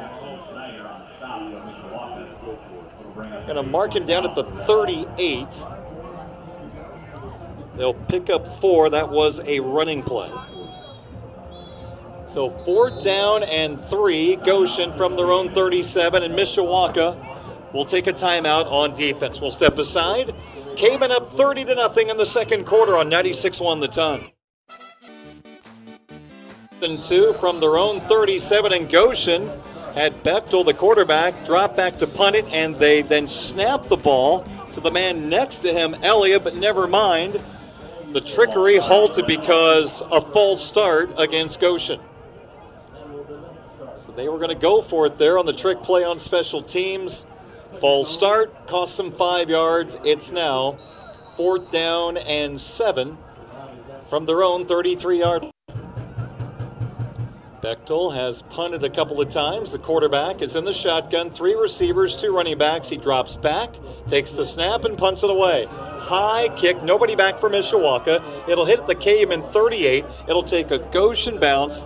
Going 3.45 3.55
to 3.55 3.63
mark 3.63 3.95
him 3.95 4.05
down 4.05 4.25
at 4.25 4.35
the 4.35 4.43
38. 4.65 5.47
They'll 7.75 7.93
pick 7.93 8.29
up 8.29 8.47
four. 8.47 8.89
That 8.89 9.09
was 9.09 9.39
a 9.41 9.59
running 9.59 10.03
play. 10.03 10.31
So 12.27 12.49
fourth 12.65 13.03
down 13.03 13.43
and 13.43 13.83
three. 13.89 14.35
Goshen 14.37 14.95
from 14.97 15.15
their 15.15 15.31
own 15.31 15.53
37, 15.53 16.23
and 16.23 16.35
Mishawaka 16.35 17.73
will 17.73 17.85
take 17.85 18.07
a 18.07 18.13
timeout 18.13 18.71
on 18.71 18.93
defense. 18.93 19.39
We'll 19.39 19.51
step 19.51 19.77
aside. 19.77 20.33
Caveman 20.75 21.11
up 21.11 21.33
30 21.33 21.65
to 21.65 21.75
nothing 21.75 22.09
in 22.09 22.17
the 22.17 22.25
second 22.25 22.65
quarter 22.65 22.97
on 22.97 23.09
96-1 23.09 23.81
the 23.81 23.87
ton. 23.87 24.31
And 26.81 27.01
two 27.01 27.33
from 27.33 27.59
their 27.59 27.77
own 27.77 28.01
37, 28.01 28.73
and 28.73 28.89
Goshen 28.89 29.49
had 29.93 30.13
Bechtel, 30.23 30.65
the 30.65 30.73
quarterback, 30.73 31.45
drop 31.45 31.77
back 31.77 31.95
to 31.97 32.07
punt 32.07 32.35
it, 32.35 32.45
and 32.51 32.75
they 32.75 33.01
then 33.01 33.29
snap 33.29 33.85
the 33.85 33.95
ball 33.95 34.45
to 34.73 34.81
the 34.81 34.91
man 34.91 35.29
next 35.29 35.59
to 35.59 35.71
him, 35.71 35.95
Elliott, 36.03 36.43
but 36.43 36.55
never 36.55 36.85
mind. 36.85 37.39
The 38.11 38.21
trickery 38.21 38.77
halted 38.77 39.27
because 39.27 40.01
a 40.11 40.21
false 40.21 40.65
start 40.65 41.11
against 41.17 41.59
Goshen. 41.59 41.99
So 44.05 44.13
they 44.15 44.29
were 44.29 44.37
going 44.37 44.49
to 44.49 44.55
go 44.55 44.81
for 44.81 45.07
it 45.07 45.17
there 45.17 45.37
on 45.37 45.45
the 45.45 45.53
trick 45.53 45.81
play 45.81 46.03
on 46.03 46.19
special 46.19 46.61
teams. 46.61 47.25
False 47.81 48.13
start 48.13 48.67
cost 48.67 48.95
them 48.97 49.11
five 49.11 49.49
yards. 49.49 49.97
It's 50.05 50.31
now 50.31 50.77
fourth 51.35 51.71
down 51.71 52.17
and 52.17 52.59
seven 52.59 53.17
from 54.09 54.25
their 54.25 54.43
own 54.43 54.65
33 54.65 55.19
yard 55.19 55.51
Bechtel 57.65 58.13
has 58.13 58.43
punted 58.43 58.83
a 58.83 58.91
couple 58.91 59.19
of 59.19 59.27
times. 59.27 59.71
The 59.71 59.79
quarterback 59.79 60.43
is 60.43 60.55
in 60.55 60.65
the 60.65 60.71
shotgun. 60.71 61.31
Three 61.31 61.55
receivers, 61.55 62.15
two 62.15 62.31
running 62.31 62.59
backs. 62.59 62.89
He 62.89 62.95
drops 62.95 63.37
back, 63.37 63.71
takes 64.07 64.33
the 64.33 64.45
snap, 64.45 64.85
and 64.85 64.95
punts 64.95 65.23
it 65.23 65.31
away. 65.31 65.65
High 65.67 66.49
kick, 66.57 66.83
nobody 66.83 67.15
back 67.15 67.39
for 67.39 67.49
Mishawaka. 67.49 68.47
It'll 68.47 68.65
hit 68.65 68.85
the 68.85 68.93
caveman 68.93 69.41
38. 69.51 70.05
It'll 70.27 70.43
take 70.43 70.69
a 70.69 70.77
Goshen 70.77 71.39
bounce 71.39 71.81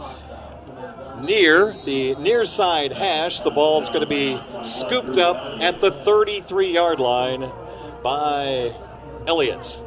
near 1.21 1.73
the 1.85 2.13
near 2.15 2.43
side 2.43 2.91
hash. 2.91 3.39
The 3.39 3.51
ball's 3.51 3.87
going 3.87 4.01
to 4.01 4.05
be 4.05 4.37
scooped 4.65 5.17
up 5.17 5.61
at 5.61 5.79
the 5.79 5.91
33 6.03 6.73
yard 6.73 6.99
line 6.99 7.49
by 8.03 8.75
Elliott. 9.27 9.81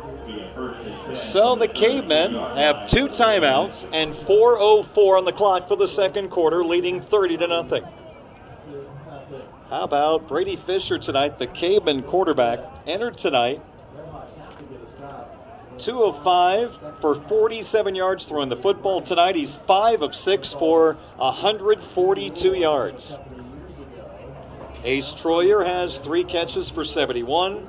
So 1.14 1.54
the 1.56 1.68
Cavemen 1.68 2.34
have 2.34 2.88
two 2.88 3.08
timeouts 3.08 3.86
and 3.92 4.14
4:04 4.14 5.18
on 5.18 5.24
the 5.24 5.32
clock 5.32 5.68
for 5.68 5.76
the 5.76 5.88
second 5.88 6.30
quarter, 6.30 6.64
leading 6.64 7.00
30 7.00 7.36
to 7.38 7.46
nothing. 7.48 7.84
How 9.68 9.82
about 9.82 10.28
Brady 10.28 10.56
Fisher 10.56 10.98
tonight? 10.98 11.38
The 11.38 11.46
Caveman 11.46 12.02
quarterback 12.02 12.60
entered 12.86 13.16
tonight. 13.16 13.62
Two 15.78 16.02
of 16.02 16.22
five 16.22 16.78
for 17.00 17.14
47 17.14 17.94
yards 17.94 18.24
throwing 18.24 18.50
the 18.50 18.56
football 18.56 19.00
tonight. 19.00 19.34
He's 19.34 19.56
five 19.56 20.02
of 20.02 20.14
six 20.14 20.52
for 20.52 20.98
142 21.16 22.54
yards. 22.54 23.16
Ace 24.84 25.14
Troyer 25.14 25.64
has 25.64 25.98
three 25.98 26.24
catches 26.24 26.68
for 26.68 26.84
71. 26.84 27.66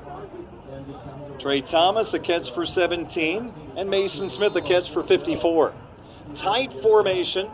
Trey 1.44 1.60
Thomas, 1.60 2.14
a 2.14 2.20
catch 2.20 2.54
for 2.54 2.66
17, 2.66 3.54
and 3.76 3.89
Mason 3.89 4.30
Smith, 4.30 4.56
a 4.56 4.62
catch 4.62 4.91
for 4.91 5.04
54. 5.04 5.74
Tight 6.36 6.72
formation. 6.72 7.52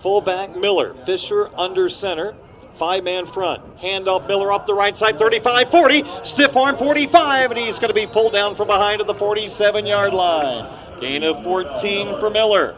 Fullback 0.00 0.56
Miller, 0.56 0.96
Fisher 1.06 1.48
under 1.56 1.88
center. 1.88 2.34
Five 2.74 3.04
man 3.04 3.24
front. 3.24 3.78
Handoff 3.78 4.26
Miller 4.26 4.50
up 4.50 4.66
the 4.66 4.74
right 4.74 4.98
side, 4.98 5.16
35 5.16 5.70
40. 5.70 6.04
Stiff 6.24 6.56
arm 6.56 6.76
45, 6.76 7.52
and 7.52 7.60
he's 7.60 7.78
going 7.78 7.86
to 7.90 7.94
be 7.94 8.08
pulled 8.08 8.32
down 8.32 8.56
from 8.56 8.66
behind 8.66 9.00
at 9.00 9.06
the 9.06 9.14
47 9.14 9.86
yard 9.86 10.12
line. 10.12 10.68
Gain 11.00 11.22
of 11.22 11.44
14 11.44 12.18
for 12.18 12.30
Miller. 12.30 12.74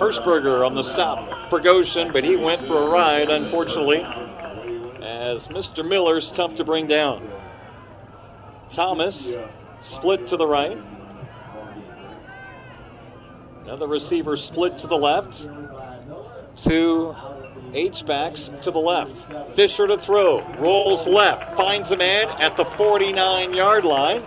Hirschberger 0.00 0.66
on 0.66 0.74
the 0.74 0.82
stop 0.82 1.48
for 1.50 1.60
Goshen, 1.60 2.10
but 2.10 2.24
he 2.24 2.34
went 2.34 2.66
for 2.66 2.82
a 2.82 2.90
ride, 2.90 3.30
unfortunately 3.30 4.04
as 5.38 5.46
Mr. 5.46 5.88
Miller's 5.88 6.32
tough 6.32 6.56
to 6.56 6.64
bring 6.64 6.88
down. 6.88 7.30
Thomas 8.70 9.36
split 9.80 10.26
to 10.26 10.36
the 10.36 10.46
right. 10.46 10.76
Another 13.62 13.86
receiver 13.86 14.34
split 14.34 14.80
to 14.80 14.88
the 14.88 14.96
left. 14.96 15.48
Two 16.56 17.14
H-backs 17.72 18.50
to 18.62 18.72
the 18.72 18.80
left. 18.80 19.54
Fisher 19.54 19.86
to 19.86 19.96
throw. 19.96 20.42
Rolls 20.54 21.06
left. 21.06 21.56
Finds 21.56 21.92
a 21.92 21.96
man 21.96 22.28
at 22.40 22.56
the 22.56 22.64
49 22.64 23.54
yard 23.54 23.84
line. 23.84 24.24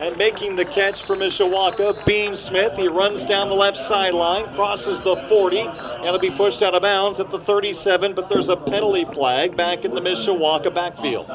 And 0.00 0.16
making 0.18 0.56
the 0.56 0.64
catch 0.64 1.02
for 1.04 1.16
Mishawaka, 1.16 2.04
Beam 2.04 2.36
Smith. 2.36 2.76
He 2.76 2.86
runs 2.86 3.24
down 3.24 3.48
the 3.48 3.54
left 3.54 3.78
sideline, 3.78 4.46
crosses 4.54 5.00
the 5.00 5.16
40, 5.28 5.60
and 5.60 6.04
it'll 6.04 6.18
be 6.18 6.30
pushed 6.30 6.62
out 6.62 6.74
of 6.74 6.82
bounds 6.82 7.18
at 7.18 7.30
the 7.30 7.38
37, 7.38 8.14
but 8.14 8.28
there's 8.28 8.48
a 8.48 8.56
penalty 8.56 9.04
flag 9.06 9.56
back 9.56 9.84
in 9.84 9.94
the 9.94 10.00
Mishawaka 10.00 10.74
backfield. 10.74 11.30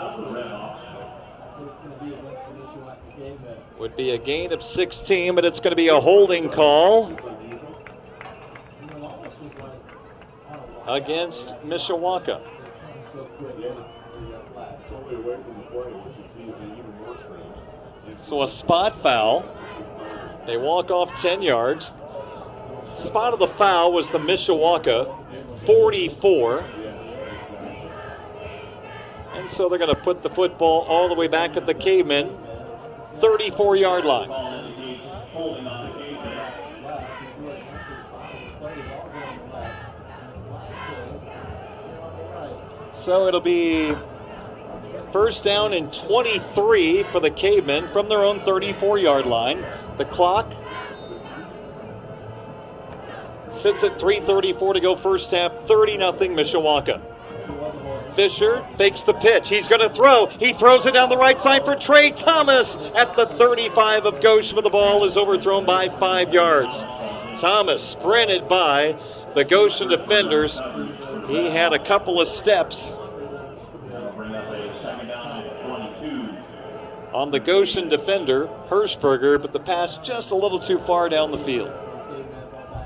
Would 3.80 3.96
be 3.96 4.12
a 4.12 4.18
gain 4.18 4.54
of 4.54 4.62
16, 4.62 5.34
but 5.34 5.44
it's 5.44 5.60
going 5.60 5.72
to 5.72 5.76
be 5.76 5.88
a 5.88 6.00
holding 6.00 6.50
call 6.50 7.12
against 10.88 11.56
Mishawaka. 11.66 12.42
So 18.22 18.44
a 18.44 18.48
spot 18.48 18.96
foul. 19.02 19.46
They 20.46 20.56
walk 20.56 20.92
off 20.92 21.20
10 21.20 21.42
yards. 21.42 21.94
Spot 22.94 23.34
of 23.34 23.40
the 23.40 23.48
foul 23.48 23.92
was 23.92 24.10
the 24.10 24.20
Mishawaka 24.20 25.18
44. 25.66 26.64
And 29.34 29.50
so 29.50 29.68
they're 29.68 29.80
going 29.80 29.94
to 29.94 30.02
put 30.02 30.22
the 30.22 30.30
football 30.30 30.82
all 30.84 31.08
the 31.08 31.16
way 31.16 31.28
back 31.28 31.58
at 31.58 31.66
the 31.66 31.74
caveman, 31.74 32.30
34 33.20 33.76
yard 33.76 34.06
line. 34.06 34.30
So 42.94 43.28
it'll 43.28 43.42
be 43.42 43.96
first 45.12 45.44
down 45.44 45.74
and 45.74 45.92
23 45.94 47.04
for 47.04 47.20
the 47.20 47.30
cavemen 47.30 47.88
from 47.88 48.10
their 48.10 48.24
own 48.24 48.40
34 48.42 48.98
yard 48.98 49.26
line. 49.26 49.66
The 49.98 50.06
clock 50.06 50.54
sits 53.52 53.84
at 53.84 53.98
3.34 53.98 54.74
to 54.74 54.80
go 54.80 54.96
first 54.96 55.32
half, 55.32 55.54
30 55.68 55.98
0 55.98 56.12
Mishawaka. 56.14 57.02
Fisher 58.14 58.66
fakes 58.78 59.04
the 59.04 59.14
pitch. 59.14 59.50
He's 59.50 59.68
going 59.68 59.82
to 59.82 59.90
throw. 59.90 60.26
He 60.26 60.54
throws 60.54 60.86
it 60.86 60.94
down 60.94 61.10
the 61.10 61.18
right 61.18 61.40
side 61.40 61.64
for 61.64 61.76
Trey 61.76 62.12
Thomas 62.12 62.76
at 62.96 63.16
the 63.16 63.26
35 63.26 64.06
of 64.06 64.22
Goshen, 64.22 64.62
the 64.62 64.70
ball 64.70 65.06
is 65.06 65.16
overthrown 65.16 65.66
by 65.66 65.88
five 65.88 66.34
yards. 66.34 66.84
Thomas 67.40 67.82
sprinted 67.82 68.50
by 68.50 68.98
the 69.34 69.46
Goshen 69.46 69.88
defenders. 69.88 70.60
He 71.28 71.50
had 71.50 71.72
a 71.72 71.80
couple 71.80 72.20
of 72.20 72.28
steps 72.28 72.98
on 77.14 77.32
the 77.32 77.40
Goshen 77.40 77.90
defender, 77.90 78.48
Hirschberger, 78.70 79.42
but 79.42 79.54
the 79.54 79.60
pass 79.60 79.98
just 79.98 80.32
a 80.32 80.36
little 80.36 80.60
too 80.60 80.80
far 80.80 81.10
down 81.10 81.32
the 81.32 81.38
field. 81.38 81.72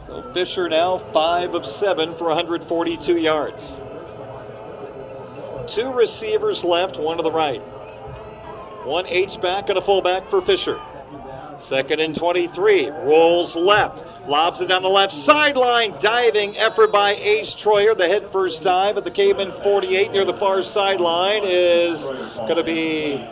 So 0.08 0.22
Fisher 0.34 0.70
now 0.70 0.98
5 0.98 1.56
of 1.56 1.66
7 1.66 2.16
for 2.16 2.26
142 2.26 3.18
yards. 3.18 3.76
Two 5.68 5.92
receivers 5.92 6.64
left, 6.64 6.98
one 6.98 7.18
to 7.18 7.24
the 7.24 7.32
right. 7.32 7.62
One 8.86 9.08
H 9.08 9.42
back 9.42 9.70
and 9.70 9.78
a 9.78 9.82
fullback 9.82 10.30
for 10.30 10.42
Fisher. 10.42 10.80
Second 11.60 12.00
and 12.00 12.16
23. 12.16 12.90
Rolls 12.90 13.56
left. 13.56 14.04
Lobs 14.28 14.62
it 14.62 14.68
down 14.68 14.84
the 14.84 14.90
left 14.90 15.14
sideline. 15.14 15.96
Diving 16.00 16.58
effort 16.58 16.92
by 16.92 17.12
Ace 17.16 17.56
Troyer. 17.56 17.98
The 17.98 18.08
head 18.08 18.30
first 18.30 18.62
dive 18.62 18.98
at 18.98 19.04
the 19.04 19.12
Caveman 19.12 19.52
48 19.52 20.12
near 20.12 20.26
the 20.26 20.34
far 20.34 20.62
sideline 20.62 21.44
is 21.46 22.02
going 22.02 22.58
to 22.58 22.64
be 22.64 23.26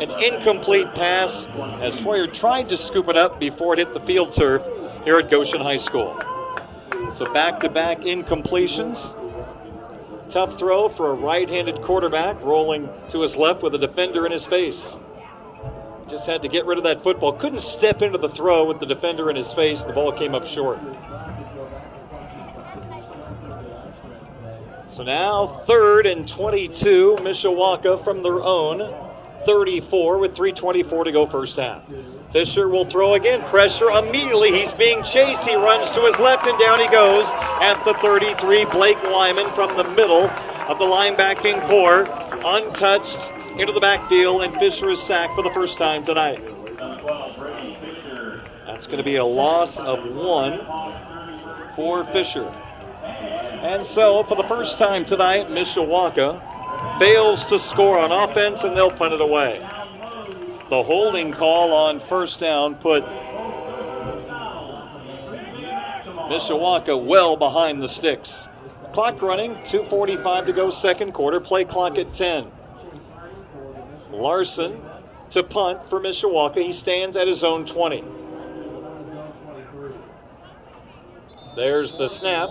an 0.00 0.10
incomplete 0.22 0.94
pass 0.94 1.46
as 1.80 1.94
Troyer 1.96 2.32
tried 2.32 2.70
to 2.70 2.76
scoop 2.78 3.08
it 3.08 3.16
up 3.16 3.38
before 3.38 3.74
it 3.74 3.78
hit 3.80 3.92
the 3.92 4.00
field 4.00 4.34
turf 4.34 4.62
here 5.04 5.18
at 5.18 5.30
Goshen 5.30 5.60
High 5.60 5.76
School. 5.76 6.18
So 7.12 7.30
back 7.32 7.60
to 7.60 7.68
back 7.68 8.00
incompletions. 8.00 9.14
Tough 10.30 10.58
throw 10.58 10.88
for 10.88 11.10
a 11.10 11.14
right 11.14 11.48
handed 11.48 11.82
quarterback 11.82 12.40
rolling 12.40 12.88
to 13.10 13.20
his 13.20 13.36
left 13.36 13.62
with 13.62 13.74
a 13.74 13.78
defender 13.78 14.24
in 14.24 14.32
his 14.32 14.46
face. 14.46 14.96
Just 16.08 16.26
had 16.26 16.40
to 16.42 16.48
get 16.48 16.64
rid 16.64 16.78
of 16.78 16.84
that 16.84 17.02
football. 17.02 17.32
Couldn't 17.34 17.60
step 17.60 18.00
into 18.00 18.16
the 18.16 18.28
throw 18.28 18.64
with 18.64 18.80
the 18.80 18.86
defender 18.86 19.28
in 19.28 19.36
his 19.36 19.52
face. 19.52 19.84
The 19.84 19.92
ball 19.92 20.12
came 20.12 20.34
up 20.34 20.46
short. 20.46 20.78
So 24.92 25.02
now 25.02 25.62
third 25.66 26.06
and 26.06 26.26
22, 26.26 27.18
Mishawaka 27.20 28.02
from 28.02 28.22
their 28.22 28.42
own 28.42 29.09
34 29.44 30.18
with 30.18 30.34
324 30.34 31.04
to 31.04 31.12
go 31.12 31.26
first 31.26 31.56
half. 31.56 31.90
Fisher 32.30 32.68
will 32.68 32.84
throw 32.84 33.14
again. 33.14 33.42
Pressure 33.44 33.90
immediately. 33.90 34.52
He's 34.52 34.72
being 34.74 35.02
chased. 35.02 35.46
He 35.46 35.54
runs 35.56 35.90
to 35.92 36.00
his 36.02 36.18
left 36.18 36.46
and 36.46 36.58
down 36.58 36.78
he 36.78 36.88
goes 36.88 37.26
at 37.60 37.82
the 37.84 37.94
33. 37.94 38.66
Blake 38.66 39.02
Wyman 39.04 39.50
from 39.52 39.76
the 39.76 39.84
middle 39.94 40.30
of 40.68 40.78
the 40.78 40.84
linebacking 40.84 41.60
corps, 41.68 42.06
untouched 42.44 43.32
into 43.58 43.72
the 43.72 43.80
backfield, 43.80 44.42
and 44.42 44.54
Fisher 44.54 44.90
is 44.90 45.02
sacked 45.02 45.34
for 45.34 45.42
the 45.42 45.50
first 45.50 45.76
time 45.76 46.04
tonight. 46.04 46.40
That's 48.64 48.86
going 48.86 48.98
to 48.98 49.04
be 49.04 49.16
a 49.16 49.24
loss 49.24 49.78
of 49.78 50.14
one 50.14 50.60
for 51.74 52.04
Fisher. 52.04 52.46
And 53.04 53.84
so, 53.84 54.22
for 54.22 54.36
the 54.36 54.44
first 54.44 54.78
time 54.78 55.04
tonight, 55.04 55.48
Mishawaka 55.48 56.40
fails 57.00 57.46
to 57.46 57.58
score 57.58 57.98
on 57.98 58.12
offense, 58.12 58.62
and 58.62 58.76
they'll 58.76 58.90
punt 58.90 59.14
it 59.14 59.22
away. 59.22 59.58
The 60.68 60.82
holding 60.82 61.32
call 61.32 61.72
on 61.72 61.98
first 61.98 62.38
down 62.38 62.74
put 62.74 63.02
Mishawaka 66.28 67.02
well 67.02 67.38
behind 67.38 67.82
the 67.82 67.88
sticks. 67.88 68.46
Clock 68.92 69.22
running, 69.22 69.54
2.45 69.64 70.46
to 70.46 70.52
go, 70.52 70.68
second 70.68 71.12
quarter. 71.12 71.40
Play 71.40 71.64
clock 71.64 71.96
at 71.96 72.12
10. 72.12 72.50
Larson 74.10 74.82
to 75.30 75.42
punt 75.42 75.88
for 75.88 76.00
Mishawaka. 76.00 76.62
He 76.62 76.74
stands 76.74 77.16
at 77.16 77.26
his 77.26 77.42
own 77.42 77.64
20. 77.64 78.04
There's 81.56 81.94
the 81.94 82.08
snap. 82.08 82.50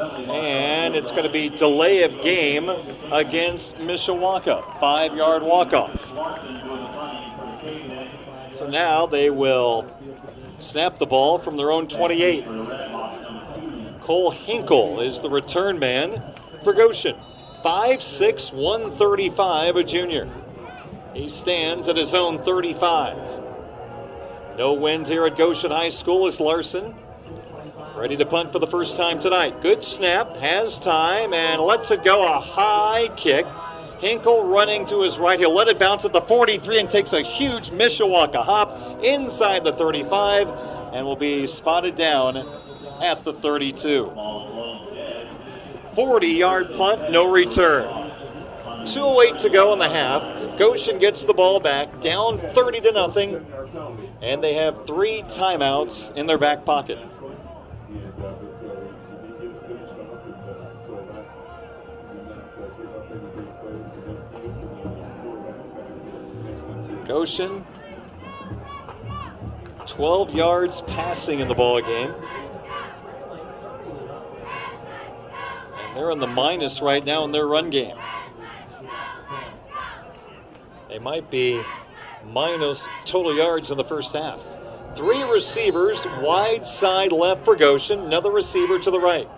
And 0.00 0.96
it's 0.96 1.10
going 1.10 1.24
to 1.24 1.30
be 1.30 1.48
delay 1.48 2.02
of 2.02 2.22
game 2.22 2.68
against 3.12 3.76
Mishawaka. 3.76 4.80
Five 4.80 5.14
yard 5.14 5.42
walk 5.42 5.72
off. 5.72 6.08
So 8.54 8.66
now 8.66 9.06
they 9.06 9.30
will 9.30 9.86
snap 10.58 10.98
the 10.98 11.06
ball 11.06 11.38
from 11.38 11.56
their 11.56 11.70
own 11.70 11.86
28. 11.88 12.44
Cole 14.00 14.30
Hinkle 14.30 15.00
is 15.00 15.20
the 15.20 15.30
return 15.30 15.78
man 15.78 16.22
for 16.64 16.72
Goshen. 16.72 17.16
5'6, 17.62 18.54
135, 18.54 19.76
a 19.76 19.84
junior. 19.84 20.28
He 21.12 21.28
stands 21.28 21.88
at 21.88 21.96
his 21.96 22.14
own 22.14 22.42
35. 22.42 23.16
No 24.56 24.72
wind 24.72 25.06
here 25.06 25.26
at 25.26 25.36
Goshen 25.36 25.70
High 25.70 25.90
School 25.90 26.26
as 26.26 26.40
Larson 26.40 26.94
ready 28.00 28.16
to 28.16 28.24
punt 28.24 28.50
for 28.50 28.58
the 28.58 28.66
first 28.66 28.96
time 28.96 29.20
tonight. 29.20 29.60
Good 29.60 29.82
snap, 29.82 30.34
has 30.36 30.78
time, 30.78 31.34
and 31.34 31.60
lets 31.60 31.90
it 31.90 32.02
go. 32.02 32.26
A 32.26 32.40
high 32.40 33.08
kick. 33.14 33.44
Hinkle 33.98 34.44
running 34.44 34.86
to 34.86 35.02
his 35.02 35.18
right. 35.18 35.38
He'll 35.38 35.54
let 35.54 35.68
it 35.68 35.78
bounce 35.78 36.06
at 36.06 36.14
the 36.14 36.22
43 36.22 36.80
and 36.80 36.88
takes 36.88 37.12
a 37.12 37.20
huge 37.20 37.68
Mishawaka 37.68 38.42
hop 38.42 39.04
inside 39.04 39.64
the 39.64 39.74
35 39.74 40.48
and 40.94 41.04
will 41.04 41.14
be 41.14 41.46
spotted 41.46 41.94
down 41.94 42.38
at 43.02 43.22
the 43.22 43.34
32. 43.34 44.10
40 45.94 46.26
yard 46.26 46.72
punt, 46.76 47.10
no 47.10 47.30
return. 47.30 47.84
2.08 48.84 49.42
to 49.42 49.50
go 49.50 49.74
in 49.74 49.78
the 49.78 49.90
half. 49.90 50.22
Goshen 50.58 50.98
gets 50.98 51.26
the 51.26 51.34
ball 51.34 51.60
back, 51.60 52.00
down 52.00 52.38
30 52.54 52.80
to 52.80 52.92
nothing, 52.92 53.46
and 54.22 54.42
they 54.42 54.54
have 54.54 54.86
three 54.86 55.20
timeouts 55.24 56.16
in 56.16 56.26
their 56.26 56.38
back 56.38 56.64
pocket. 56.64 56.98
Goshen, 67.10 67.66
12 69.84 70.32
yards 70.32 70.82
passing 70.82 71.40
in 71.40 71.48
the 71.48 71.54
ball 71.56 71.80
game. 71.80 72.14
And 75.74 75.96
they're 75.96 76.12
in 76.12 76.20
the 76.20 76.28
minus 76.28 76.80
right 76.80 77.04
now 77.04 77.24
in 77.24 77.32
their 77.32 77.48
run 77.48 77.68
game. 77.68 77.96
They 80.88 81.00
might 81.00 81.28
be 81.32 81.60
minus 82.24 82.86
total 83.06 83.34
yards 83.34 83.72
in 83.72 83.76
the 83.76 83.82
first 83.82 84.12
half. 84.12 84.40
Three 84.94 85.24
receivers, 85.24 86.06
wide 86.20 86.64
side 86.64 87.10
left 87.10 87.44
for 87.44 87.56
Goshen, 87.56 87.98
another 87.98 88.30
receiver 88.30 88.78
to 88.78 88.88
the 88.88 89.00
right. 89.00 89.28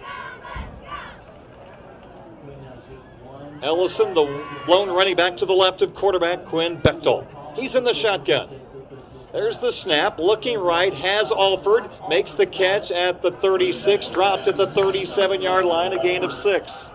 Ellison, 3.62 4.12
the 4.12 4.44
lone 4.68 4.90
running 4.90 5.16
back 5.16 5.38
to 5.38 5.46
the 5.46 5.54
left 5.54 5.80
of 5.80 5.94
quarterback 5.94 6.44
Quinn 6.44 6.76
Bechtel. 6.76 7.26
He's 7.54 7.74
in 7.74 7.84
the 7.84 7.94
shotgun. 7.94 8.48
There's 9.32 9.58
the 9.58 9.72
snap, 9.72 10.18
looking 10.18 10.58
right, 10.58 10.92
has 10.92 11.32
Alford, 11.32 11.88
makes 12.08 12.32
the 12.32 12.46
catch 12.46 12.90
at 12.90 13.22
the 13.22 13.30
36, 13.30 14.08
dropped 14.08 14.46
at 14.46 14.58
the 14.58 14.66
37 14.66 15.40
yard 15.40 15.64
line, 15.64 15.92
a 15.92 16.02
gain 16.02 16.22
of 16.22 16.34
six. 16.34 16.90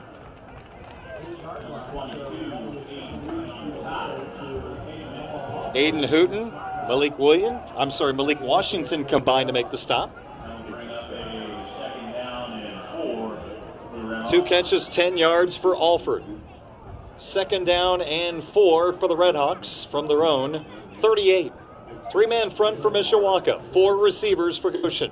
Aiden 5.74 6.08
Hooten, 6.08 6.52
Malik 6.88 7.18
William, 7.18 7.60
I'm 7.76 7.92
sorry, 7.92 8.14
Malik 8.14 8.40
Washington 8.40 9.04
combined 9.04 9.48
to 9.48 9.54
make 9.54 9.72
the 9.72 9.78
stop. 9.78 10.16
Two 14.30 14.44
catches, 14.44 14.88
10 14.88 15.18
yards 15.18 15.56
for 15.56 15.76
Alford. 15.76 16.24
Second 17.18 17.66
down 17.66 18.02
and 18.02 18.44
four 18.44 18.94
for 18.94 19.08
the 19.08 19.16
Redhawks 19.16 19.88
from 19.88 20.08
their 20.08 20.24
own 20.24 20.64
38. 21.00 21.52
Three 22.12 22.28
man 22.28 22.52
front 22.52 22.80
for 22.80 22.92
Mishawaka, 22.92 23.64
four 23.74 23.98
receivers 23.98 24.58
for 24.58 24.70
Goshen. 24.70 25.12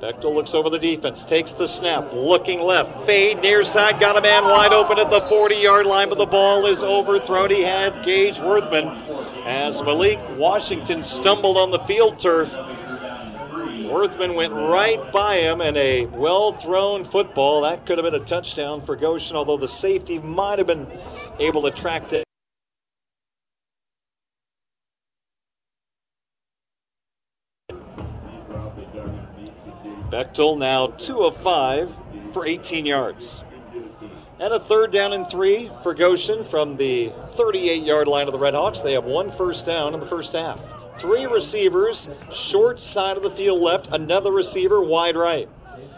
Bechtel 0.00 0.34
looks 0.34 0.54
over 0.54 0.68
the 0.70 0.78
defense, 0.78 1.24
takes 1.24 1.52
the 1.52 1.66
snap, 1.66 2.12
looking 2.12 2.60
left, 2.60 3.06
fade 3.06 3.40
near 3.40 3.62
side, 3.64 3.98
got 4.00 4.16
a 4.16 4.20
man 4.20 4.44
wide 4.44 4.72
open 4.72 4.98
at 4.98 5.10
the 5.10 5.20
40 5.22 5.54
yard 5.54 5.86
line, 5.86 6.08
but 6.08 6.18
the 6.18 6.26
ball 6.26 6.66
is 6.66 6.82
overthrown. 6.82 7.50
He 7.50 7.62
had 7.62 8.04
Gage 8.04 8.38
Worthman 8.38 8.88
as 9.46 9.82
Malik 9.82 10.18
Washington 10.36 11.02
stumbled 11.02 11.56
on 11.56 11.70
the 11.70 11.78
field 11.80 12.18
turf. 12.18 12.54
Worthman 13.96 14.34
went 14.34 14.52
right 14.52 15.10
by 15.10 15.38
him 15.38 15.62
and 15.62 15.74
a 15.74 16.04
well 16.04 16.52
thrown 16.52 17.02
football. 17.02 17.62
That 17.62 17.86
could 17.86 17.96
have 17.96 18.04
been 18.04 18.20
a 18.20 18.22
touchdown 18.22 18.82
for 18.82 18.94
Goshen, 18.94 19.36
although 19.36 19.56
the 19.56 19.68
safety 19.68 20.18
might 20.18 20.58
have 20.58 20.66
been 20.66 20.86
able 21.38 21.62
to 21.62 21.70
track 21.70 22.12
it. 22.12 22.24
Bechtel 30.10 30.58
now 30.58 30.88
two 30.88 31.22
of 31.22 31.34
five 31.34 31.90
for 32.34 32.44
18 32.44 32.84
yards. 32.84 33.42
And 34.38 34.52
a 34.52 34.60
third 34.60 34.92
down 34.92 35.14
and 35.14 35.26
three 35.26 35.70
for 35.82 35.94
Goshen 35.94 36.44
from 36.44 36.76
the 36.76 37.14
38 37.32 37.82
yard 37.82 38.08
line 38.08 38.28
of 38.28 38.32
the 38.32 38.38
Redhawks. 38.38 38.82
They 38.82 38.92
have 38.92 39.04
one 39.04 39.30
first 39.30 39.64
down 39.64 39.94
in 39.94 40.00
the 40.00 40.06
first 40.06 40.34
half. 40.34 40.75
Three 40.98 41.26
receivers, 41.26 42.08
short 42.32 42.80
side 42.80 43.16
of 43.16 43.22
the 43.22 43.30
field 43.30 43.60
left, 43.60 43.88
another 43.92 44.32
receiver 44.32 44.82
wide 44.82 45.16
right. 45.16 45.48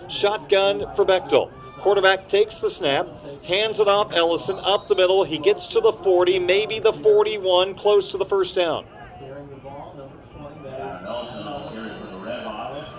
Shotgun 0.09 0.87
for 0.97 1.05
Bechtel. 1.05 1.51
Quarterback 1.79 2.29
takes 2.29 2.59
the 2.59 2.71
snap, 2.71 3.07
hands 3.45 3.79
it 3.79 3.87
off 3.87 4.13
Ellison 4.13 4.59
up 4.59 4.89
the 4.89 4.97
middle. 4.97 5.23
He 5.23 5.39
gets 5.39 5.69
to 5.69 5.81
the 5.81 5.93
40, 5.93 6.41
maybe 6.41 6.81
the 6.81 6.93
41, 6.93 7.75
close 7.75 8.11
to 8.11 8.19
the 8.19 8.25
first 8.25 8.57
down. 8.57 8.85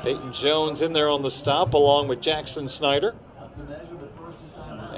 Peyton 0.01 0.31
Jones 0.31 0.81
in 0.81 0.93
there 0.93 1.09
on 1.09 1.21
the 1.21 1.31
stop 1.31 1.73
along 1.73 2.07
with 2.07 2.21
Jackson 2.21 2.69
Snyder. 2.69 3.15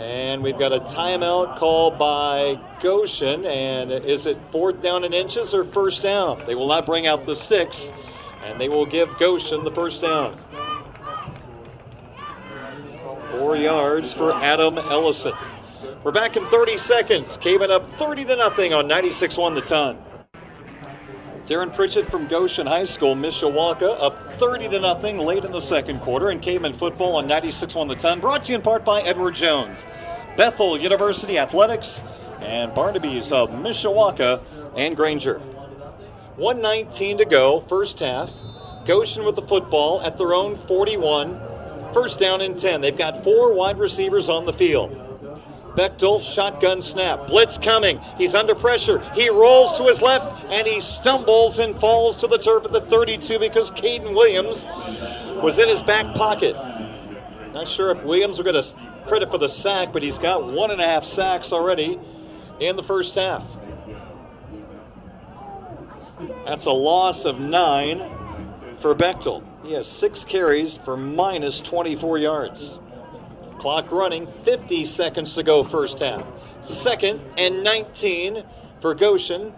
And 0.02 0.42
we've 0.42 0.58
got 0.58 0.72
a 0.72 0.80
timeout 0.80 1.58
called 1.58 2.00
by 2.00 2.60
Goshen. 2.82 3.46
And 3.46 3.92
is 3.92 4.26
it 4.26 4.36
fourth 4.52 4.82
down 4.82 5.04
in 5.04 5.14
inches 5.14 5.54
or 5.54 5.64
first 5.64 6.02
down? 6.02 6.42
They 6.48 6.56
will 6.56 6.68
not 6.68 6.88
bring 6.88 7.06
out 7.06 7.28
the 7.28 7.36
six, 7.36 7.92
and 8.44 8.60
they 8.60 8.68
will 8.68 8.88
give 8.88 9.16
Goshen 9.20 9.64
the 9.64 9.70
first 9.70 10.02
down. 10.02 10.36
Four 13.30 13.56
yards 13.56 14.12
for 14.12 14.34
Adam 14.34 14.80
Ellison. 14.80 15.34
We're 16.04 16.12
back 16.12 16.36
in 16.36 16.48
30 16.48 16.80
seconds. 16.80 17.38
Caving 17.38 17.70
up 17.70 17.88
30 17.98 18.26
to 18.26 18.36
nothing 18.36 18.74
on 18.74 18.88
96-1 18.88 19.54
the 19.54 19.62
ton. 19.62 20.00
Darren 21.52 21.76
Pritchett 21.76 22.08
from 22.08 22.28
Goshen 22.28 22.66
High 22.66 22.86
School, 22.86 23.14
Mishawaka, 23.14 24.02
up 24.02 24.36
30 24.36 24.70
to 24.70 24.80
nothing 24.80 25.18
late 25.18 25.44
in 25.44 25.52
the 25.52 25.60
second 25.60 26.00
quarter. 26.00 26.30
And 26.30 26.42
Caveman 26.42 26.72
football 26.72 27.18
on 27.18 27.28
96-1 27.28 27.90
the 27.90 27.96
ton, 27.96 28.22
brought 28.22 28.46
to 28.46 28.54
you 28.54 28.56
in 28.56 28.62
part 28.62 28.86
by 28.86 29.02
Edward 29.02 29.36
Jones, 29.36 29.86
Bethel 30.38 30.80
University 30.80 31.38
Athletics, 31.38 32.02
and 32.40 32.74
Barnaby's 32.74 33.34
of 33.34 33.50
Mishawaka 33.50 34.42
and 34.78 34.96
Granger. 34.96 35.40
119 36.38 37.18
to 37.18 37.26
go, 37.26 37.60
first 37.68 38.00
half. 38.00 38.32
Goshen 38.86 39.26
with 39.26 39.36
the 39.36 39.42
football 39.42 40.02
at 40.04 40.18
their 40.18 40.34
own 40.34 40.56
41. 40.56 41.38
First 41.94 42.18
down 42.18 42.40
and 42.40 42.58
10. 42.58 42.80
They've 42.80 42.98
got 42.98 43.26
four 43.26 43.54
wide 43.54 43.78
receivers 43.78 44.30
on 44.30 44.46
the 44.46 44.54
field. 44.54 45.11
Bechtel, 45.76 46.22
shotgun 46.22 46.82
snap. 46.82 47.28
Blitz 47.28 47.58
coming. 47.58 48.00
He's 48.18 48.36
under 48.36 48.54
pressure. 48.54 49.00
He 49.14 49.30
rolls 49.30 49.78
to 49.78 49.86
his 49.86 50.02
left 50.02 50.44
and 50.46 50.68
he 50.68 50.82
stumbles 50.82 51.60
and 51.60 51.80
falls 51.80 52.18
to 52.18 52.28
the 52.28 52.38
turf 52.38 52.66
at 52.66 52.72
the 52.72 52.82
32 52.82 53.40
because 53.40 53.72
Caden 53.72 54.14
Williams 54.14 54.66
was 55.42 55.60
in 55.60 55.70
his 55.70 55.82
back 55.82 56.14
pocket. 56.16 56.56
Not 57.54 57.68
sure 57.68 57.92
if 57.92 58.04
Williams 58.04 58.38
will 58.38 58.46
get 58.46 58.56
a 58.56 58.66
credit 59.08 59.32
for 59.32 59.38
the 59.38 59.48
sack, 59.48 59.94
but 59.94 60.02
he's 60.02 60.18
got 60.18 60.52
one 60.52 60.72
and 60.72 60.82
a 60.82 60.86
half 60.86 61.06
sacks 61.06 61.54
already 61.54 62.00
in 62.60 62.76
the 62.76 62.84
first 62.84 63.16
half. 63.16 63.46
That's 66.46 66.66
a 66.66 66.72
loss 66.72 67.26
of 67.26 67.40
nine 67.40 68.00
for 68.78 68.94
Bechtel. 68.94 69.44
He 69.64 69.74
has 69.74 69.88
six 69.88 70.24
carries 70.24 70.78
for 70.78 70.98
minus 70.98 71.62
24 71.62 72.18
yards. 72.18 72.78
Clock 73.62 73.92
running, 73.92 74.26
50 74.42 74.86
seconds 74.86 75.36
to 75.36 75.44
go, 75.44 75.62
first 75.62 76.00
half. 76.00 76.28
Second 76.64 77.22
and 77.38 77.64
19 77.64 78.44
for 78.80 78.96
Goshen. 78.96 79.54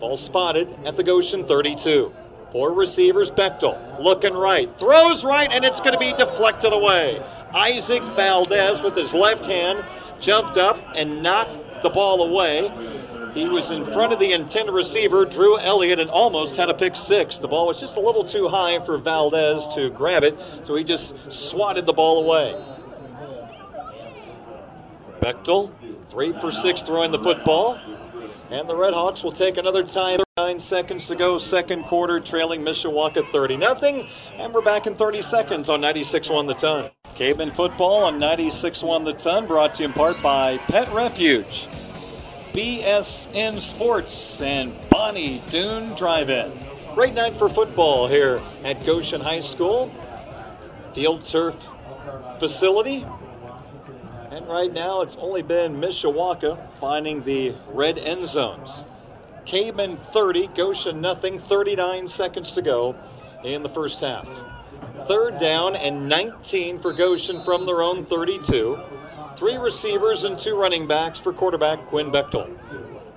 Ball 0.00 0.16
spotted 0.16 0.74
at 0.86 0.96
the 0.96 1.04
Goshen 1.04 1.44
32. 1.44 2.14
Four 2.50 2.72
receivers, 2.72 3.30
Bechtel 3.30 4.00
looking 4.00 4.32
right, 4.32 4.70
throws 4.78 5.22
right, 5.22 5.52
and 5.52 5.66
it's 5.66 5.80
going 5.80 5.92
to 5.92 5.98
be 5.98 6.14
deflected 6.14 6.72
away. 6.72 7.22
Isaac 7.52 8.02
Valdez 8.16 8.82
with 8.82 8.96
his 8.96 9.12
left 9.12 9.44
hand 9.44 9.84
jumped 10.18 10.56
up 10.56 10.78
and 10.96 11.22
knocked 11.22 11.82
the 11.82 11.90
ball 11.90 12.22
away. 12.22 12.72
He 13.34 13.44
was 13.44 13.70
in 13.70 13.84
front 13.84 14.14
of 14.14 14.18
the 14.18 14.32
intended 14.32 14.72
receiver, 14.72 15.26
Drew 15.26 15.58
Elliott, 15.58 16.00
and 16.00 16.08
almost 16.08 16.56
had 16.56 16.70
a 16.70 16.74
pick 16.74 16.96
six. 16.96 17.36
The 17.36 17.48
ball 17.48 17.66
was 17.66 17.78
just 17.78 17.96
a 17.96 18.00
little 18.00 18.24
too 18.24 18.48
high 18.48 18.78
for 18.80 18.96
Valdez 18.96 19.68
to 19.74 19.90
grab 19.90 20.24
it, 20.24 20.40
so 20.62 20.74
he 20.74 20.84
just 20.84 21.14
swatted 21.30 21.84
the 21.84 21.92
ball 21.92 22.24
away. 22.24 22.56
Bechtel, 25.22 25.70
three 26.10 26.32
for 26.40 26.50
six 26.50 26.82
throwing 26.82 27.12
the 27.12 27.18
football. 27.20 27.78
And 28.50 28.68
the 28.68 28.74
Redhawks 28.74 29.22
will 29.22 29.30
take 29.30 29.56
another 29.56 29.84
time. 29.84 30.18
Nine 30.36 30.58
seconds 30.58 31.06
to 31.06 31.14
go, 31.14 31.38
second 31.38 31.84
quarter, 31.84 32.18
trailing 32.18 32.62
Mishawaka 32.62 33.30
30 33.30 33.56
nothing. 33.56 34.08
And 34.36 34.52
we're 34.52 34.62
back 34.62 34.88
in 34.88 34.96
30 34.96 35.22
seconds 35.22 35.68
on 35.68 35.80
96-1 35.80 36.48
the 36.48 36.54
ton. 36.54 36.90
Caveman 37.14 37.52
football 37.52 38.02
on 38.02 38.18
96-1 38.18 39.04
the 39.04 39.12
ton, 39.12 39.46
brought 39.46 39.76
to 39.76 39.84
you 39.84 39.88
in 39.88 39.92
part 39.94 40.20
by 40.20 40.58
Pet 40.58 40.92
Refuge, 40.92 41.68
BSN 42.52 43.60
Sports, 43.60 44.40
and 44.40 44.74
Bonnie 44.90 45.40
Doon 45.50 45.94
Drive-In. 45.94 46.50
Great 46.94 47.14
night 47.14 47.36
for 47.36 47.48
football 47.48 48.08
here 48.08 48.42
at 48.64 48.84
Goshen 48.84 49.20
High 49.20 49.40
School. 49.40 49.94
Field 50.92 51.24
turf 51.24 51.56
facility 52.40 53.06
and 54.32 54.48
right 54.48 54.72
now, 54.72 55.02
it's 55.02 55.16
only 55.16 55.42
been 55.42 55.76
Mishawaka 55.76 56.72
finding 56.74 57.22
the 57.22 57.54
red 57.68 57.98
end 57.98 58.26
zones. 58.26 58.82
Caveman 59.44 59.98
30, 59.98 60.46
Goshen 60.48 61.02
nothing, 61.02 61.38
39 61.38 62.08
seconds 62.08 62.52
to 62.52 62.62
go 62.62 62.96
in 63.44 63.62
the 63.62 63.68
first 63.68 64.00
half. 64.00 64.26
Third 65.06 65.38
down 65.38 65.76
and 65.76 66.08
19 66.08 66.78
for 66.78 66.94
Goshen 66.94 67.42
from 67.42 67.66
their 67.66 67.82
own 67.82 68.06
32. 68.06 68.78
Three 69.36 69.56
receivers 69.56 70.24
and 70.24 70.38
two 70.38 70.54
running 70.54 70.86
backs 70.86 71.18
for 71.18 71.34
quarterback 71.34 71.84
Quinn 71.86 72.10
Bechtel. 72.10 72.56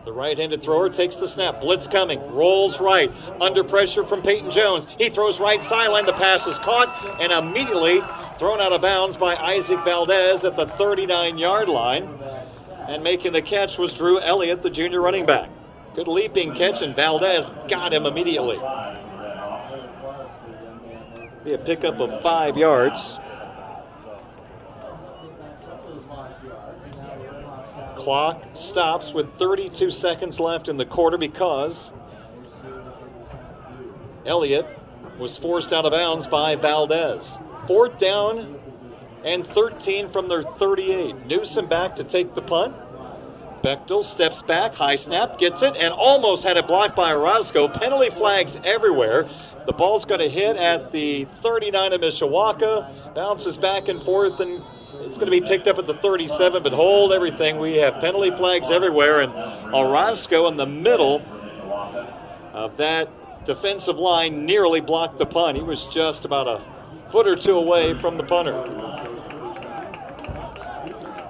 The 0.04 0.12
right 0.12 0.38
handed 0.38 0.62
thrower 0.62 0.90
takes 0.90 1.16
the 1.16 1.28
snap. 1.28 1.62
Blitz 1.62 1.88
coming. 1.88 2.20
Rolls 2.32 2.82
right. 2.82 3.12
Under 3.40 3.64
pressure 3.64 4.04
from 4.04 4.22
Peyton 4.22 4.52
Jones. 4.52 4.86
He 4.98 5.10
throws 5.10 5.40
right 5.40 5.64
sideline. 5.64 6.06
The 6.06 6.14
pass 6.14 6.46
is 6.46 6.60
caught 6.60 7.22
and 7.22 7.32
immediately 7.32 8.02
Thrown 8.38 8.60
out 8.60 8.74
of 8.74 8.82
bounds 8.82 9.16
by 9.16 9.36
Isaac 9.36 9.82
Valdez 9.86 10.44
at 10.44 10.58
the 10.58 10.66
39 10.66 11.38
yard 11.38 11.70
line. 11.70 12.10
And 12.88 13.04
making 13.04 13.32
the 13.32 13.42
catch 13.42 13.78
was 13.78 13.94
Drew 13.94 14.20
Elliott, 14.20 14.62
the 14.62 14.70
junior 14.70 15.02
running 15.02 15.26
back. 15.26 15.50
Good 15.96 16.08
leaping 16.10 16.54
catch, 16.54 16.82
and 16.82 16.96
Valdez 16.96 17.52
got 17.70 17.94
him 17.94 18.06
immediately. 18.06 18.58
Be 21.46 21.54
a 21.54 21.58
pickup 21.58 22.00
of 22.02 22.22
five 22.22 22.58
yards. 22.58 23.18
Clock 27.96 28.44
stops 28.54 29.14
with 29.14 29.34
32 29.40 29.90
seconds 29.90 30.40
left 30.40 30.68
in 30.68 30.78
the 30.78 30.86
quarter 30.86 31.18
because 31.18 31.92
Elliott 34.26 34.68
was 35.18 35.38
forced 35.38 35.72
out 35.72 35.86
of 35.86 35.92
bounds 35.92 36.28
by 36.28 36.56
Valdez. 36.56 37.38
Fourth 37.68 37.98
down 37.98 38.60
and 39.24 39.46
13 39.48 40.10
from 40.10 40.28
their 40.28 40.44
38. 40.44 41.26
Newsom 41.26 41.68
back 41.68 41.96
to 41.96 42.04
take 42.04 42.36
the 42.36 42.42
punt. 42.42 42.76
Bechtel 43.64 44.04
steps 44.04 44.44
back, 44.44 44.76
high 44.76 44.96
snap, 44.96 45.40
gets 45.40 45.64
it, 45.64 45.76
and 45.78 45.92
almost 45.92 46.44
had 46.44 46.56
it 46.56 46.68
blocked 46.68 46.96
by 46.96 47.12
Orozco. 47.12 47.68
Penalty 47.68 48.12
flags 48.12 48.60
everywhere. 48.64 49.28
The 49.66 49.74
ball's 49.74 50.06
going 50.06 50.20
to 50.20 50.30
hit 50.30 50.56
at 50.58 50.92
the 50.92 51.26
39 51.42 51.94
of 51.94 52.02
Mishawaka, 52.02 53.16
bounces 53.16 53.58
back 53.58 53.88
and 53.88 54.00
forth, 54.00 54.40
and 54.40 54.62
it's 55.00 55.18
going 55.18 55.26
to 55.26 55.32
be 55.32 55.42
picked 55.42 55.68
up 55.68 55.80
at 55.80 55.88
the 55.88 55.96
37. 55.96 56.62
But 56.62 56.74
hold 56.74 57.12
everything. 57.12 57.58
We 57.58 57.78
have 57.78 57.96
penalty 57.96 58.30
flags 58.30 58.70
everywhere, 58.70 59.22
and 59.22 59.34
Orozco 59.74 60.48
in 60.48 60.58
the 60.58 60.68
middle 60.68 61.24
of 62.54 62.78
that 62.78 63.10
defensive 63.46 63.98
line 63.98 64.46
nearly 64.46 64.82
blocked 64.82 65.18
the 65.18 65.26
punt. 65.26 65.58
He 65.58 65.64
was 65.64 65.88
just 65.88 66.26
about 66.26 66.48
a 66.48 66.75
foot 67.16 67.28
or 67.30 67.36
two 67.38 67.56
away 67.56 67.98
from 67.98 68.18
the 68.18 68.24
punter. 68.24 68.62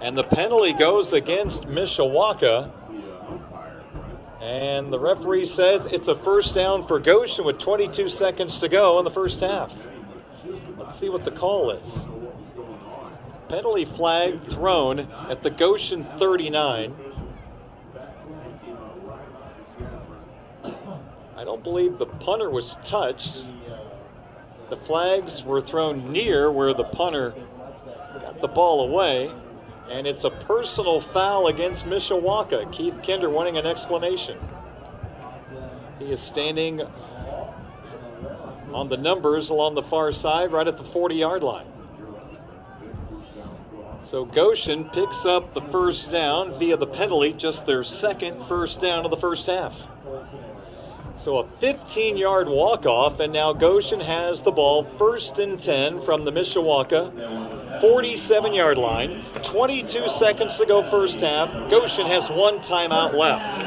And 0.02 0.18
the 0.18 0.24
penalty 0.24 0.74
goes 0.74 1.14
against 1.14 1.62
Mishawaka. 1.66 2.72
And 4.42 4.92
the 4.92 4.98
referee 4.98 5.46
says 5.46 5.86
it's 5.86 6.08
a 6.08 6.16
first 6.16 6.56
down 6.56 6.82
for 6.82 7.00
Goshen 7.00 7.46
with 7.46 7.60
22 7.60 8.10
seconds 8.10 8.60
to 8.62 8.68
go 8.68 8.98
in 8.98 9.06
the 9.06 9.12
first 9.12 9.42
half. 9.42 9.88
Let's 10.80 10.98
see 10.98 11.10
what 11.10 11.24
the 11.24 11.30
call 11.30 11.70
is. 11.70 12.00
Penalty 13.48 13.86
flag 13.86 14.42
thrown 14.42 15.02
at 15.30 15.44
the 15.44 15.52
Goshen 15.52 16.04
39. 16.04 16.96
I 21.38 21.44
don't 21.44 21.62
believe 21.62 22.00
the 22.00 22.08
punter 22.08 22.50
was 22.50 22.76
touched. 22.84 23.46
The 24.70 24.76
flags 24.76 25.44
were 25.44 25.62
thrown 25.62 26.12
near 26.12 26.52
where 26.52 26.74
the 26.74 26.84
punter 26.84 27.34
got 28.20 28.42
the 28.42 28.48
ball 28.48 28.88
away, 28.88 29.32
and 29.92 30.08
it's 30.08 30.24
a 30.24 30.32
personal 30.32 31.00
foul 31.00 31.48
against 31.48 31.86
Mishawaka. 31.86 32.72
Keith 32.72 33.00
Kinder 33.06 33.30
wanting 33.30 33.58
an 33.58 33.68
explanation. 33.68 34.40
He 36.00 36.12
is 36.12 36.20
standing 36.20 36.82
on 38.74 38.90
the 38.90 38.98
numbers 38.98 39.50
along 39.50 39.76
the 39.76 39.84
far 39.84 40.12
side, 40.12 40.52
right 40.52 40.68
at 40.68 40.78
the 40.78 40.84
40 40.84 41.16
yard 41.16 41.44
line. 41.44 41.68
So 44.04 44.26
Goshen 44.26 44.90
picks 44.90 45.26
up 45.26 45.54
the 45.54 45.62
first 45.62 46.12
down 46.12 46.54
via 46.54 46.78
the 46.78 46.88
penalty, 46.88 47.34
just 47.34 47.66
their 47.66 47.84
second 47.84 48.42
first 48.42 48.82
down 48.82 49.06
of 49.06 49.12
the 49.12 49.18
first 49.18 49.48
half. 49.48 49.88
So 51.18 51.38
a 51.38 51.48
15 51.60 52.18
yard 52.18 52.48
walk 52.48 52.86
off, 52.86 53.20
and 53.20 53.32
now 53.32 53.54
Goshen 53.54 54.00
has 54.00 54.42
the 54.42 54.52
ball 54.52 54.84
first 54.98 55.40
and 55.40 55.60
10 55.60 56.02
from 56.02 56.26
the 56.26 56.32
Mishawaka 56.32 57.82
47 57.82 58.54
yard 58.54 58.78
line. 58.78 59.24
22 59.44 60.10
seconds 60.10 60.58
to 60.58 60.66
go, 60.66 60.84
first 60.84 61.20
half. 61.22 61.52
Goshen 61.70 62.08
has 62.08 62.30
one 62.30 62.60
timeout 62.60 63.14
left. 63.14 63.62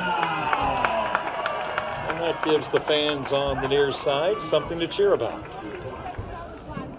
And 2.11 2.21
that 2.21 2.43
gives 2.45 2.69
the 2.69 2.81
fans 2.81 3.33
on 3.33 3.63
the 3.63 3.69
near 3.69 3.93
side 3.93 4.41
something 4.41 4.79
to 4.79 4.87
cheer 4.87 5.15
about. 5.15 5.45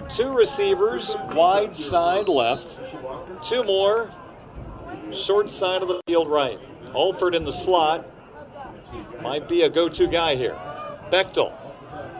Two 0.09 0.31
receivers, 0.31 1.15
wide 1.29 1.75
side 1.75 2.27
left. 2.27 2.79
Two 3.43 3.63
more, 3.63 4.09
short 5.11 5.51
side 5.51 5.81
of 5.81 5.87
the 5.87 6.01
field 6.07 6.29
right. 6.29 6.59
Alford 6.95 7.35
in 7.35 7.45
the 7.45 7.51
slot. 7.51 8.07
Might 9.21 9.47
be 9.47 9.63
a 9.63 9.69
go 9.69 9.89
to 9.89 10.07
guy 10.07 10.35
here. 10.35 10.57
Bechtel. 11.11 11.53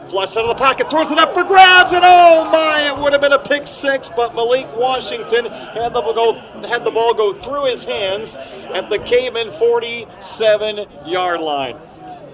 Flush 0.08 0.36
out 0.36 0.44
of 0.44 0.48
the 0.48 0.54
pocket, 0.54 0.90
throws 0.90 1.10
it 1.10 1.18
up 1.18 1.32
for 1.32 1.44
grabs, 1.44 1.92
and 1.92 2.02
oh 2.04 2.50
my, 2.50 2.88
it 2.88 2.98
would 2.98 3.12
have 3.12 3.20
been 3.20 3.32
a 3.32 3.38
pick 3.38 3.68
six, 3.68 4.10
but 4.14 4.34
Malik 4.34 4.66
Washington 4.76 5.44
had 5.46 5.94
the, 5.94 6.00
go, 6.00 6.34
had 6.66 6.84
the 6.84 6.90
ball 6.90 7.14
go 7.14 7.32
through 7.32 7.66
his 7.66 7.84
hands 7.84 8.34
at 8.74 8.90
the 8.90 8.98
Caveman 8.98 9.52
47 9.52 10.86
yard 11.06 11.40
line. 11.40 11.76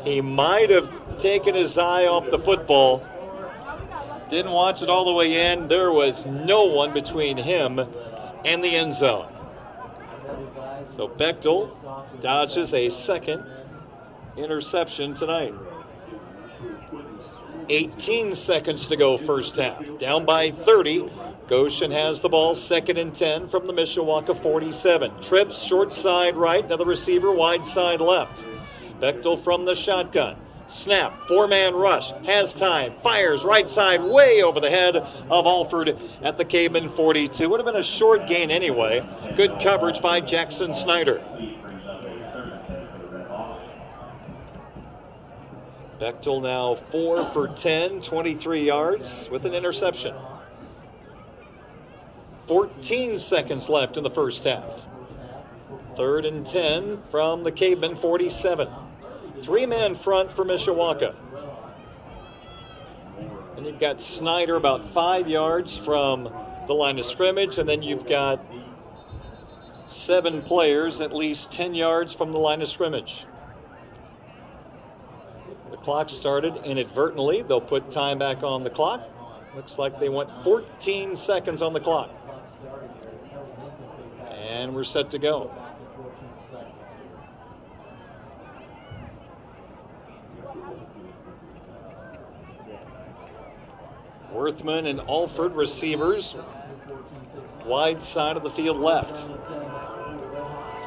He 0.04 0.20
might 0.20 0.70
have 0.70 0.90
taken 1.18 1.54
his 1.54 1.76
eye 1.76 2.06
off 2.06 2.30
the 2.30 2.38
football. 2.38 3.06
Didn't 4.30 4.52
watch 4.52 4.82
it 4.82 4.88
all 4.88 5.04
the 5.04 5.12
way 5.12 5.52
in. 5.52 5.68
There 5.68 5.92
was 5.92 6.24
no 6.24 6.64
one 6.64 6.94
between 6.94 7.36
him 7.36 7.80
and 8.44 8.64
the 8.64 8.74
end 8.74 8.94
zone. 8.94 9.30
So 10.90 11.08
Bechtel 11.08 11.70
dodges 12.20 12.72
a 12.72 12.88
second 12.88 13.44
interception 14.36 15.14
tonight. 15.14 15.54
18 17.68 18.34
seconds 18.36 18.86
to 18.88 18.96
go, 18.96 19.16
first 19.16 19.56
half. 19.56 19.98
Down 19.98 20.24
by 20.24 20.50
30. 20.50 21.10
Goshen 21.48 21.90
has 21.90 22.20
the 22.20 22.28
ball, 22.28 22.54
second 22.54 22.96
and 22.96 23.14
10 23.14 23.48
from 23.48 23.66
the 23.66 23.72
Mishawaka 23.72 24.36
47. 24.36 25.20
Trips 25.20 25.62
short 25.62 25.92
side 25.92 26.36
right, 26.36 26.68
now 26.68 26.76
the 26.76 26.84
receiver 26.84 27.32
wide 27.32 27.64
side 27.64 28.00
left. 28.00 28.44
Bechtel 29.00 29.38
from 29.38 29.64
the 29.64 29.74
shotgun. 29.74 30.36
Snap, 30.68 31.28
four 31.28 31.46
man 31.46 31.74
rush, 31.74 32.10
has 32.24 32.52
time, 32.52 32.92
fires 33.00 33.44
right 33.44 33.68
side 33.68 34.02
way 34.02 34.42
over 34.42 34.58
the 34.58 34.70
head 34.70 34.96
of 34.96 35.46
Alford 35.46 35.96
at 36.22 36.36
the 36.38 36.44
Caveman 36.44 36.88
42. 36.88 37.48
Would 37.48 37.60
have 37.60 37.66
been 37.66 37.76
a 37.76 37.84
short 37.84 38.26
gain 38.26 38.50
anyway. 38.50 39.04
Good 39.36 39.60
coverage 39.60 40.02
by 40.02 40.20
Jackson 40.20 40.74
Snyder. 40.74 41.24
Bechtel 45.98 46.42
now 46.42 46.74
four 46.74 47.24
for 47.24 47.48
10, 47.48 48.02
23 48.02 48.64
yards 48.64 49.28
with 49.30 49.44
an 49.44 49.54
interception. 49.54 50.14
14 52.46 53.18
seconds 53.18 53.68
left 53.68 53.96
in 53.96 54.04
the 54.04 54.10
first 54.10 54.44
half. 54.44 54.86
Third 55.96 56.26
and 56.26 56.46
10 56.46 57.02
from 57.10 57.42
the 57.42 57.50
Caveman 57.50 57.96
47. 57.96 58.68
Three 59.42 59.66
man 59.66 59.94
front 59.94 60.30
for 60.30 60.44
Mishawaka. 60.44 61.14
And 63.56 63.64
you've 63.64 63.80
got 63.80 64.00
Snyder 64.00 64.56
about 64.56 64.86
five 64.86 65.28
yards 65.28 65.76
from 65.76 66.32
the 66.66 66.74
line 66.74 66.98
of 66.98 67.06
scrimmage, 67.06 67.58
and 67.58 67.68
then 67.68 67.82
you've 67.82 68.06
got 68.06 68.44
seven 69.86 70.42
players 70.42 71.00
at 71.00 71.14
least 71.14 71.52
10 71.52 71.74
yards 71.74 72.12
from 72.12 72.32
the 72.32 72.38
line 72.38 72.60
of 72.60 72.68
scrimmage. 72.68 73.24
The 75.76 75.82
clock 75.82 76.08
started 76.08 76.56
inadvertently. 76.64 77.42
They'll 77.42 77.60
put 77.60 77.90
time 77.90 78.18
back 78.18 78.42
on 78.42 78.62
the 78.62 78.70
clock. 78.70 79.02
Looks 79.54 79.78
like 79.78 80.00
they 80.00 80.08
went 80.08 80.32
14 80.42 81.16
seconds 81.16 81.60
on 81.60 81.74
the 81.74 81.80
clock. 81.80 82.10
And 84.30 84.74
we're 84.74 84.84
set 84.84 85.10
to 85.10 85.18
go. 85.18 85.54
Worthman 94.32 94.86
and 94.86 95.00
Alford 95.00 95.54
receivers. 95.54 96.36
Wide 97.66 98.02
side 98.02 98.38
of 98.38 98.42
the 98.42 98.50
field 98.50 98.78
left. 98.78 99.28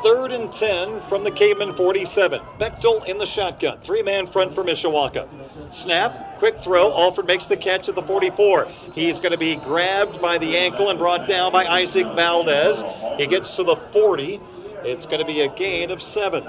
Third 0.03 0.31
and 0.31 0.49
10 0.49 1.01
from 1.01 1.25
the 1.25 1.31
Caveman 1.31 1.73
47. 1.73 2.39
Bechtel 2.57 3.05
in 3.05 3.17
the 3.17 3.25
shotgun. 3.25 3.79
Three 3.81 4.01
man 4.01 4.25
front 4.27 4.55
for 4.55 4.63
Mishawaka. 4.63 5.27
Snap, 5.73 6.39
quick 6.39 6.57
throw. 6.59 6.91
Alford 6.91 7.27
makes 7.27 7.45
the 7.45 7.57
catch 7.57 7.89
at 7.89 7.95
the 7.95 8.01
44. 8.01 8.67
He's 8.95 9.19
going 9.19 9.33
to 9.33 9.37
be 9.37 9.57
grabbed 9.57 10.21
by 10.21 10.37
the 10.37 10.55
ankle 10.55 10.89
and 10.89 10.97
brought 10.97 11.27
down 11.27 11.51
by 11.51 11.65
Isaac 11.65 12.05
Valdez. 12.15 12.81
He 13.17 13.27
gets 13.27 13.55
to 13.57 13.63
the 13.63 13.75
40. 13.75 14.39
It's 14.83 15.05
going 15.05 15.19
to 15.19 15.25
be 15.25 15.41
a 15.41 15.49
gain 15.49 15.91
of 15.91 16.01
seven. 16.01 16.47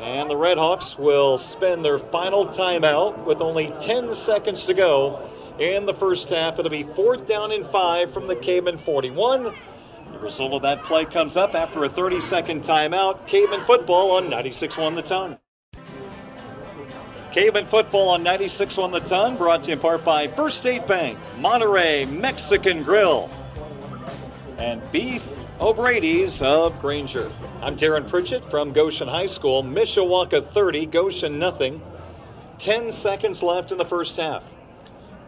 And 0.00 0.30
the 0.30 0.34
Redhawks 0.34 0.98
will 0.98 1.36
spend 1.36 1.84
their 1.84 1.98
final 1.98 2.46
timeout 2.46 3.24
with 3.26 3.42
only 3.42 3.72
10 3.80 4.14
seconds 4.14 4.64
to 4.64 4.72
go 4.72 5.28
in 5.58 5.84
the 5.84 5.94
first 5.94 6.30
half. 6.30 6.58
It'll 6.58 6.70
be 6.70 6.82
fourth 6.82 7.26
down 7.26 7.52
and 7.52 7.66
five 7.66 8.10
from 8.10 8.26
the 8.26 8.36
Caveman 8.36 8.78
41. 8.78 9.54
Result 10.22 10.52
of 10.52 10.62
that 10.62 10.84
play 10.84 11.04
comes 11.04 11.36
up 11.36 11.56
after 11.56 11.82
a 11.82 11.88
30 11.88 12.20
second 12.20 12.62
timeout. 12.62 13.26
Caveman 13.26 13.60
football 13.62 14.12
on 14.12 14.30
96 14.30 14.76
1 14.76 14.94
the 14.94 15.02
ton. 15.02 15.38
Caveman 17.32 17.64
football 17.64 18.10
on 18.10 18.22
96 18.22 18.76
1 18.76 18.92
the 18.92 19.00
ton, 19.00 19.36
brought 19.36 19.64
to 19.64 19.70
you 19.70 19.74
in 19.74 19.80
part 19.80 20.04
by 20.04 20.28
First 20.28 20.58
State 20.58 20.86
Bank, 20.86 21.18
Monterey 21.40 22.04
Mexican 22.04 22.84
Grill, 22.84 23.28
and 24.58 24.80
Beef 24.92 25.28
O'Brady's 25.60 26.40
of 26.40 26.80
Granger. 26.80 27.32
I'm 27.60 27.76
Darren 27.76 28.08
Pritchett 28.08 28.44
from 28.44 28.72
Goshen 28.72 29.08
High 29.08 29.26
School. 29.26 29.64
Mishawaka 29.64 30.46
30, 30.46 30.86
Goshen 30.86 31.40
nothing. 31.40 31.82
10 32.58 32.92
seconds 32.92 33.42
left 33.42 33.72
in 33.72 33.78
the 33.78 33.84
first 33.84 34.16
half. 34.16 34.44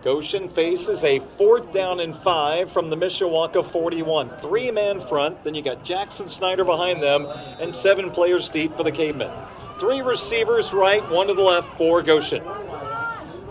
Goshen 0.04 0.50
faces 0.50 1.02
a 1.02 1.18
fourth 1.18 1.72
down 1.72 1.98
and 1.98 2.14
five 2.14 2.70
from 2.70 2.90
the 2.90 2.96
Mishawaka 2.96 3.64
41. 3.64 4.28
Three 4.42 4.70
man 4.70 5.00
front, 5.00 5.42
then 5.44 5.54
you 5.54 5.62
got 5.62 5.82
Jackson 5.82 6.28
Snyder 6.28 6.62
behind 6.62 7.02
them, 7.02 7.26
and 7.58 7.74
seven 7.74 8.10
players 8.10 8.50
deep 8.50 8.76
for 8.76 8.82
the 8.82 8.92
Cavemen. 8.92 9.32
Three 9.80 10.02
receivers 10.02 10.74
right, 10.74 11.02
one 11.10 11.28
to 11.28 11.32
the 11.32 11.40
left 11.40 11.74
for 11.78 12.02
Goshen. 12.02 12.42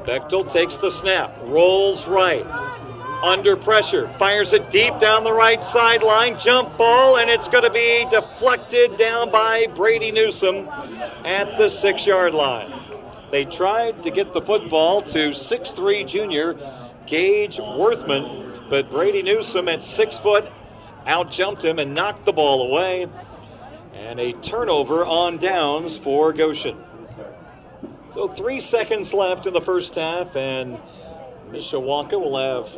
Bechtel 0.03 0.51
takes 0.51 0.77
the 0.77 0.91
snap, 0.91 1.35
rolls 1.41 2.07
right, 2.07 2.45
under 3.23 3.55
pressure, 3.55 4.07
fires 4.19 4.53
it 4.53 4.69
deep 4.69 4.99
down 4.99 5.23
the 5.23 5.33
right 5.33 5.63
sideline, 5.63 6.37
jump 6.37 6.77
ball, 6.77 7.17
and 7.17 7.31
it's 7.31 7.47
going 7.47 7.63
to 7.63 7.71
be 7.71 8.05
deflected 8.11 8.95
down 8.95 9.31
by 9.31 9.65
Brady 9.73 10.11
Newsom 10.11 10.67
at 11.25 11.57
the 11.57 11.67
six 11.67 12.05
yard 12.05 12.35
line. 12.35 12.71
They 13.34 13.45
tried 13.45 14.03
to 14.03 14.11
get 14.11 14.31
the 14.31 14.41
football 14.41 15.01
to 15.01 15.29
6'3 15.29 16.07
junior 16.07 16.53
Gage 17.07 17.57
Worthman, 17.57 18.69
but 18.69 18.91
Brady 18.91 19.23
Newsom 19.23 19.67
at 19.69 19.84
six 19.84 20.19
foot 20.19 20.51
outjumped 21.07 21.65
him 21.65 21.79
and 21.79 21.95
knocked 21.95 22.25
the 22.25 22.31
ball 22.31 22.61
away. 22.69 23.07
And 23.95 24.19
a 24.19 24.34
turnover 24.34 25.03
on 25.03 25.39
downs 25.39 25.97
for 25.97 26.31
Goshen. 26.31 26.77
So 28.11 28.27
three 28.27 28.59
seconds 28.59 29.15
left 29.15 29.47
in 29.47 29.53
the 29.53 29.61
first 29.61 29.95
half, 29.95 30.36
and 30.36 30.77
Mishawaka 31.49 32.11
will 32.11 32.38
have 32.38 32.69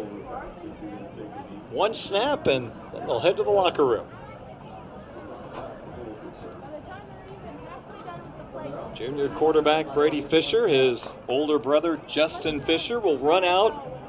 one 1.70 1.94
snap, 1.94 2.48
and 2.48 2.72
then 2.94 3.06
they'll 3.08 3.20
head 3.20 3.36
to 3.36 3.44
the 3.44 3.50
locker 3.50 3.86
room. 3.86 4.08
Junior 8.96 9.28
quarterback 9.28 9.94
Brady 9.94 10.22
Fisher, 10.22 10.70
his 10.70 11.10
older 11.28 11.60
brother 11.60 12.00
Justin 12.08 12.62
Fisher, 12.62 12.98
will 12.98 13.18
run 13.18 13.44
out 13.44 14.00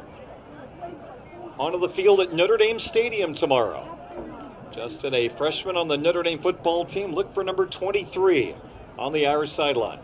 onto 1.58 1.80
the 1.80 1.88
field 1.88 2.20
at 2.20 2.32
Notre 2.32 2.56
Dame 2.56 2.78
Stadium 2.78 3.34
tomorrow. 3.34 3.98
Justin, 4.70 5.12
a 5.12 5.26
freshman 5.26 5.76
on 5.76 5.88
the 5.88 5.96
Notre 5.96 6.22
Dame 6.22 6.38
football 6.38 6.84
team, 6.84 7.12
look 7.12 7.34
for 7.34 7.42
number 7.42 7.66
23 7.66 8.54
on 8.96 9.12
the 9.12 9.26
Irish 9.26 9.50
sideline. 9.50 9.98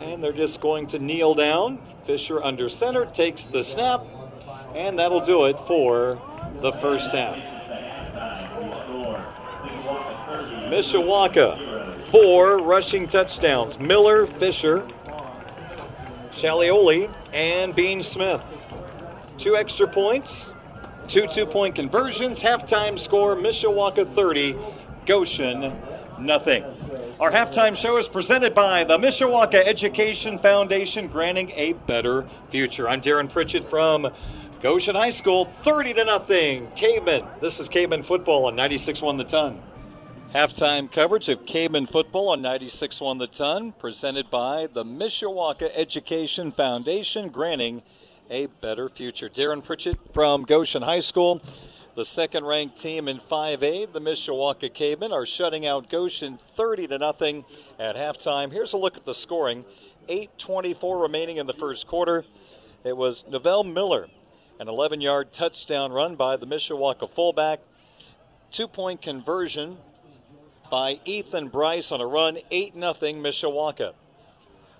And 0.00 0.20
they're 0.20 0.32
just 0.32 0.60
going 0.60 0.88
to 0.88 0.98
kneel 0.98 1.36
down. 1.36 1.78
Fisher 2.02 2.42
under 2.42 2.68
center 2.68 3.06
takes 3.06 3.46
the 3.46 3.62
snap, 3.62 4.04
and 4.74 4.98
that'll 4.98 5.24
do 5.24 5.44
it 5.44 5.60
for 5.60 6.20
the 6.62 6.72
first 6.72 7.12
half. 7.12 7.59
Mishawaka, 10.70 12.00
four 12.00 12.58
rushing 12.58 13.08
touchdowns. 13.08 13.76
Miller, 13.80 14.24
Fisher, 14.24 14.86
Shalioli, 16.30 17.12
and 17.32 17.74
Bean 17.74 18.04
Smith. 18.04 18.40
Two 19.36 19.56
extra 19.56 19.88
points, 19.88 20.52
two 21.08 21.26
two 21.26 21.44
point 21.44 21.74
conversions, 21.74 22.40
halftime 22.40 22.96
score 22.96 23.34
Mishawaka 23.34 24.14
30, 24.14 24.54
Goshen 25.06 25.76
nothing. 26.20 26.64
Our 27.18 27.32
halftime 27.32 27.74
show 27.74 27.96
is 27.96 28.06
presented 28.06 28.54
by 28.54 28.84
the 28.84 28.96
Mishawaka 28.96 29.66
Education 29.66 30.38
Foundation, 30.38 31.08
granting 31.08 31.50
a 31.56 31.72
better 31.72 32.28
future. 32.48 32.88
I'm 32.88 33.00
Darren 33.00 33.28
Pritchett 33.28 33.64
from 33.64 34.08
Goshen 34.62 34.94
High 34.94 35.10
School, 35.10 35.46
30 35.62 35.94
to 35.94 36.04
nothing. 36.04 36.70
Caveman. 36.76 37.26
This 37.40 37.58
is 37.58 37.68
Caveman 37.68 38.04
football 38.04 38.44
on 38.44 38.54
96 38.54 39.02
1 39.02 39.16
the 39.16 39.24
ton. 39.24 39.60
Halftime 40.34 40.92
coverage 40.92 41.28
of 41.28 41.44
Caveman 41.44 41.86
football 41.86 42.28
on 42.28 42.40
96.1 42.40 43.18
the 43.18 43.26
ton, 43.26 43.72
presented 43.72 44.30
by 44.30 44.68
the 44.72 44.84
Mishawaka 44.84 45.72
Education 45.74 46.52
Foundation, 46.52 47.30
granting 47.30 47.82
a 48.30 48.46
better 48.46 48.88
future. 48.88 49.28
Darren 49.28 49.60
Pritchett 49.60 49.98
from 50.14 50.44
Goshen 50.44 50.82
High 50.82 51.00
School. 51.00 51.42
The 51.96 52.04
second 52.04 52.44
ranked 52.44 52.80
team 52.80 53.08
in 53.08 53.18
5A, 53.18 53.92
the 53.92 54.00
Mishawaka 54.00 54.72
Cavemen, 54.72 55.10
are 55.12 55.26
shutting 55.26 55.66
out 55.66 55.90
Goshen 55.90 56.38
30 56.56 56.86
to 56.86 56.98
nothing 56.98 57.44
at 57.80 57.96
halftime. 57.96 58.52
Here's 58.52 58.72
a 58.72 58.76
look 58.76 58.96
at 58.96 59.04
the 59.04 59.14
scoring 59.14 59.64
8.24 60.08 61.02
remaining 61.02 61.38
in 61.38 61.48
the 61.48 61.52
first 61.52 61.88
quarter. 61.88 62.24
It 62.84 62.96
was 62.96 63.24
Novell 63.28 63.64
Miller, 63.64 64.06
an 64.60 64.68
11 64.68 65.00
yard 65.00 65.32
touchdown 65.32 65.90
run 65.90 66.14
by 66.14 66.36
the 66.36 66.46
Mishawaka 66.46 67.10
fullback. 67.10 67.58
Two 68.52 68.68
point 68.68 69.02
conversion 69.02 69.76
by 70.70 71.00
Ethan 71.04 71.48
Bryce 71.48 71.90
on 71.90 72.00
a 72.00 72.06
run, 72.06 72.38
8 72.50 72.74
0 72.74 72.92
Mishawaka. 72.92 73.92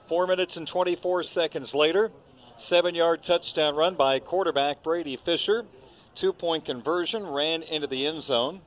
Four 0.08 0.26
minutes 0.26 0.56
and 0.56 0.66
24 0.66 1.24
seconds 1.24 1.74
later, 1.74 2.10
seven 2.56 2.94
yard 2.94 3.22
touchdown 3.22 3.74
run 3.74 3.94
by 3.94 4.18
quarterback 4.18 4.82
Brady 4.82 5.16
Fisher. 5.16 5.66
Two 6.14 6.32
point 6.32 6.64
conversion 6.64 7.26
ran 7.26 7.62
into 7.62 7.86
the 7.86 8.06
end 8.06 8.22
zone 8.22 8.60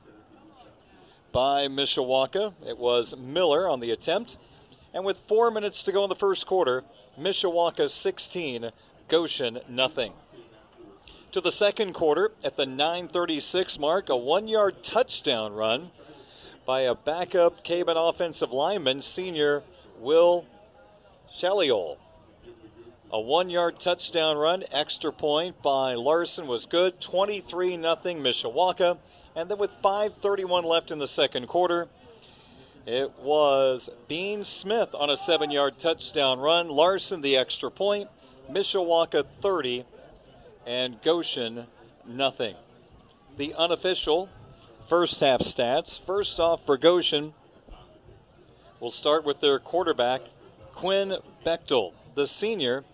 by 1.32 1.68
Mishawaka. 1.68 2.54
It 2.66 2.78
was 2.78 3.16
Miller 3.16 3.68
on 3.68 3.80
the 3.80 3.90
attempt. 3.90 4.38
And 4.92 5.04
with 5.04 5.18
four 5.18 5.50
minutes 5.50 5.82
to 5.82 5.92
go 5.92 6.04
in 6.04 6.08
the 6.08 6.14
first 6.14 6.46
quarter, 6.46 6.84
Mishawaka 7.18 7.90
16, 7.90 8.70
Goshen 9.08 9.60
nothing. 9.68 10.12
To 11.32 11.40
the 11.40 11.50
second 11.50 11.94
quarter, 11.94 12.30
at 12.44 12.56
the 12.56 12.64
9:36 12.64 13.78
mark, 13.78 14.08
a 14.08 14.16
one-yard 14.16 14.84
touchdown 14.84 15.52
run 15.52 15.90
by 16.66 16.82
a 16.82 16.94
backup 16.94 17.62
Caveman 17.62 17.96
offensive 17.96 18.52
lineman, 18.52 19.02
senior 19.02 19.62
Will 19.98 20.46
Shaliol. 21.34 21.98
A 23.12 23.20
one 23.20 23.50
yard 23.50 23.78
touchdown 23.78 24.36
run, 24.36 24.64
extra 24.72 25.12
point 25.12 25.62
by 25.62 25.94
Larson 25.94 26.46
was 26.46 26.66
good. 26.66 27.00
23 27.00 27.70
0 27.70 27.82
Mishawaka. 27.82 28.98
And 29.36 29.50
then 29.50 29.58
with 29.58 29.70
5.31 29.82 30.64
left 30.64 30.90
in 30.90 30.98
the 30.98 31.08
second 31.08 31.48
quarter, 31.48 31.88
it 32.86 33.12
was 33.20 33.88
Bean 34.08 34.44
Smith 34.44 34.94
on 34.94 35.10
a 35.10 35.16
seven 35.16 35.50
yard 35.50 35.78
touchdown 35.78 36.38
run. 36.38 36.68
Larson 36.68 37.20
the 37.20 37.36
extra 37.36 37.70
point. 37.70 38.08
Mishawaka 38.50 39.24
30 39.40 39.84
and 40.66 41.00
Goshen 41.02 41.66
nothing. 42.06 42.56
The 43.36 43.54
unofficial 43.54 44.28
first 44.86 45.20
half 45.20 45.40
stats. 45.40 45.98
First 45.98 46.38
off 46.38 46.64
for 46.66 46.76
Goshen, 46.76 47.32
we'll 48.80 48.90
start 48.90 49.24
with 49.24 49.40
their 49.40 49.58
quarterback, 49.58 50.20
Quinn 50.74 51.16
Bechtel, 51.44 51.92
the 52.14 52.26
senior 52.26 52.84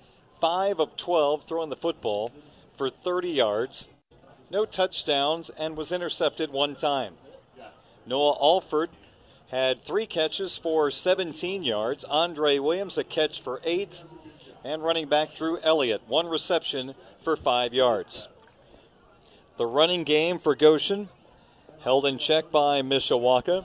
5 0.41 0.81
of 0.81 0.97
12 0.97 1.45
throwing 1.45 1.71
the 1.71 1.77
football 1.77 2.33
for 2.77 2.91
30 2.91 3.31
yards, 3.31 3.89
no 4.51 4.65
touchdowns, 4.65 5.51
and 5.51 5.77
was 5.77 5.93
intercepted 5.93 6.51
one 6.51 6.75
time. 6.75 7.15
Noah 8.07 8.39
Alford 8.41 8.91
had 9.51 9.85
three 9.85 10.07
catches 10.07 10.57
for 10.57 10.91
17 10.91 11.63
yards. 11.63 12.05
Andre 12.05 12.59
Williams, 12.59 12.97
a 12.97 13.05
catch 13.05 13.41
for 13.41 13.61
eight. 13.65 14.03
And 14.65 14.83
running 14.83 15.09
back 15.09 15.35
Drew 15.35 15.59
Elliott, 15.61 16.03
one 16.07 16.27
reception 16.27 16.95
for 17.19 17.37
five 17.37 17.75
yards. 17.75 18.29
The 19.57 19.67
running 19.67 20.05
game 20.05 20.39
for 20.39 20.55
Goshen 20.55 21.09
held 21.83 22.07
in 22.07 22.19
check 22.19 22.51
by 22.51 22.83
Mishawaka. 22.83 23.65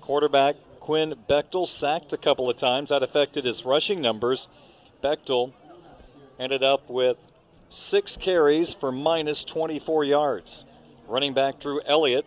Quarterback 0.00 0.56
Quinn 0.80 1.14
Bechtel 1.28 1.66
sacked 1.66 2.12
a 2.12 2.16
couple 2.16 2.48
of 2.48 2.56
times. 2.56 2.90
That 2.90 3.02
affected 3.02 3.44
his 3.44 3.64
rushing 3.64 4.00
numbers. 4.00 4.46
Bechtel 5.02 5.52
ended 6.38 6.62
up 6.62 6.88
with 6.88 7.16
six 7.70 8.16
carries 8.16 8.72
for 8.72 8.92
minus 8.92 9.44
24 9.44 10.04
yards. 10.04 10.64
Running 11.08 11.34
back 11.34 11.58
Drew 11.60 11.80
Elliott, 11.84 12.26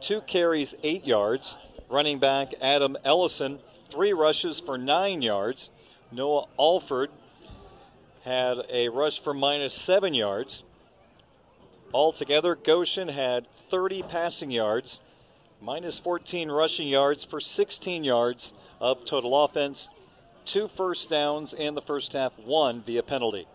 two 0.00 0.20
carries, 0.22 0.74
eight 0.82 1.06
yards. 1.06 1.56
Running 1.88 2.18
back 2.18 2.54
Adam 2.60 2.96
Ellison, 3.04 3.58
three 3.90 4.12
rushes 4.12 4.60
for 4.60 4.76
nine 4.76 5.22
yards. 5.22 5.70
Noah 6.10 6.46
Alford 6.58 7.10
had 8.24 8.58
a 8.70 8.88
rush 8.88 9.20
for 9.20 9.34
minus 9.34 9.74
seven 9.74 10.14
yards. 10.14 10.64
Altogether, 11.94 12.56
Goshen 12.56 13.08
had 13.08 13.46
30 13.70 14.02
passing 14.02 14.50
yards, 14.50 15.00
minus 15.62 15.98
14 16.00 16.50
rushing 16.50 16.88
yards 16.88 17.24
for 17.24 17.40
16 17.40 18.04
yards 18.04 18.52
of 18.80 19.06
total 19.06 19.44
offense 19.44 19.88
two 20.44 20.68
first 20.68 21.08
downs 21.10 21.52
in 21.54 21.74
the 21.74 21.80
first 21.80 22.12
half, 22.12 22.38
one 22.38 22.82
via 22.82 23.02
penalty. 23.02 23.46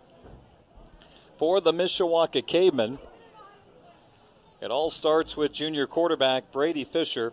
For 1.38 1.62
the 1.62 1.72
Mishawaka 1.72 2.46
Cavemen, 2.46 3.00
it 4.62 4.72
all 4.72 4.90
starts 4.90 5.38
with 5.38 5.54
junior 5.54 5.88
quarterback 5.88 6.52
Brady 6.52 6.84
Fisher. 6.84 7.32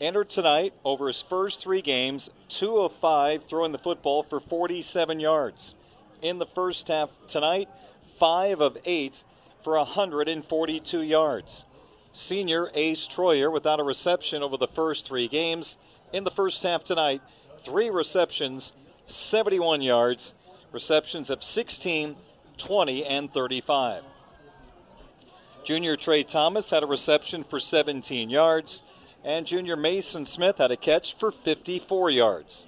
Entered 0.00 0.30
tonight 0.30 0.72
over 0.84 1.08
his 1.08 1.20
first 1.20 1.60
three 1.60 1.82
games, 1.82 2.30
two 2.48 2.78
of 2.78 2.92
five 2.92 3.44
throwing 3.44 3.72
the 3.72 3.78
football 3.78 4.22
for 4.22 4.40
47 4.40 5.20
yards. 5.20 5.74
In 6.22 6.38
the 6.38 6.46
first 6.46 6.88
half 6.88 7.10
tonight, 7.28 7.68
five 8.16 8.60
of 8.60 8.78
eight 8.84 9.24
for 9.62 9.76
142 9.76 11.02
yards. 11.02 11.64
Senior 12.12 12.70
Ace 12.74 13.06
Troyer 13.06 13.52
without 13.52 13.80
a 13.80 13.84
reception 13.84 14.42
over 14.42 14.56
the 14.56 14.66
first 14.66 15.06
three 15.06 15.28
games. 15.28 15.78
In 16.12 16.24
the 16.24 16.30
first 16.30 16.62
half 16.62 16.82
tonight, 16.82 17.22
three 17.64 17.90
receptions 17.90 18.72
71 19.06 19.82
yards, 19.82 20.34
receptions 20.72 21.30
of 21.30 21.42
16, 21.42 22.16
20, 22.56 23.04
and 23.04 23.32
35. 23.32 24.04
Junior 25.64 25.96
Trey 25.96 26.22
Thomas 26.22 26.70
had 26.70 26.82
a 26.82 26.86
reception 26.86 27.44
for 27.44 27.60
17 27.60 28.30
yards, 28.30 28.82
and 29.24 29.46
junior 29.46 29.76
Mason 29.76 30.26
Smith 30.26 30.58
had 30.58 30.70
a 30.70 30.76
catch 30.76 31.14
for 31.14 31.30
54 31.30 32.10
yards. 32.10 32.66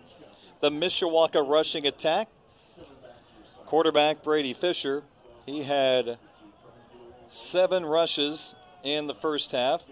The 0.61 0.71
Mishawaka 0.71 1.49
rushing 1.49 1.87
attack, 1.87 2.29
quarterback 3.67 4.23
Brady 4.23 4.53
Fisher, 4.53 5.03
he 5.47 5.63
had 5.63 6.19
seven 7.33 7.87
rushes 7.87 8.55
in 8.83 9.07
the 9.07 9.15
first 9.15 9.53
half 9.53 9.83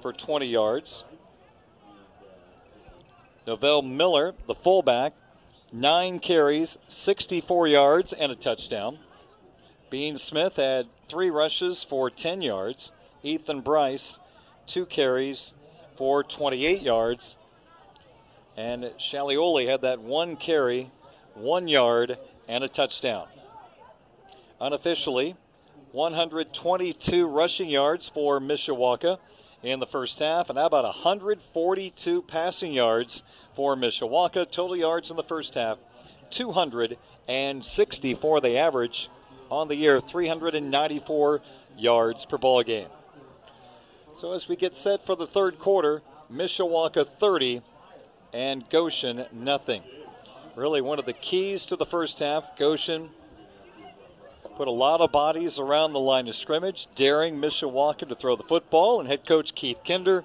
for 0.00 0.12
20 0.12 0.46
yards. 0.46 1.02
Novell 3.44 3.84
Miller, 3.84 4.34
the 4.46 4.54
fullback, 4.54 5.12
nine 5.72 6.20
carries, 6.20 6.78
64 6.86 7.66
yards, 7.66 8.12
and 8.12 8.30
a 8.30 8.36
touchdown. 8.36 8.98
Bean 9.90 10.16
Smith 10.16 10.56
had 10.56 10.86
three 11.08 11.28
rushes 11.28 11.82
for 11.82 12.08
10 12.08 12.40
yards. 12.40 12.92
Ethan 13.24 13.62
Bryce, 13.62 14.20
two 14.68 14.86
carries 14.86 15.54
for 15.96 16.22
28 16.22 16.82
yards. 16.82 17.36
And 18.56 18.84
Shalioli 18.98 19.68
had 19.68 19.80
that 19.80 20.00
one 20.00 20.36
carry, 20.36 20.92
one 21.34 21.66
yard, 21.66 22.16
and 22.46 22.62
a 22.62 22.68
touchdown. 22.68 23.26
Unofficially, 24.60 25.36
122 25.96 27.26
rushing 27.26 27.68
yards 27.70 28.10
for 28.10 28.38
Mishawaka 28.38 29.18
in 29.62 29.80
the 29.80 29.86
first 29.86 30.18
half, 30.18 30.50
and 30.50 30.58
about 30.58 30.84
142 30.84 32.20
passing 32.20 32.74
yards 32.74 33.22
for 33.54 33.74
Mishawaka? 33.74 34.50
Total 34.50 34.76
yards 34.76 35.10
in 35.10 35.16
the 35.16 35.22
first 35.22 35.54
half, 35.54 35.78
264 36.28 38.40
they 38.42 38.58
average 38.58 39.08
on 39.50 39.68
the 39.68 39.74
year, 39.74 39.98
394 39.98 41.40
yards 41.78 42.26
per 42.26 42.36
ball 42.36 42.62
game. 42.62 42.88
So 44.18 44.34
as 44.34 44.48
we 44.48 44.56
get 44.56 44.76
set 44.76 45.06
for 45.06 45.16
the 45.16 45.26
third 45.26 45.58
quarter, 45.58 46.02
Mishawaka 46.30 47.08
30 47.08 47.62
and 48.34 48.68
Goshen 48.68 49.24
nothing. 49.32 49.82
Really 50.56 50.82
one 50.82 50.98
of 50.98 51.06
the 51.06 51.14
keys 51.14 51.64
to 51.66 51.76
the 51.76 51.86
first 51.86 52.18
half. 52.18 52.54
Goshen 52.58 53.08
put 54.56 54.68
a 54.68 54.72
lot 54.72 55.02
of 55.02 55.12
bodies 55.12 55.58
around 55.58 55.92
the 55.92 56.00
line 56.00 56.26
of 56.28 56.34
scrimmage, 56.34 56.88
daring 56.94 57.36
Mishawaka 57.36 58.08
to 58.08 58.14
throw 58.14 58.36
the 58.36 58.42
football, 58.42 59.00
and 59.00 59.08
head 59.08 59.26
coach 59.26 59.54
Keith 59.54 59.80
Kinder 59.86 60.24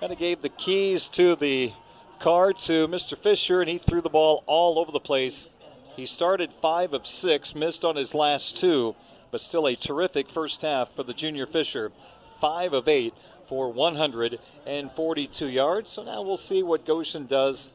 kind 0.00 0.12
of 0.12 0.18
gave 0.18 0.40
the 0.40 0.48
keys 0.48 1.08
to 1.10 1.36
the 1.36 1.72
car 2.18 2.54
to 2.54 2.88
Mr. 2.88 3.16
Fisher, 3.16 3.60
and 3.60 3.68
he 3.68 3.76
threw 3.76 4.00
the 4.00 4.08
ball 4.08 4.42
all 4.46 4.78
over 4.78 4.90
the 4.90 4.98
place. 4.98 5.46
He 5.94 6.06
started 6.06 6.50
five 6.62 6.94
of 6.94 7.06
six, 7.06 7.54
missed 7.54 7.84
on 7.84 7.96
his 7.96 8.14
last 8.14 8.56
two, 8.56 8.96
but 9.30 9.42
still 9.42 9.66
a 9.66 9.76
terrific 9.76 10.30
first 10.30 10.62
half 10.62 10.94
for 10.96 11.02
the 11.02 11.12
junior 11.12 11.46
Fisher. 11.46 11.92
Five 12.40 12.72
of 12.72 12.88
eight 12.88 13.12
for 13.46 13.70
142 13.70 15.46
yards. 15.48 15.90
So 15.90 16.02
now 16.02 16.22
we'll 16.22 16.38
see 16.38 16.62
what 16.62 16.86
Goshen 16.86 17.26
does 17.26 17.68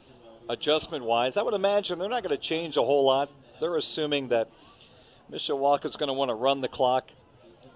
adjustment 0.49 1.03
wise. 1.03 1.37
I 1.37 1.43
would 1.43 1.53
imagine 1.53 1.99
they're 1.99 2.09
not 2.09 2.23
going 2.23 2.35
to 2.35 2.41
change 2.41 2.75
a 2.77 2.81
whole 2.81 3.05
lot. 3.05 3.29
They're 3.59 3.77
assuming 3.77 4.29
that 4.29 4.49
Mishawaka 5.31 5.85
is 5.85 5.97
going 5.97 6.07
to 6.07 6.13
want 6.13 6.29
to 6.29 6.35
run 6.35 6.61
the 6.61 6.69
clock 6.69 7.11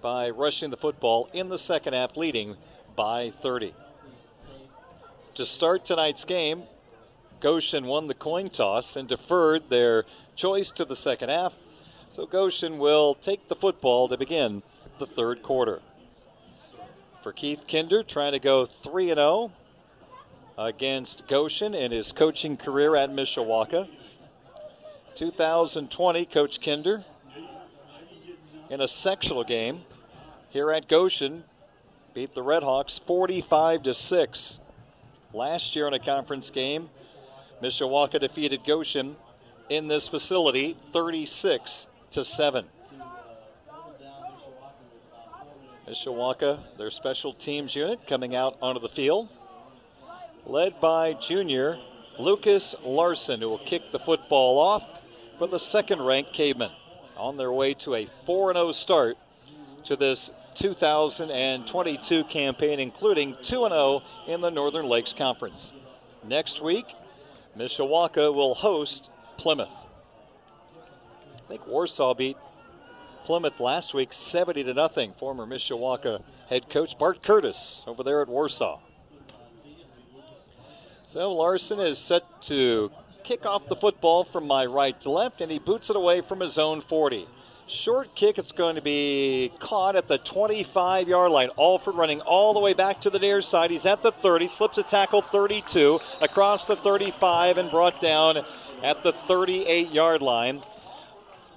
by 0.00 0.30
rushing 0.30 0.70
the 0.70 0.76
football 0.76 1.28
in 1.34 1.50
the 1.50 1.58
second 1.58 1.92
half, 1.92 2.16
leading 2.16 2.56
by 2.96 3.28
30. 3.28 3.74
To 5.34 5.44
start 5.44 5.84
tonight's 5.84 6.24
game, 6.24 6.62
Goshen 7.40 7.86
won 7.86 8.06
the 8.06 8.14
coin 8.14 8.48
toss 8.48 8.96
and 8.96 9.06
deferred 9.06 9.68
their 9.68 10.04
choice 10.34 10.70
to 10.72 10.86
the 10.86 10.96
second 10.96 11.28
half. 11.28 11.54
So 12.08 12.24
Goshen 12.24 12.78
will 12.78 13.14
take 13.14 13.48
the 13.48 13.54
football 13.54 14.08
to 14.08 14.16
begin 14.16 14.62
the 14.98 15.06
third 15.06 15.42
quarter. 15.42 15.82
For 17.22 17.32
Keith 17.32 17.66
Kinder, 17.68 18.02
trying 18.02 18.32
to 18.32 18.38
go 18.38 18.64
3 18.64 19.08
0 19.08 19.52
against 20.56 21.26
Goshen 21.28 21.74
in 21.74 21.92
his 21.92 22.12
coaching 22.12 22.56
career 22.56 22.96
at 22.96 23.10
Mishawaka. 23.10 23.88
2020, 25.14 26.24
Coach 26.26 26.60
Kinder 26.60 27.04
in 28.72 28.80
a 28.80 28.88
sectional 28.88 29.44
game 29.44 29.82
here 30.48 30.72
at 30.72 30.88
Goshen 30.88 31.44
beat 32.14 32.34
the 32.34 32.40
Redhawks 32.40 32.98
45 32.98 33.82
to 33.82 33.92
6. 33.92 34.58
Last 35.34 35.76
year 35.76 35.86
in 35.86 35.92
a 35.92 35.98
conference 35.98 36.48
game, 36.48 36.88
Mishawaka 37.62 38.18
defeated 38.18 38.64
Goshen 38.66 39.14
in 39.68 39.88
this 39.88 40.08
facility 40.08 40.74
36 40.94 41.86
to 42.12 42.24
7. 42.24 42.64
Mishawaka, 45.86 46.58
their 46.78 46.90
special 46.90 47.34
teams 47.34 47.76
unit, 47.76 48.06
coming 48.06 48.34
out 48.34 48.56
onto 48.62 48.80
the 48.80 48.88
field, 48.88 49.28
led 50.46 50.80
by 50.80 51.12
junior 51.12 51.78
Lucas 52.18 52.74
Larson, 52.82 53.42
who 53.42 53.50
will 53.50 53.58
kick 53.58 53.92
the 53.92 53.98
football 53.98 54.58
off 54.58 55.02
for 55.36 55.46
the 55.46 55.58
second 55.58 56.00
ranked 56.00 56.32
Cavemen 56.32 56.70
on 57.22 57.36
their 57.36 57.52
way 57.52 57.72
to 57.72 57.94
a 57.94 58.04
4 58.04 58.52
0 58.52 58.72
start 58.72 59.16
to 59.84 59.94
this 59.94 60.32
2022 60.56 62.24
campaign, 62.24 62.80
including 62.80 63.36
2 63.42 63.68
0 63.68 64.02
in 64.26 64.40
the 64.40 64.50
Northern 64.50 64.86
Lakes 64.86 65.12
Conference. 65.12 65.72
Next 66.24 66.60
week, 66.60 66.86
Mishawaka 67.56 68.34
will 68.34 68.54
host 68.54 69.10
Plymouth. 69.36 69.74
I 71.36 71.48
think 71.48 71.66
Warsaw 71.66 72.14
beat 72.14 72.36
Plymouth 73.24 73.60
last 73.60 73.94
week 73.94 74.12
70 74.12 74.64
to 74.64 74.74
nothing. 74.74 75.12
Former 75.12 75.46
Mishawaka 75.46 76.22
head 76.48 76.68
coach 76.68 76.98
Bart 76.98 77.22
Curtis 77.22 77.84
over 77.86 78.02
there 78.02 78.20
at 78.20 78.28
Warsaw. 78.28 78.80
So 81.06 81.32
Larson 81.32 81.78
is 81.78 81.98
set 81.98 82.24
to 82.42 82.90
kick 83.24 83.46
off 83.46 83.68
the 83.68 83.76
football 83.76 84.24
from 84.24 84.46
my 84.46 84.66
right 84.66 84.98
to 85.00 85.10
left, 85.10 85.40
and 85.40 85.50
he 85.50 85.58
boots 85.58 85.90
it 85.90 85.96
away 85.96 86.20
from 86.20 86.40
his 86.40 86.58
own 86.58 86.80
40. 86.80 87.28
Short 87.66 88.14
kick, 88.14 88.38
it's 88.38 88.52
going 88.52 88.76
to 88.76 88.82
be 88.82 89.52
caught 89.58 89.96
at 89.96 90.08
the 90.08 90.18
25 90.18 91.08
yard 91.08 91.30
line. 91.30 91.50
Alford 91.58 91.94
running 91.94 92.20
all 92.20 92.52
the 92.52 92.60
way 92.60 92.74
back 92.74 93.00
to 93.02 93.10
the 93.10 93.18
near 93.18 93.40
side. 93.40 93.70
He's 93.70 93.86
at 93.86 94.02
the 94.02 94.12
30, 94.12 94.48
slips 94.48 94.78
a 94.78 94.82
tackle 94.82 95.22
32, 95.22 96.00
across 96.20 96.64
the 96.64 96.76
35, 96.76 97.58
and 97.58 97.70
brought 97.70 98.00
down 98.00 98.44
at 98.82 99.02
the 99.02 99.12
38 99.12 99.90
yard 99.90 100.22
line. 100.22 100.62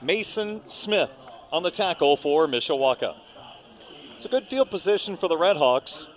Mason 0.01 0.61
Smith 0.69 1.11
on 1.51 1.63
the 1.63 1.71
tackle 1.71 2.15
for 2.15 2.47
Mishawaka. 2.47 3.15
It's 4.15 4.25
a 4.25 4.29
good 4.29 4.47
field 4.47 4.69
position 4.69 5.17
for 5.17 5.27
the 5.27 5.35
Redhawks. 5.35 6.07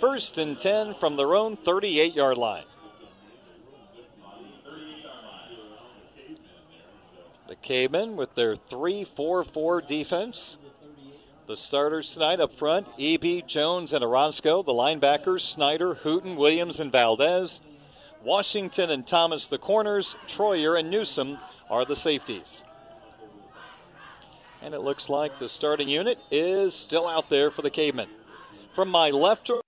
First 0.00 0.36
and 0.36 0.58
10 0.58 0.94
from 0.94 1.16
their 1.16 1.34
own 1.34 1.56
38 1.56 2.14
yard 2.14 2.36
line. 2.36 2.64
The 7.48 7.56
Cavemen 7.56 8.16
with 8.16 8.34
their 8.34 8.56
3 8.56 9.04
4 9.04 9.44
4 9.44 9.80
defense. 9.82 10.56
The 11.46 11.56
starters 11.56 12.12
tonight 12.12 12.40
up 12.40 12.52
front 12.52 12.88
E.B. 12.98 13.44
Jones 13.46 13.92
and 13.92 14.02
Orozco. 14.02 14.64
The 14.64 14.72
linebackers 14.72 15.42
Snyder, 15.42 15.94
Hooten, 15.94 16.34
Williams, 16.34 16.80
and 16.80 16.90
Valdez. 16.90 17.60
Washington 18.24 18.90
and 18.90 19.06
Thomas 19.06 19.46
the 19.46 19.58
corners. 19.58 20.16
Troyer 20.26 20.78
and 20.78 20.90
Newsom 20.90 21.38
are 21.70 21.84
the 21.84 21.94
safeties. 21.94 22.64
And 24.60 24.74
it 24.74 24.80
looks 24.80 25.08
like 25.08 25.38
the 25.38 25.48
starting 25.48 25.88
unit 25.88 26.18
is 26.32 26.74
still 26.74 27.06
out 27.06 27.28
there 27.28 27.52
for 27.52 27.62
the 27.62 27.70
Cavemen. 27.70 28.08
From 28.72 28.88
my 28.88 29.10
left 29.10 29.46
to 29.46 29.60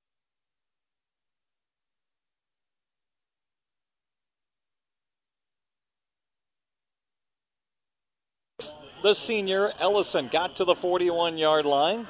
the 9.02 9.14
senior 9.14 9.72
Ellison 9.78 10.28
got 10.28 10.56
to 10.56 10.64
the 10.64 10.74
41 10.74 11.38
yard 11.38 11.66
line. 11.66 12.06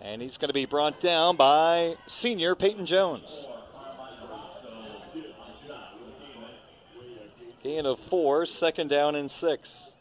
And 0.00 0.20
he's 0.20 0.36
going 0.36 0.48
to 0.48 0.54
be 0.54 0.66
brought 0.66 1.00
down 1.00 1.36
by 1.36 1.94
senior 2.06 2.54
Peyton 2.54 2.86
Jones. 2.86 3.46
Gain 7.62 7.86
of 7.86 8.00
four, 8.00 8.44
second 8.44 8.88
down 8.88 9.14
and 9.14 9.30
six. 9.30 9.92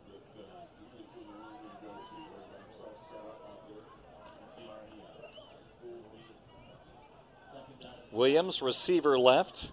Williams, 8.11 8.61
receiver 8.61 9.17
left. 9.17 9.71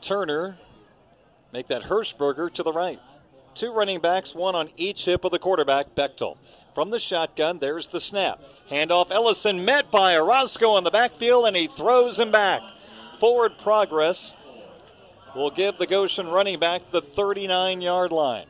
Turner, 0.00 0.56
make 1.52 1.68
that 1.68 1.82
Hirschberger 1.82 2.52
to 2.54 2.62
the 2.62 2.72
right. 2.72 3.00
Two 3.60 3.72
running 3.72 4.00
backs, 4.00 4.34
one 4.34 4.54
on 4.54 4.70
each 4.78 5.04
hip 5.04 5.22
of 5.22 5.32
the 5.32 5.38
quarterback, 5.38 5.94
Bechtel. 5.94 6.38
From 6.74 6.88
the 6.88 6.98
shotgun, 6.98 7.58
there's 7.58 7.88
the 7.88 8.00
snap. 8.00 8.40
Handoff 8.70 9.10
Ellison 9.10 9.66
met 9.66 9.90
by 9.90 10.16
Orozco 10.16 10.78
in 10.78 10.84
the 10.84 10.90
backfield, 10.90 11.46
and 11.46 11.54
he 11.54 11.66
throws 11.66 12.18
him 12.18 12.30
back. 12.30 12.62
Forward 13.18 13.58
progress 13.58 14.32
will 15.36 15.50
give 15.50 15.76
the 15.76 15.86
Goshen 15.86 16.28
running 16.28 16.58
back 16.58 16.90
the 16.90 17.02
39 17.02 17.82
yard 17.82 18.12
line. 18.12 18.46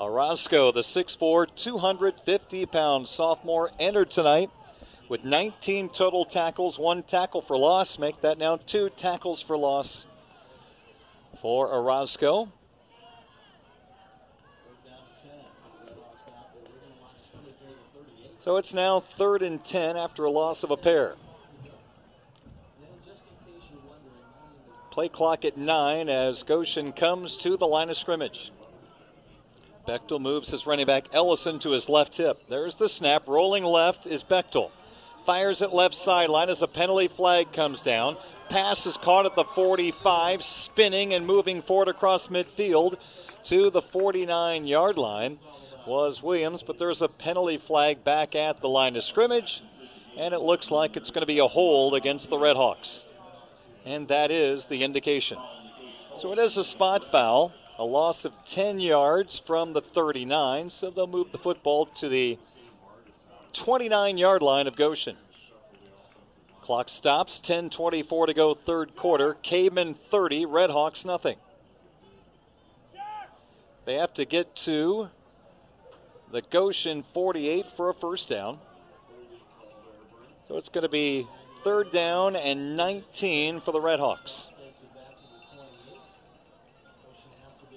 Orozco, 0.00 0.72
the 0.72 0.80
6'4, 0.80 1.54
250 1.54 2.64
pound 2.64 3.06
sophomore, 3.06 3.70
entered 3.78 4.10
tonight 4.10 4.48
with 5.10 5.22
19 5.22 5.90
total 5.90 6.24
tackles, 6.24 6.78
one 6.78 7.02
tackle 7.02 7.42
for 7.42 7.58
loss. 7.58 7.98
Make 7.98 8.22
that 8.22 8.38
now 8.38 8.56
two 8.56 8.88
tackles 8.88 9.42
for 9.42 9.58
loss 9.58 10.06
for 11.42 11.70
Orozco. 11.70 12.48
So 18.48 18.56
it's 18.56 18.72
now 18.72 19.00
third 19.00 19.42
and 19.42 19.62
10 19.62 19.98
after 19.98 20.24
a 20.24 20.30
loss 20.30 20.62
of 20.62 20.70
a 20.70 20.76
pair. 20.78 21.16
Play 24.90 25.10
clock 25.10 25.44
at 25.44 25.58
nine 25.58 26.08
as 26.08 26.44
Goshen 26.44 26.94
comes 26.94 27.36
to 27.36 27.58
the 27.58 27.66
line 27.66 27.90
of 27.90 27.98
scrimmage. 27.98 28.50
Bechtel 29.86 30.18
moves 30.18 30.50
his 30.50 30.66
running 30.66 30.86
back 30.86 31.08
Ellison 31.12 31.58
to 31.58 31.72
his 31.72 31.90
left 31.90 32.16
hip. 32.16 32.40
There's 32.48 32.76
the 32.76 32.88
snap. 32.88 33.28
Rolling 33.28 33.64
left 33.64 34.06
is 34.06 34.24
Bechtel. 34.24 34.70
Fires 35.26 35.60
at 35.60 35.74
left 35.74 35.94
sideline 35.94 36.48
as 36.48 36.62
a 36.62 36.66
penalty 36.66 37.08
flag 37.08 37.52
comes 37.52 37.82
down. 37.82 38.16
Pass 38.48 38.86
is 38.86 38.96
caught 38.96 39.26
at 39.26 39.34
the 39.34 39.44
45, 39.44 40.42
spinning 40.42 41.12
and 41.12 41.26
moving 41.26 41.60
forward 41.60 41.88
across 41.88 42.28
midfield 42.28 42.96
to 43.44 43.68
the 43.68 43.82
49 43.82 44.66
yard 44.66 44.96
line 44.96 45.38
was 45.88 46.22
Williams, 46.22 46.62
but 46.62 46.78
there's 46.78 47.02
a 47.02 47.08
penalty 47.08 47.56
flag 47.56 48.04
back 48.04 48.36
at 48.36 48.60
the 48.60 48.68
line 48.68 48.94
of 48.94 49.02
scrimmage, 49.02 49.62
and 50.16 50.32
it 50.32 50.40
looks 50.40 50.70
like 50.70 50.96
it's 50.96 51.10
going 51.10 51.22
to 51.22 51.26
be 51.26 51.40
a 51.40 51.48
hold 51.48 51.94
against 51.94 52.30
the 52.30 52.36
Redhawks. 52.36 53.02
And 53.84 54.06
that 54.08 54.30
is 54.30 54.66
the 54.66 54.84
indication. 54.84 55.38
So 56.16 56.32
it 56.32 56.38
is 56.38 56.56
a 56.56 56.64
spot 56.64 57.02
foul 57.04 57.52
a 57.78 57.84
loss 57.84 58.24
of 58.24 58.32
10 58.44 58.80
yards 58.80 59.38
from 59.38 59.72
the 59.72 59.80
39, 59.80 60.68
so 60.68 60.90
they'll 60.90 61.06
move 61.06 61.30
the 61.30 61.38
football 61.38 61.86
to 61.86 62.08
the 62.08 62.36
29 63.52 64.18
yard 64.18 64.42
line 64.42 64.66
of 64.66 64.74
Goshen. 64.74 65.16
Clock 66.60 66.88
stops, 66.88 67.40
10:24 67.40 68.26
to 68.26 68.34
go, 68.34 68.52
third 68.52 68.96
quarter. 68.96 69.34
Caveman 69.42 69.94
30, 69.94 70.44
Redhawks 70.44 71.04
nothing. 71.04 71.38
They 73.84 73.94
have 73.94 74.12
to 74.14 74.24
get 74.24 74.54
to 74.56 75.08
the 76.30 76.42
Goshen 76.42 77.02
48 77.02 77.70
for 77.70 77.88
a 77.88 77.94
first 77.94 78.28
down. 78.28 78.58
So 80.48 80.56
it's 80.56 80.68
going 80.68 80.82
to 80.82 80.88
be 80.88 81.26
third 81.64 81.90
down 81.90 82.36
and 82.36 82.76
19 82.76 83.60
for 83.60 83.72
the 83.72 83.80
Redhawks. 83.80 84.48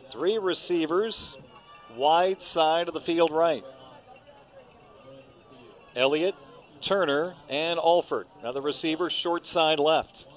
Three 0.10 0.38
receivers, 0.38 1.36
wide 1.96 2.44
side 2.44 2.88
of 2.88 2.94
the 2.94 3.02
field 3.02 3.32
right. 3.32 3.64
Elliott, 5.96 6.36
Turner, 6.82 7.34
and 7.50 7.80
Alford. 7.80 8.28
Now 8.44 8.52
the 8.52 8.62
receiver, 8.62 9.10
short 9.10 9.46
side 9.46 9.80
left. 9.80 10.28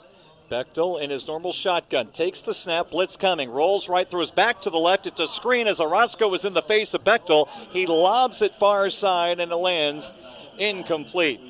Bechtel 0.51 1.01
in 1.01 1.11
his 1.11 1.27
normal 1.27 1.53
shotgun 1.53 2.09
takes 2.09 2.43
the 2.43 2.55
snap, 2.55 2.91
blitz 2.91 3.17
coming, 3.17 3.51
rolls 3.51 3.89
right 3.89 4.09
through 4.09 4.21
his 4.21 4.31
back 4.31 4.63
to 4.63 4.71
the 4.71 4.79
left. 4.79 5.07
It's 5.07 5.21
a 5.21 5.27
screen 5.27 5.67
as 5.67 5.81
Orozco 5.81 6.33
is 6.35 6.45
in 6.45 6.55
the 6.55 6.63
face 6.63 6.95
of 6.95 7.03
Bechtel. 7.03 7.49
He 7.71 7.87
lobs 7.87 8.43
it 8.43 8.55
far 8.55 8.91
side 8.91 9.41
and 9.41 9.51
it 9.51 9.57
lands 9.57 10.13
incomplete. 10.59 11.41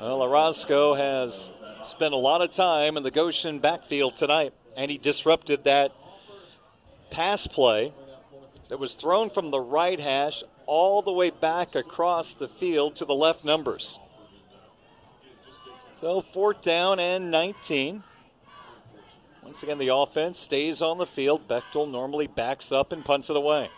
Well, 0.00 0.22
Orozco 0.22 0.94
has 0.94 1.50
spent 1.84 2.14
a 2.14 2.18
lot 2.18 2.42
of 2.42 2.50
time 2.50 2.96
in 2.96 3.02
the 3.02 3.10
Goshen 3.10 3.58
backfield 3.58 4.16
tonight, 4.16 4.54
and 4.76 4.90
he 4.90 4.98
disrupted 4.98 5.64
that 5.64 5.92
pass 7.10 7.46
play 7.46 7.92
that 8.68 8.78
was 8.78 8.94
thrown 8.94 9.30
from 9.30 9.50
the 9.50 9.60
right 9.60 10.00
hash 10.00 10.42
all 10.66 11.02
the 11.02 11.12
way 11.12 11.30
back 11.30 11.74
across 11.74 12.32
the 12.32 12.48
field 12.48 12.96
to 12.96 13.04
the 13.04 13.14
left 13.14 13.44
numbers. 13.44 13.98
So, 15.94 16.20
fourth 16.20 16.60
down 16.60 16.98
and 16.98 17.30
19. 17.30 18.02
Once 19.44 19.62
again, 19.62 19.78
the 19.78 19.94
offense 19.94 20.40
stays 20.40 20.82
on 20.82 20.98
the 20.98 21.06
field. 21.06 21.46
Bechtel 21.46 21.88
normally 21.88 22.26
backs 22.26 22.72
up 22.72 22.92
and 22.92 23.04
punts 23.04 23.30
it 23.30 23.36
away. 23.36 23.70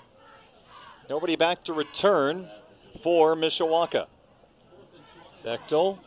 Nobody 1.11 1.37
back 1.37 1.63
to 1.65 1.75
return 1.75 2.49
for 3.03 3.37
Mishawaka. 3.37 4.07
Bechtel 5.45 5.99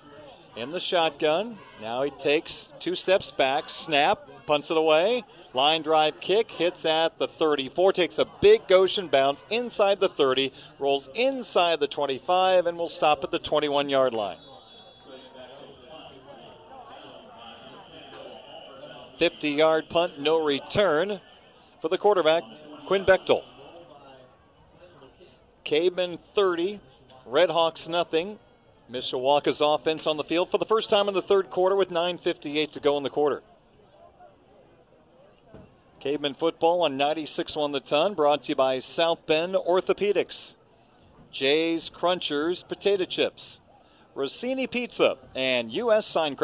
in 0.55 0.71
the 0.71 0.79
shotgun. 0.79 1.59
Now 1.79 2.01
he 2.01 2.09
takes 2.09 2.69
two 2.79 2.95
steps 2.95 3.29
back, 3.29 3.69
snap, 3.69 4.27
punts 4.47 4.71
it 4.71 4.77
away. 4.77 5.23
Line 5.53 5.83
drive 5.83 6.19
kick 6.19 6.49
hits 6.49 6.85
at 6.85 7.19
the 7.19 7.27
34, 7.27 7.93
takes 7.93 8.17
a 8.17 8.25
big 8.41 8.67
Goshen 8.67 9.09
bounce 9.09 9.43
inside 9.51 9.99
the 9.99 10.09
30, 10.09 10.51
rolls 10.79 11.07
inside 11.13 11.79
the 11.79 11.87
25, 11.87 12.65
and 12.65 12.77
will 12.77 12.89
stop 12.89 13.23
at 13.23 13.29
the 13.29 13.39
21 13.39 13.89
yard 13.89 14.15
line. 14.15 14.37
50 19.19 19.49
yard 19.49 19.89
punt, 19.89 20.17
no 20.17 20.43
return 20.43 21.19
for 21.81 21.89
the 21.89 21.97
quarterback, 21.97 22.43
Quinn 22.87 23.05
Bechtel. 23.05 23.43
Caveman 25.65 26.17
30, 26.33 26.79
Redhawks 27.27 27.87
nothing. 27.87 28.39
Mishawaka's 28.89 29.61
offense 29.61 30.07
on 30.07 30.17
the 30.17 30.23
field 30.23 30.49
for 30.49 30.57
the 30.57 30.65
first 30.65 30.89
time 30.89 31.07
in 31.07 31.13
the 31.13 31.21
third 31.21 31.51
quarter 31.51 31.75
with 31.75 31.89
9.58 31.89 32.71
to 32.71 32.79
go 32.79 32.97
in 32.97 33.03
the 33.03 33.09
quarter. 33.09 33.43
Caveman 35.99 36.33
football 36.33 36.81
on 36.81 36.97
96 36.97 37.57
on 37.57 37.71
the 37.73 37.81
ton, 37.81 38.13
brought 38.13 38.43
to 38.43 38.49
you 38.49 38.55
by 38.55 38.79
South 38.79 39.27
Bend 39.27 39.53
Orthopedics, 39.53 40.55
Jay's 41.29 41.89
Crunchers 41.89 42.67
Potato 42.67 43.03
Chips, 43.03 43.59
Rossini 44.15 44.65
Pizza, 44.65 45.17
and 45.35 45.71
U.S. 45.73 46.07
Sign 46.07 46.35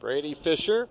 Brady 0.00 0.32
Fisher, 0.32 0.88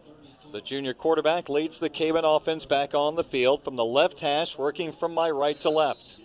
the 0.52 0.60
junior 0.60 0.94
quarterback, 0.94 1.48
leads 1.48 1.80
the 1.80 1.90
Caveman 1.90 2.26
offense 2.26 2.66
back 2.66 2.94
on 2.94 3.16
the 3.16 3.24
field 3.24 3.64
from 3.64 3.78
the 3.78 3.86
left 3.86 4.20
hash, 4.20 4.58
working 4.58 4.92
from 4.92 5.14
my 5.14 5.30
right 5.30 5.58
to 5.62 5.70
left. 5.70 6.20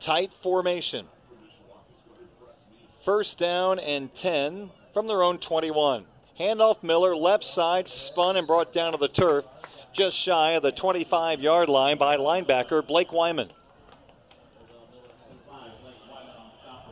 Tight 0.00 0.32
formation. 0.32 1.06
First 2.98 3.38
down 3.38 3.78
and 3.78 4.12
10 4.12 4.70
from 4.92 5.06
their 5.06 5.22
own 5.22 5.38
21. 5.38 6.04
Handoff 6.38 6.82
Miller, 6.82 7.14
left 7.14 7.44
side, 7.44 7.88
spun 7.88 8.36
and 8.36 8.46
brought 8.46 8.72
down 8.72 8.92
to 8.92 8.98
the 8.98 9.08
turf, 9.08 9.46
just 9.92 10.16
shy 10.16 10.52
of 10.52 10.62
the 10.62 10.72
25 10.72 11.40
yard 11.40 11.68
line 11.68 11.96
by 11.96 12.16
linebacker 12.16 12.84
Blake 12.84 13.12
Wyman. 13.12 13.50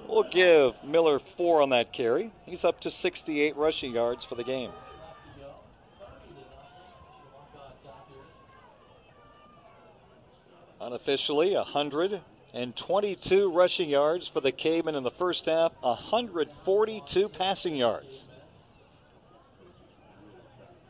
We'll 0.07 0.23
give 0.23 0.83
Miller 0.85 1.19
four 1.19 1.61
on 1.61 1.71
that 1.71 1.93
carry. 1.93 2.31
He's 2.47 2.65
up 2.65 2.81
to 2.81 2.91
68 2.91 3.57
rushing 3.57 3.93
yards 3.93 4.25
for 4.25 4.37
the 4.37 4.45
game. 4.45 4.71
Unofficially, 10.89 11.55
122 11.55 13.53
rushing 13.53 13.91
yards 13.91 14.27
for 14.27 14.41
the 14.41 14.51
Cavemen 14.51 14.95
in 14.95 15.03
the 15.03 15.11
first 15.11 15.45
half, 15.45 15.71
142 15.83 17.29
passing 17.29 17.77
yards. 17.77 18.25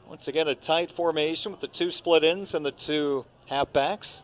Once 0.07 0.29
again, 0.29 0.47
a 0.47 0.55
tight 0.55 0.93
formation 0.93 1.51
with 1.51 1.61
the 1.61 1.67
two 1.67 1.91
split 1.91 2.23
ends 2.23 2.55
and 2.55 2.65
the 2.65 2.71
two 2.71 3.25
halfbacks. 3.51 4.21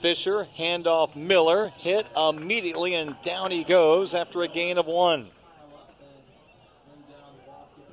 Fisher, 0.00 0.48
handoff 0.58 1.14
Miller, 1.14 1.68
hit 1.76 2.04
immediately, 2.16 2.96
and 2.96 3.14
down 3.22 3.52
he 3.52 3.62
goes 3.62 4.14
after 4.14 4.42
a 4.42 4.48
gain 4.48 4.76
of 4.76 4.86
one. 4.86 5.28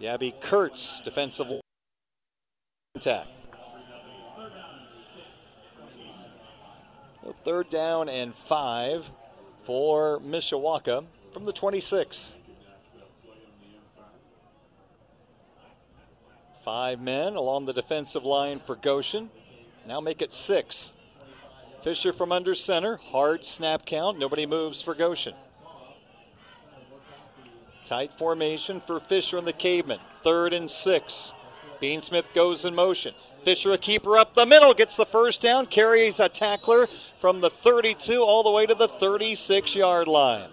Yabby 0.01 0.33
Kurtz, 0.41 1.03
defensive 1.03 1.61
contact. 2.95 3.38
Third 7.43 7.69
down 7.69 8.09
and 8.09 8.33
five 8.33 9.09
for 9.63 10.19
Mishawaka 10.19 11.05
from 11.31 11.45
the 11.45 11.53
26. 11.53 12.35
Five 16.63 17.01
men 17.01 17.35
along 17.35 17.65
the 17.65 17.73
defensive 17.73 18.23
line 18.23 18.59
for 18.59 18.75
Goshen. 18.75 19.29
Now 19.87 19.99
make 19.99 20.21
it 20.21 20.33
six. 20.33 20.91
Fisher 21.81 22.13
from 22.13 22.31
under 22.31 22.53
center. 22.53 22.97
Hard 22.97 23.45
snap 23.45 23.85
count. 23.85 24.19
Nobody 24.19 24.45
moves 24.45 24.81
for 24.81 24.93
Goshen. 24.93 25.33
Tight 27.85 28.13
formation 28.17 28.81
for 28.81 28.99
Fisher 28.99 29.37
and 29.37 29.47
the 29.47 29.53
Caveman. 29.53 29.99
Third 30.23 30.53
and 30.53 30.69
six. 30.69 31.31
Bean 31.79 32.01
Smith 32.01 32.25
goes 32.35 32.65
in 32.65 32.75
motion. 32.75 33.13
Fisher, 33.43 33.73
a 33.73 33.77
keeper 33.77 34.17
up 34.17 34.35
the 34.35 34.45
middle, 34.45 34.73
gets 34.73 34.95
the 34.95 35.05
first 35.05 35.41
down, 35.41 35.65
carries 35.65 36.19
a 36.19 36.29
tackler 36.29 36.87
from 37.17 37.41
the 37.41 37.49
32 37.49 38.21
all 38.21 38.43
the 38.43 38.51
way 38.51 38.65
to 38.65 38.75
the 38.75 38.87
36 38.87 39.75
yard 39.75 40.07
line. 40.07 40.49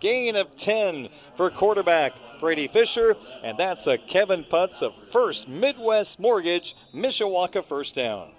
Gain 0.00 0.36
of 0.36 0.56
10 0.56 1.08
for 1.36 1.50
quarterback 1.50 2.12
Brady 2.40 2.68
Fisher, 2.68 3.16
and 3.42 3.58
that's 3.58 3.86
a 3.86 3.98
Kevin 3.98 4.44
Putz 4.44 4.82
of 4.82 4.94
First 5.10 5.48
Midwest 5.48 6.20
Mortgage, 6.20 6.76
Mishawaka 6.94 7.64
first 7.64 7.94
down. 7.94 8.30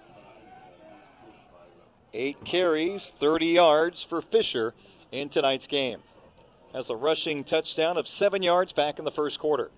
Eight 2.13 2.43
carries, 2.45 3.13
30 3.19 3.47
yards 3.47 4.03
for 4.03 4.21
Fisher 4.21 4.73
in 5.11 5.29
tonight's 5.29 5.67
game. 5.67 5.99
Has 6.73 6.89
a 6.89 6.95
rushing 6.95 7.43
touchdown 7.43 7.97
of 7.97 8.07
seven 8.07 8.41
yards 8.41 8.73
back 8.73 8.99
in 8.99 9.05
the 9.05 9.11
first 9.11 9.39
quarter. 9.39 9.69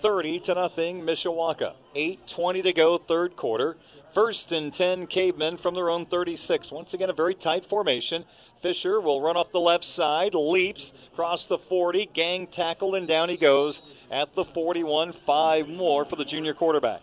30 0.00 0.40
to 0.40 0.54
nothing, 0.54 1.02
Mishawaka. 1.02 1.74
8:20 1.94 2.62
to 2.62 2.72
go, 2.72 2.98
third 2.98 3.36
quarter. 3.36 3.76
First 4.10 4.52
and 4.52 4.72
10 4.72 5.06
cavemen 5.06 5.58
from 5.58 5.74
their 5.74 5.90
own 5.90 6.06
36. 6.06 6.72
Once 6.72 6.94
again, 6.94 7.10
a 7.10 7.12
very 7.12 7.34
tight 7.34 7.66
formation. 7.66 8.24
Fisher 8.60 9.00
will 9.00 9.20
run 9.20 9.36
off 9.36 9.52
the 9.52 9.60
left 9.60 9.84
side, 9.84 10.34
leaps, 10.34 10.92
across 11.12 11.44
the 11.44 11.58
40, 11.58 12.06
gang 12.06 12.46
tackled, 12.46 12.94
and 12.94 13.06
down 13.06 13.28
he 13.28 13.36
goes 13.36 13.82
at 14.10 14.34
the 14.34 14.44
41. 14.44 15.12
Five 15.12 15.68
more 15.68 16.04
for 16.04 16.16
the 16.16 16.24
junior 16.24 16.54
quarterback. 16.54 17.02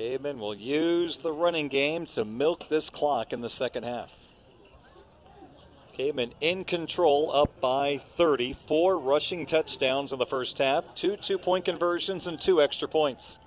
Cavemen 0.00 0.38
will 0.38 0.54
use 0.54 1.18
the 1.18 1.30
running 1.30 1.68
game 1.68 2.06
to 2.06 2.24
milk 2.24 2.70
this 2.70 2.88
clock 2.88 3.34
in 3.34 3.42
the 3.42 3.50
second 3.50 3.82
half. 3.82 4.10
Cavemen 5.92 6.32
in 6.40 6.64
control, 6.64 7.30
up 7.30 7.60
by 7.60 7.98
30. 7.98 8.54
Four 8.54 8.98
rushing 8.98 9.44
touchdowns 9.44 10.14
in 10.14 10.18
the 10.18 10.24
first 10.24 10.56
half, 10.56 10.94
two 10.94 11.18
two 11.18 11.36
point 11.36 11.66
conversions, 11.66 12.26
and 12.26 12.40
two 12.40 12.62
extra 12.62 12.88
points. 12.88 13.38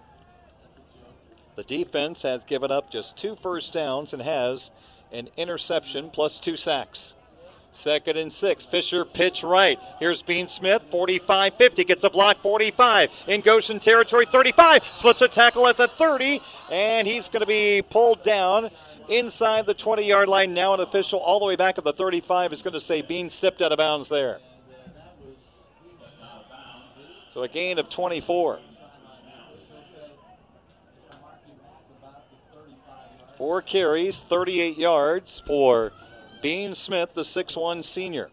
The 1.56 1.64
defense 1.64 2.22
has 2.22 2.44
given 2.44 2.72
up 2.72 2.92
just 2.92 3.18
two 3.18 3.36
first 3.36 3.74
downs 3.74 4.14
and 4.14 4.22
has 4.22 4.70
an 5.12 5.30
interception 5.36 6.12
plus 6.12 6.38
two 6.38 6.56
sacks. 6.56 7.16
Second 7.74 8.18
and 8.18 8.32
six. 8.32 8.66
Fisher 8.66 9.04
pitch 9.04 9.44
right. 9.44 9.80
Here's 10.00 10.22
Bean 10.22 10.46
Smith, 10.48 10.84
45 10.92 11.56
50. 11.56 11.84
Gets 11.84 12.04
a 12.04 12.10
block, 12.10 12.38
45. 12.38 13.10
In 13.28 13.42
Goshen 13.42 13.80
territory, 13.80 14.28
35. 14.28 14.84
Slips 14.94 15.22
a 15.22 15.28
tackle 15.28 15.68
at 15.68 15.78
the 15.78 15.88
30. 15.88 16.40
And 16.72 17.08
he's 17.08 17.28
going 17.28 17.42
to 17.42 17.48
be 17.48 17.82
pulled 17.82 18.24
down 18.24 18.70
inside 19.10 19.66
the 19.66 19.74
20 19.74 20.06
yard 20.06 20.30
line. 20.30 20.54
Now, 20.54 20.76
an 20.76 20.82
official 20.82 21.20
all 21.20 21.40
the 21.40 21.46
way 21.46 21.56
back 21.56 21.80
at 21.80 21.84
the 21.84 21.94
35 21.94 22.54
is 22.54 22.62
going 22.62 22.76
to 22.76 22.80
say 22.80 23.02
Bean 23.02 23.28
stepped 23.28 23.62
out 23.62 23.72
of 23.72 23.80
bounds 23.80 24.08
there. 24.08 24.40
So 27.32 27.42
a 27.42 27.48
gain 27.48 27.80
of 27.80 27.90
24. 27.90 28.60
Four 33.36 33.62
carries, 33.64 34.22
38 34.22 34.78
yards 34.78 35.42
for 35.48 35.92
Bean 36.44 36.76
Smith, 36.76 37.14
the 37.14 37.22
6'1 37.22 37.82
senior, 37.86 38.30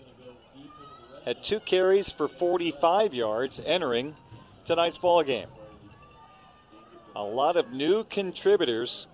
had 1.24 1.45
two 1.45 1.61
carries 1.61 2.11
for 2.11 2.27
45 2.27 3.15
yards 3.15 3.61
entering 3.65 4.16
tonight's 4.65 4.99
ball 4.99 5.23
game. 5.23 5.47
A 7.15 7.23
lot 7.23 7.57
of 7.57 7.70
new 7.70 8.03
contributors 8.03 9.07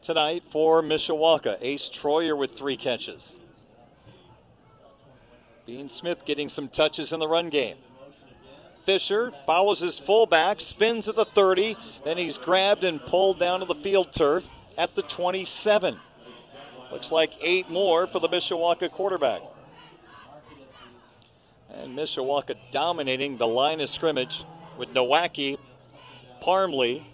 tonight 0.00 0.42
for 0.48 0.82
Mishawaka. 0.82 1.58
Ace 1.60 1.90
Troyer 1.90 2.34
with 2.34 2.56
three 2.56 2.78
catches. 2.78 3.36
Bean 5.66 5.90
Smith 5.90 6.24
getting 6.24 6.48
some 6.48 6.68
touches 6.68 7.12
in 7.12 7.20
the 7.20 7.28
run 7.28 7.50
game. 7.50 7.76
Fisher 8.84 9.32
follows 9.44 9.80
his 9.80 9.98
fullback, 9.98 10.62
spins 10.62 11.08
at 11.08 11.14
the 11.14 11.26
30, 11.26 11.76
then 12.06 12.16
he's 12.16 12.38
grabbed 12.38 12.84
and 12.84 13.04
pulled 13.04 13.38
down 13.38 13.60
to 13.60 13.66
the 13.66 13.74
field 13.74 14.14
turf 14.14 14.48
at 14.78 14.94
the 14.94 15.02
27. 15.02 15.98
Looks 16.90 17.12
like 17.12 17.32
eight 17.40 17.68
more 17.68 18.06
for 18.06 18.18
the 18.18 18.28
Mishawaka 18.28 18.90
quarterback. 18.90 19.42
And 21.72 21.96
Mishawaka 21.96 22.56
dominating 22.72 23.36
the 23.36 23.46
line 23.46 23.80
of 23.80 23.88
scrimmage 23.88 24.44
with 24.78 24.94
Nowacki, 24.94 25.58
Parmley, 26.40 27.06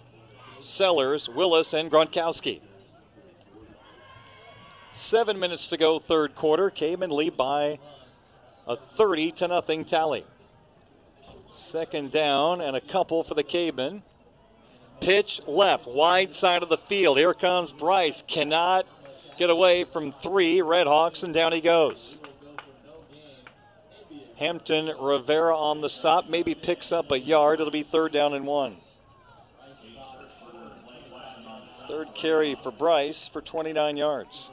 Sellers, 0.61 1.27
Willis, 1.27 1.73
and 1.73 1.91
Gronkowski. 1.91 2.61
Seven 4.93 5.37
minutes 5.39 5.67
to 5.67 5.77
go, 5.77 5.99
third 5.99 6.35
quarter. 6.35 6.69
Cavemen 6.69 7.11
lead 7.11 7.35
by 7.35 7.79
a 8.65 8.77
30 8.77 9.31
to 9.33 9.47
nothing 9.49 9.83
tally. 9.83 10.25
Second 11.51 12.11
down 12.11 12.61
and 12.61 12.77
a 12.77 12.81
couple 12.81 13.23
for 13.23 13.33
the 13.33 13.43
Cavemen. 13.43 14.03
Pitch 15.01 15.41
left, 15.45 15.85
wide 15.85 16.31
side 16.31 16.63
of 16.63 16.69
the 16.69 16.77
field. 16.77 17.17
Here 17.17 17.33
comes 17.33 17.73
Bryce. 17.73 18.23
Cannot 18.25 18.85
get 19.37 19.49
away 19.49 19.83
from 19.83 20.11
three 20.11 20.59
Redhawks, 20.59 21.23
and 21.23 21.33
down 21.33 21.51
he 21.51 21.61
goes. 21.61 22.17
Hampton 24.37 24.91
Rivera 24.99 25.57
on 25.57 25.81
the 25.81 25.89
stop, 25.89 26.29
maybe 26.29 26.55
picks 26.55 26.91
up 26.91 27.11
a 27.11 27.19
yard. 27.19 27.59
It'll 27.59 27.71
be 27.71 27.83
third 27.83 28.11
down 28.11 28.33
and 28.33 28.45
one. 28.45 28.75
Third 31.87 32.09
carry 32.15 32.55
for 32.55 32.71
Bryce 32.71 33.27
for 33.27 33.41
29 33.41 33.95
yards. 33.95 34.49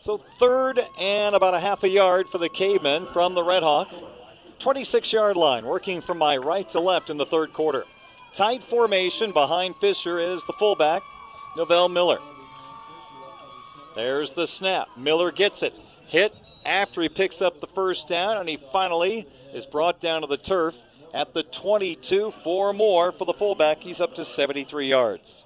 So 0.00 0.18
third 0.38 0.80
and 0.98 1.34
about 1.34 1.54
a 1.54 1.60
half 1.60 1.82
a 1.82 1.88
yard 1.88 2.28
for 2.28 2.38
the 2.38 2.48
Cavemen 2.48 3.06
from 3.06 3.34
the 3.34 3.42
Redhawk. 3.42 3.88
26 4.58 5.12
yard 5.12 5.36
line, 5.36 5.66
working 5.66 6.00
from 6.00 6.18
my 6.18 6.36
right 6.36 6.68
to 6.70 6.80
left 6.80 7.10
in 7.10 7.18
the 7.18 7.26
third 7.26 7.52
quarter. 7.52 7.84
Tight 8.32 8.62
formation 8.62 9.32
behind 9.32 9.76
Fisher 9.76 10.18
is 10.18 10.44
the 10.46 10.52
fullback, 10.54 11.02
Novell 11.56 11.92
Miller. 11.92 12.18
There's 13.96 14.32
the 14.32 14.46
snap. 14.46 14.88
Miller 14.98 15.32
gets 15.32 15.62
it. 15.62 15.74
Hit 16.06 16.38
after 16.66 17.00
he 17.00 17.08
picks 17.08 17.40
up 17.40 17.60
the 17.60 17.66
first 17.66 18.06
down, 18.06 18.36
and 18.36 18.48
he 18.48 18.58
finally 18.58 19.26
is 19.54 19.64
brought 19.64 20.00
down 20.00 20.20
to 20.20 20.26
the 20.26 20.36
turf 20.36 20.80
at 21.14 21.32
the 21.32 21.42
22. 21.42 22.30
Four 22.30 22.74
more 22.74 23.10
for 23.10 23.24
the 23.24 23.32
fullback. 23.32 23.78
He's 23.78 24.00
up 24.00 24.14
to 24.16 24.24
73 24.24 24.88
yards. 24.88 25.44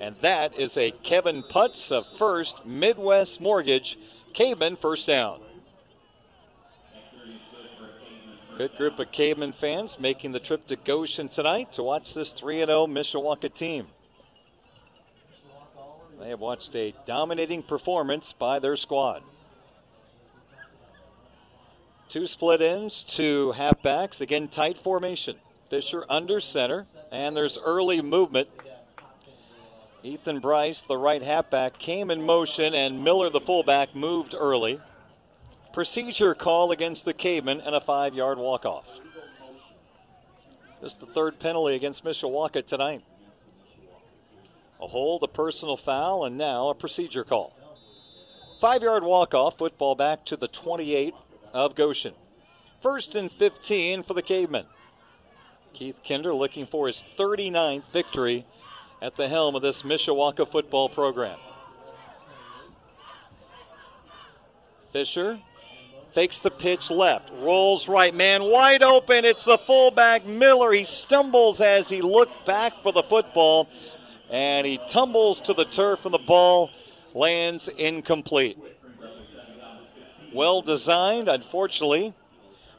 And 0.00 0.16
that 0.16 0.58
is 0.58 0.76
a 0.76 0.90
Kevin 0.90 1.44
Putz 1.44 1.92
of 1.92 2.04
First 2.06 2.66
Midwest 2.66 3.40
Mortgage. 3.40 3.96
Caveman 4.32 4.74
first 4.74 5.06
down. 5.06 5.40
Good 8.58 8.76
group 8.76 8.98
of 8.98 9.12
Caveman 9.12 9.52
fans 9.52 10.00
making 10.00 10.32
the 10.32 10.40
trip 10.40 10.66
to 10.66 10.76
Goshen 10.76 11.28
tonight 11.28 11.72
to 11.74 11.82
watch 11.84 12.12
this 12.12 12.32
3 12.32 12.64
0 12.64 12.86
Mishawaka 12.88 13.52
team. 13.52 13.86
They 16.20 16.28
have 16.30 16.40
watched 16.40 16.74
a 16.76 16.94
dominating 17.06 17.62
performance 17.62 18.32
by 18.32 18.58
their 18.58 18.76
squad. 18.76 19.22
Two 22.08 22.26
split 22.26 22.60
ends, 22.60 23.02
two 23.02 23.52
halfbacks. 23.56 24.20
Again, 24.20 24.48
tight 24.48 24.78
formation. 24.78 25.36
Fisher 25.70 26.04
under 26.08 26.40
center, 26.40 26.86
and 27.10 27.36
there's 27.36 27.58
early 27.58 28.00
movement. 28.00 28.48
Ethan 30.02 30.38
Bryce, 30.38 30.82
the 30.82 30.98
right 30.98 31.22
halfback, 31.22 31.78
came 31.78 32.10
in 32.10 32.22
motion, 32.22 32.74
and 32.74 33.02
Miller, 33.02 33.30
the 33.30 33.40
fullback, 33.40 33.94
moved 33.94 34.34
early. 34.38 34.80
Procedure 35.72 36.34
call 36.34 36.70
against 36.70 37.04
the 37.04 37.14
Cavemen 37.14 37.60
and 37.60 37.74
a 37.74 37.80
five 37.80 38.14
yard 38.14 38.38
walk 38.38 38.64
off. 38.64 38.86
Just 40.80 41.00
the 41.00 41.06
third 41.06 41.38
penalty 41.40 41.74
against 41.74 42.04
Mishawaka 42.04 42.64
tonight. 42.64 43.02
A 44.80 44.86
hold, 44.86 45.22
a 45.22 45.28
personal 45.28 45.76
foul, 45.76 46.24
and 46.24 46.36
now 46.36 46.68
a 46.68 46.74
procedure 46.74 47.24
call. 47.24 47.56
Five 48.60 48.82
yard 48.82 49.02
walk 49.02 49.34
off, 49.34 49.58
football 49.58 49.94
back 49.94 50.24
to 50.26 50.36
the 50.36 50.48
28 50.48 51.14
of 51.52 51.74
Goshen. 51.74 52.14
First 52.80 53.14
and 53.14 53.30
15 53.32 54.02
for 54.02 54.14
the 54.14 54.22
Cavemen. 54.22 54.66
Keith 55.72 55.96
Kinder 56.06 56.32
looking 56.32 56.66
for 56.66 56.86
his 56.86 57.02
39th 57.16 57.84
victory 57.92 58.46
at 59.02 59.16
the 59.16 59.28
helm 59.28 59.54
of 59.54 59.62
this 59.62 59.82
Mishawaka 59.82 60.48
football 60.48 60.88
program. 60.88 61.38
Fisher 64.92 65.40
fakes 66.12 66.38
the 66.38 66.50
pitch 66.50 66.90
left, 66.90 67.30
rolls 67.40 67.88
right, 67.88 68.14
man 68.14 68.44
wide 68.44 68.82
open. 68.82 69.24
It's 69.24 69.44
the 69.44 69.58
fullback 69.58 70.24
Miller. 70.24 70.72
He 70.72 70.84
stumbles 70.84 71.60
as 71.60 71.88
he 71.88 72.00
looked 72.00 72.46
back 72.46 72.82
for 72.84 72.92
the 72.92 73.02
football, 73.02 73.68
and 74.30 74.66
he 74.66 74.78
tumbles 74.88 75.40
to 75.42 75.54
the 75.54 75.64
turf, 75.64 76.04
and 76.04 76.14
the 76.14 76.18
ball 76.18 76.70
lands 77.14 77.68
incomplete. 77.68 78.58
Well 80.32 80.62
designed, 80.62 81.28
unfortunately. 81.28 82.14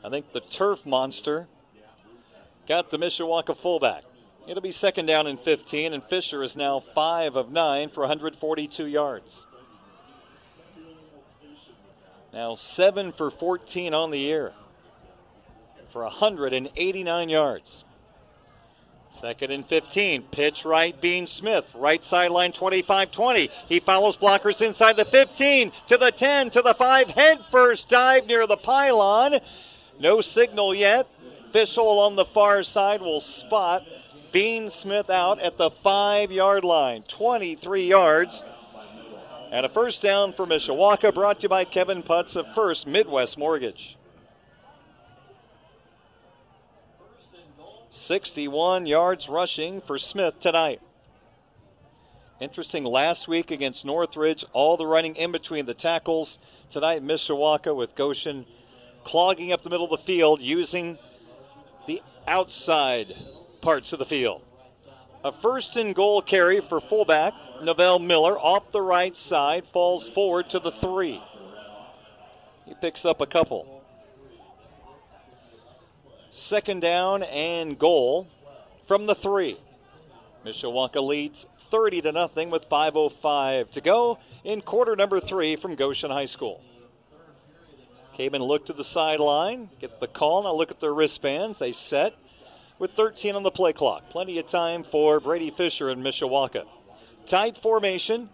I 0.03 0.09
think 0.09 0.33
the 0.33 0.41
turf 0.41 0.85
monster 0.85 1.47
got 2.67 2.91
the 2.91 2.97
Mishawaka 2.97 3.55
fullback. 3.55 4.03
It'll 4.47 4.61
be 4.61 4.71
second 4.71 5.05
down 5.05 5.25
and 5.25 5.39
15, 5.39 5.93
and 5.93 6.03
Fisher 6.03 6.43
is 6.43 6.55
now 6.55 6.79
5 6.79 7.35
of 7.35 7.51
9 7.51 7.89
for 7.89 8.01
142 8.01 8.85
yards. 8.85 9.45
Now 12.33 12.55
7 12.55 13.13
for 13.13 13.31
14 13.31 13.93
on 13.93 14.11
the 14.11 14.19
year 14.19 14.53
for 15.89 16.03
189 16.03 17.29
yards. 17.29 17.84
Second 19.15 19.51
and 19.51 19.65
15. 19.65 20.23
Pitch 20.23 20.65
right, 20.65 20.99
Bean 20.99 21.25
Smith. 21.25 21.65
Right 21.73 22.03
sideline 22.03 22.51
25 22.51 23.11
20. 23.11 23.49
He 23.67 23.79
follows 23.79 24.17
blockers 24.17 24.61
inside 24.61 24.97
the 24.97 25.05
15 25.05 25.71
to 25.87 25.97
the 25.97 26.11
10 26.11 26.49
to 26.51 26.61
the 26.61 26.73
5. 26.73 27.09
Head 27.11 27.45
first 27.45 27.87
dive 27.87 28.27
near 28.27 28.45
the 28.45 28.57
pylon. 28.57 29.39
No 29.99 30.19
signal 30.19 30.75
yet. 30.75 31.07
Official 31.47 31.99
on 31.99 32.17
the 32.17 32.25
far 32.25 32.61
side 32.63 33.01
will 33.01 33.21
spot 33.21 33.83
Bean 34.33 34.69
Smith 34.69 35.09
out 35.09 35.39
at 35.39 35.55
the 35.55 35.69
five 35.69 36.29
yard 36.29 36.65
line. 36.65 37.03
23 37.03 37.87
yards. 37.87 38.43
And 39.49 39.65
a 39.65 39.69
first 39.69 40.01
down 40.01 40.33
for 40.33 40.45
Mishawaka 40.45 41.13
brought 41.13 41.39
to 41.39 41.43
you 41.43 41.49
by 41.49 41.63
Kevin 41.63 42.03
Putz 42.03 42.35
of 42.35 42.53
First 42.53 42.85
Midwest 42.85 43.37
Mortgage. 43.37 43.94
61 47.95 48.85
yards 48.85 49.29
rushing 49.29 49.79
for 49.79 49.97
Smith 49.97 50.39
tonight. 50.41 50.81
Interesting 52.41 52.83
last 52.83 53.29
week 53.29 53.51
against 53.51 53.85
Northridge, 53.85 54.43
all 54.51 54.75
the 54.75 54.85
running 54.85 55.15
in 55.15 55.31
between 55.31 55.65
the 55.65 55.73
tackles. 55.73 56.37
Tonight, 56.69 57.01
Mishawaka 57.01 57.73
with 57.73 57.95
Goshen 57.95 58.45
clogging 59.05 59.53
up 59.53 59.63
the 59.63 59.69
middle 59.69 59.85
of 59.85 59.91
the 59.91 60.05
field 60.05 60.41
using 60.41 60.97
the 61.87 62.01
outside 62.27 63.15
parts 63.61 63.93
of 63.93 63.99
the 63.99 64.05
field. 64.05 64.41
A 65.23 65.31
first 65.31 65.77
and 65.77 65.95
goal 65.95 66.21
carry 66.21 66.59
for 66.59 66.81
fullback 66.81 67.33
Novell 67.61 68.03
Miller 68.03 68.37
off 68.37 68.71
the 68.71 68.81
right 68.81 69.15
side, 69.15 69.65
falls 69.65 70.09
forward 70.09 70.49
to 70.49 70.59
the 70.59 70.71
three. 70.71 71.21
He 72.65 72.73
picks 72.75 73.05
up 73.05 73.21
a 73.21 73.25
couple. 73.25 73.74
Second 76.35 76.81
down 76.81 77.23
and 77.23 77.79
goal 77.79 78.27
from 78.85 79.05
the 79.05 79.15
three. 79.15 79.57
Mishawaka 80.45 81.01
leads 81.01 81.45
30 81.59 82.01
to 82.01 82.11
nothing 82.11 82.49
with 82.49 82.67
5:05 82.67 83.71
to 83.71 83.79
go 83.79 84.17
in 84.43 84.59
quarter 84.59 84.97
number 84.97 85.21
three 85.21 85.55
from 85.55 85.75
Goshen 85.75 86.11
High 86.11 86.25
School. 86.25 86.61
Cavemen 88.17 88.43
look 88.43 88.65
to 88.65 88.73
the 88.73 88.83
sideline, 88.83 89.69
get 89.79 90.01
the 90.01 90.09
call. 90.09 90.43
Now 90.43 90.53
look 90.53 90.71
at 90.71 90.81
their 90.81 90.93
wristbands. 90.93 91.59
They 91.59 91.71
set 91.71 92.13
with 92.79 92.91
13 92.91 93.37
on 93.37 93.43
the 93.43 93.49
play 93.49 93.71
clock. 93.71 94.09
Plenty 94.09 94.37
of 94.37 94.45
time 94.45 94.83
for 94.83 95.21
Brady 95.21 95.51
Fisher 95.51 95.89
and 95.89 96.03
Mishawaka. 96.03 96.65
Tight 97.25 97.57
formation. 97.57 98.29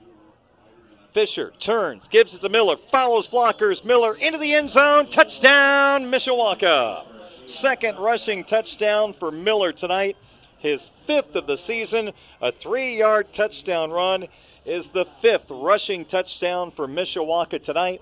Fisher 1.11 1.53
turns, 1.59 2.07
gives 2.07 2.33
it 2.33 2.41
to 2.41 2.49
Miller, 2.49 2.77
follows 2.77 3.27
blockers. 3.27 3.85
Miller 3.85 4.15
into 4.15 4.39
the 4.39 4.55
end 4.55 4.71
zone. 4.71 5.07
Touchdown, 5.07 6.05
Mishawaka. 6.05 7.10
Second 7.47 7.97
rushing 7.97 8.43
touchdown 8.43 9.13
for 9.13 9.31
Miller 9.31 9.71
tonight. 9.71 10.17
His 10.57 10.89
fifth 10.89 11.35
of 11.35 11.47
the 11.47 11.57
season. 11.57 12.11
A 12.41 12.51
three 12.51 12.97
yard 12.97 13.33
touchdown 13.33 13.91
run 13.91 14.27
is 14.65 14.89
the 14.89 15.05
fifth 15.05 15.49
rushing 15.49 16.05
touchdown 16.05 16.71
for 16.71 16.87
Mishawaka 16.87 17.61
tonight. 17.61 18.01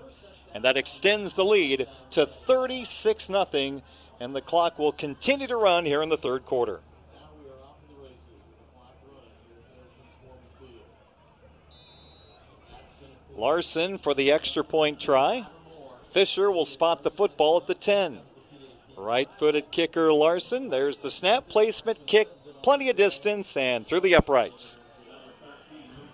And 0.54 0.64
that 0.64 0.76
extends 0.76 1.34
the 1.34 1.44
lead 1.44 1.88
to 2.10 2.26
36 2.26 3.26
0. 3.26 3.82
And 4.20 4.36
the 4.36 4.40
clock 4.40 4.78
will 4.78 4.92
continue 4.92 5.46
to 5.46 5.56
run 5.56 5.84
here 5.84 6.02
in 6.02 6.08
the 6.08 6.18
third 6.18 6.44
quarter. 6.44 6.80
Larson 13.36 13.96
for 13.96 14.12
the 14.12 14.30
extra 14.32 14.62
point 14.62 15.00
try. 15.00 15.46
Fisher 16.10 16.50
will 16.50 16.66
spot 16.66 17.02
the 17.02 17.10
football 17.10 17.56
at 17.56 17.66
the 17.66 17.74
10. 17.74 18.20
Right 19.00 19.30
footed 19.38 19.70
kicker 19.70 20.12
Larson. 20.12 20.68
There's 20.68 20.98
the 20.98 21.10
snap 21.10 21.48
placement 21.48 22.06
kick, 22.06 22.28
plenty 22.62 22.90
of 22.90 22.96
distance, 22.96 23.56
and 23.56 23.86
through 23.86 24.00
the 24.00 24.14
uprights. 24.14 24.76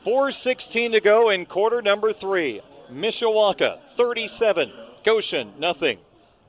4.16 0.04 0.92
to 0.92 1.00
go 1.00 1.30
in 1.30 1.46
quarter 1.46 1.82
number 1.82 2.12
three. 2.12 2.60
Mishawaka 2.88 3.80
37, 3.96 4.70
Goshen 5.04 5.52
nothing. 5.58 5.98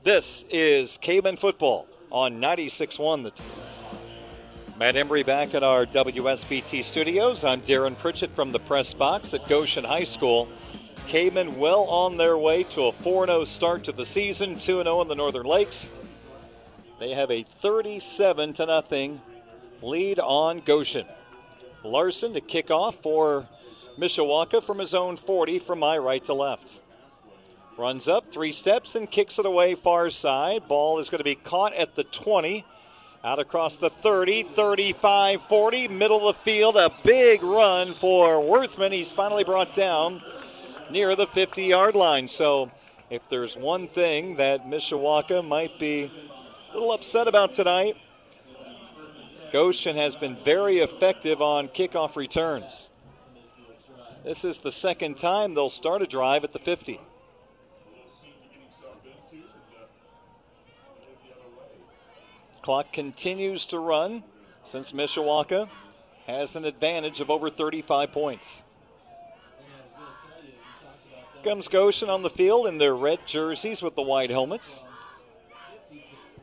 This 0.04 0.44
is 0.48 0.96
Caveman 0.98 1.36
football 1.36 1.88
on 2.12 2.40
96.1 2.40 3.24
The 3.24 4.78
Matt 4.78 4.94
Embry 4.94 5.26
back 5.26 5.56
at 5.56 5.64
our 5.64 5.86
WSBT 5.86 6.84
studios. 6.84 7.42
I'm 7.42 7.62
Darren 7.62 7.98
Pritchett 7.98 8.30
from 8.36 8.52
the 8.52 8.60
press 8.60 8.94
box 8.94 9.34
at 9.34 9.48
Goshen 9.48 9.82
High 9.82 10.04
School. 10.04 10.48
Cavemen 11.08 11.58
well 11.58 11.82
on 11.84 12.16
their 12.16 12.38
way 12.38 12.62
to 12.62 12.84
a 12.84 12.92
4 12.92 13.26
0 13.26 13.42
start 13.42 13.82
to 13.84 13.92
the 13.92 14.04
season, 14.04 14.54
2 14.54 14.84
0 14.84 15.02
in 15.02 15.08
the 15.08 15.16
Northern 15.16 15.44
Lakes. 15.44 15.90
They 16.98 17.10
have 17.10 17.30
a 17.30 17.44
37 17.44 18.54
to 18.54 18.66
nothing 18.66 19.20
lead 19.82 20.18
on 20.18 20.60
Goshen. 20.60 21.06
Larson 21.84 22.32
to 22.34 22.40
kick 22.40 22.70
off 22.70 22.96
for 22.96 23.46
Mishawaka 23.98 24.62
from 24.62 24.78
his 24.78 24.94
own 24.94 25.16
40 25.16 25.60
from 25.60 25.78
my 25.78 25.96
right 25.96 26.22
to 26.24 26.34
left. 26.34 26.80
Runs 27.76 28.08
up 28.08 28.32
three 28.32 28.50
steps 28.50 28.96
and 28.96 29.08
kicks 29.08 29.38
it 29.38 29.46
away 29.46 29.76
far 29.76 30.10
side. 30.10 30.66
Ball 30.66 30.98
is 30.98 31.08
going 31.08 31.18
to 31.18 31.24
be 31.24 31.36
caught 31.36 31.72
at 31.74 31.94
the 31.94 32.02
20. 32.02 32.64
Out 33.24 33.38
across 33.38 33.76
the 33.76 33.90
30, 33.90 34.44
35, 34.44 35.42
40, 35.42 35.88
middle 35.88 36.28
of 36.28 36.36
the 36.36 36.42
field. 36.42 36.76
A 36.76 36.90
big 37.04 37.42
run 37.42 37.94
for 37.94 38.40
Worthman. 38.40 38.92
He's 38.92 39.12
finally 39.12 39.44
brought 39.44 39.74
down 39.74 40.22
near 40.90 41.14
the 41.14 41.26
50 41.26 41.64
yard 41.64 41.94
line. 41.94 42.26
So, 42.28 42.70
if 43.10 43.22
there's 43.28 43.56
one 43.56 43.88
thing 43.88 44.36
that 44.36 44.66
Mishawaka 44.66 45.46
might 45.46 45.78
be 45.78 46.12
a 46.70 46.74
little 46.74 46.92
upset 46.92 47.28
about 47.28 47.52
tonight, 47.52 47.96
Goshen 49.52 49.96
has 49.96 50.16
been 50.16 50.36
very 50.36 50.78
effective 50.78 51.40
on 51.40 51.68
kickoff 51.68 52.16
returns. 52.16 52.90
This 54.24 54.44
is 54.44 54.58
the 54.58 54.70
second 54.70 55.16
time 55.16 55.54
they'll 55.54 55.70
start 55.70 56.02
a 56.02 56.06
drive 56.06 56.44
at 56.44 56.52
the 56.52 56.58
50. 56.58 57.00
Clock 62.60 62.92
continues 62.92 63.64
to 63.66 63.78
run 63.78 64.22
since 64.66 64.92
Mishawaka 64.92 65.70
has 66.26 66.54
an 66.56 66.66
advantage 66.66 67.22
of 67.22 67.30
over 67.30 67.48
35 67.48 68.12
points. 68.12 68.62
Comes 71.42 71.68
Goshen 71.68 72.10
on 72.10 72.20
the 72.20 72.28
field 72.28 72.66
in 72.66 72.76
their 72.76 72.94
red 72.94 73.20
jerseys 73.26 73.80
with 73.80 73.94
the 73.94 74.02
white 74.02 74.28
helmets. 74.28 74.82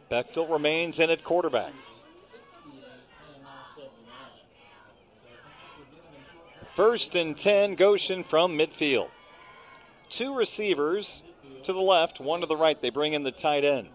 Bechtel 0.10 0.50
remains 0.50 1.00
in 1.00 1.10
at 1.10 1.24
quarterback. 1.24 1.74
First 6.74 7.16
and 7.16 7.38
10, 7.38 7.76
Goshen 7.76 8.24
from 8.24 8.58
midfield. 8.58 9.10
Two 10.10 10.36
receivers 10.36 11.22
to 11.64 11.74
the 11.74 11.80
left, 11.80 12.20
one 12.20 12.42
to 12.42 12.48
the 12.48 12.58
right. 12.58 12.80
They 12.80 12.90
bring 12.90 13.14
in 13.14 13.24
the 13.24 13.32
tight 13.32 13.64
end. 13.64 13.88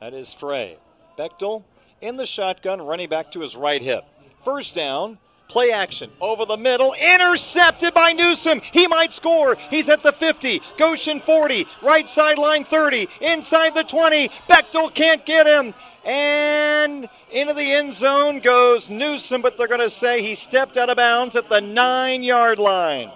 That 0.00 0.14
is 0.14 0.32
Frey. 0.32 0.78
Bechtel 1.18 1.64
in 2.00 2.16
the 2.16 2.26
shotgun, 2.26 2.80
running 2.80 3.08
back 3.08 3.32
to 3.32 3.40
his 3.40 3.56
right 3.56 3.82
hip. 3.82 4.04
First 4.44 4.74
down, 4.74 5.18
play 5.52 5.70
action 5.70 6.10
over 6.18 6.46
the 6.46 6.56
middle, 6.56 6.94
intercepted 6.94 7.92
by 7.92 8.12
Newsom. 8.12 8.62
He 8.72 8.86
might 8.86 9.12
score. 9.12 9.56
He's 9.68 9.90
at 9.90 10.00
the 10.00 10.10
50, 10.10 10.62
Goshen 10.78 11.20
40, 11.20 11.66
right 11.82 12.08
sideline 12.08 12.64
30, 12.64 13.06
inside 13.20 13.74
the 13.74 13.84
20. 13.84 14.30
Bechtel 14.48 14.92
can't 14.94 15.24
get 15.26 15.46
him. 15.46 15.74
And 16.04 17.06
into 17.30 17.52
the 17.52 17.70
end 17.70 17.92
zone 17.92 18.40
goes 18.40 18.88
Newsom, 18.88 19.42
but 19.42 19.58
they're 19.58 19.68
going 19.68 19.80
to 19.80 19.90
say 19.90 20.22
he 20.22 20.34
stepped 20.34 20.78
out 20.78 20.88
of 20.88 20.96
bounds 20.96 21.36
at 21.36 21.50
the 21.50 21.60
nine 21.60 22.22
yard 22.22 22.58
line. 22.58 23.12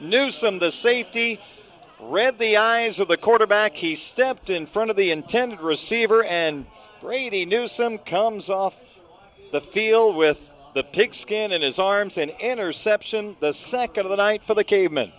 Newsom, 0.00 0.58
the 0.58 0.70
safety, 0.70 1.40
read 1.98 2.38
the 2.38 2.58
eyes 2.58 3.00
of 3.00 3.08
the 3.08 3.16
quarterback. 3.16 3.74
He 3.74 3.96
stepped 3.96 4.50
in 4.50 4.66
front 4.66 4.90
of 4.90 4.96
the 4.96 5.10
intended 5.10 5.60
receiver, 5.60 6.24
and 6.24 6.66
Brady 7.00 7.46
Newsom 7.46 7.98
comes 7.98 8.50
off 8.50 8.84
the 9.50 9.60
field 9.60 10.14
with 10.16 10.51
the 10.74 10.82
pigskin 10.82 11.52
in 11.52 11.62
his 11.62 11.78
arms. 11.78 12.18
An 12.18 12.30
interception, 12.40 13.36
the 13.40 13.52
second 13.52 14.06
of 14.06 14.10
the 14.10 14.16
night 14.16 14.44
for 14.44 14.54
the 14.54 14.64
Cavemen. 14.64 15.12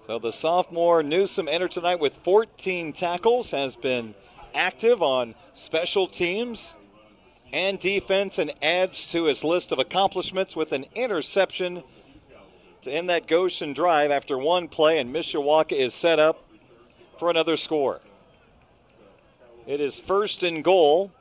So 0.00 0.18
the 0.18 0.32
sophomore 0.32 1.04
Newsom 1.04 1.46
entered 1.46 1.70
tonight 1.70 2.00
with 2.00 2.16
14 2.16 2.92
tackles, 2.92 3.52
has 3.52 3.76
been 3.76 4.14
active 4.54 5.02
on 5.02 5.36
special 5.54 6.06
teams 6.06 6.74
and 7.52 7.78
defense, 7.78 8.38
and 8.38 8.52
adds 8.60 9.06
to 9.06 9.24
his 9.24 9.44
list 9.44 9.70
of 9.70 9.78
accomplishments 9.78 10.56
with 10.56 10.72
an 10.72 10.86
interception 10.96 11.84
to 12.82 12.90
end 12.90 13.10
that 13.10 13.28
Goshen 13.28 13.72
drive 13.72 14.10
after 14.10 14.38
one 14.38 14.66
play, 14.66 14.98
and 14.98 15.14
Mishawaka 15.14 15.72
is 15.72 15.94
set 15.94 16.18
up 16.18 16.44
for 17.18 17.30
another 17.30 17.56
score. 17.56 18.00
It 19.70 19.80
is 19.80 20.00
first 20.00 20.42
and 20.42 20.64
goal 20.64 21.12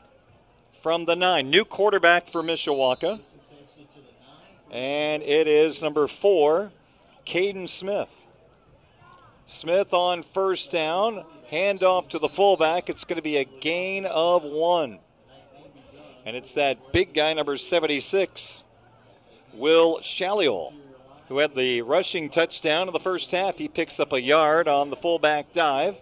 from 0.81 1.05
the 1.05 1.15
nine. 1.15 1.51
New 1.51 1.63
quarterback 1.63 2.27
for 2.27 2.41
Mishawaka. 2.41 3.19
And 4.71 5.21
it 5.21 5.47
is 5.47 5.83
number 5.83 6.07
four, 6.07 6.71
Caden 7.27 7.69
Smith. 7.69 8.09
Smith 9.45 9.93
on 9.93 10.23
first 10.23 10.71
down. 10.71 11.25
Handoff 11.51 12.09
to 12.09 12.17
the 12.17 12.27
fullback. 12.27 12.89
It's 12.89 13.03
going 13.03 13.17
to 13.17 13.21
be 13.21 13.37
a 13.37 13.43
gain 13.43 14.07
of 14.07 14.41
one. 14.41 14.97
And 16.25 16.35
it's 16.35 16.53
that 16.53 16.91
big 16.91 17.13
guy, 17.13 17.31
number 17.33 17.55
76, 17.55 18.63
Will 19.53 19.99
Shaliol, 19.99 20.73
who 21.27 21.37
had 21.37 21.53
the 21.53 21.83
rushing 21.83 22.31
touchdown 22.31 22.87
in 22.87 22.93
the 22.93 22.99
first 22.99 23.29
half. 23.29 23.59
He 23.59 23.67
picks 23.67 23.99
up 23.99 24.11
a 24.11 24.19
yard 24.19 24.67
on 24.67 24.89
the 24.89 24.95
fullback 24.95 25.53
dive. 25.53 26.01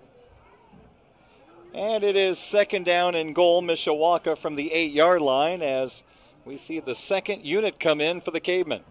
And 1.77 2.03
it 2.03 2.15
is 2.15 2.39
second 2.39 2.85
down 2.85 3.13
and 3.13 3.35
goal, 3.35 3.61
Mishawaka 3.61 4.35
from 4.35 4.55
the 4.55 4.73
eight 4.73 4.93
yard 4.93 5.21
line 5.21 5.61
as 5.61 6.01
we 6.43 6.57
see 6.57 6.79
the 6.79 6.95
second 6.95 7.45
unit 7.45 7.79
come 7.79 8.01
in 8.01 8.19
for 8.19 8.31
the 8.31 8.39
Cavemen. 8.39 8.81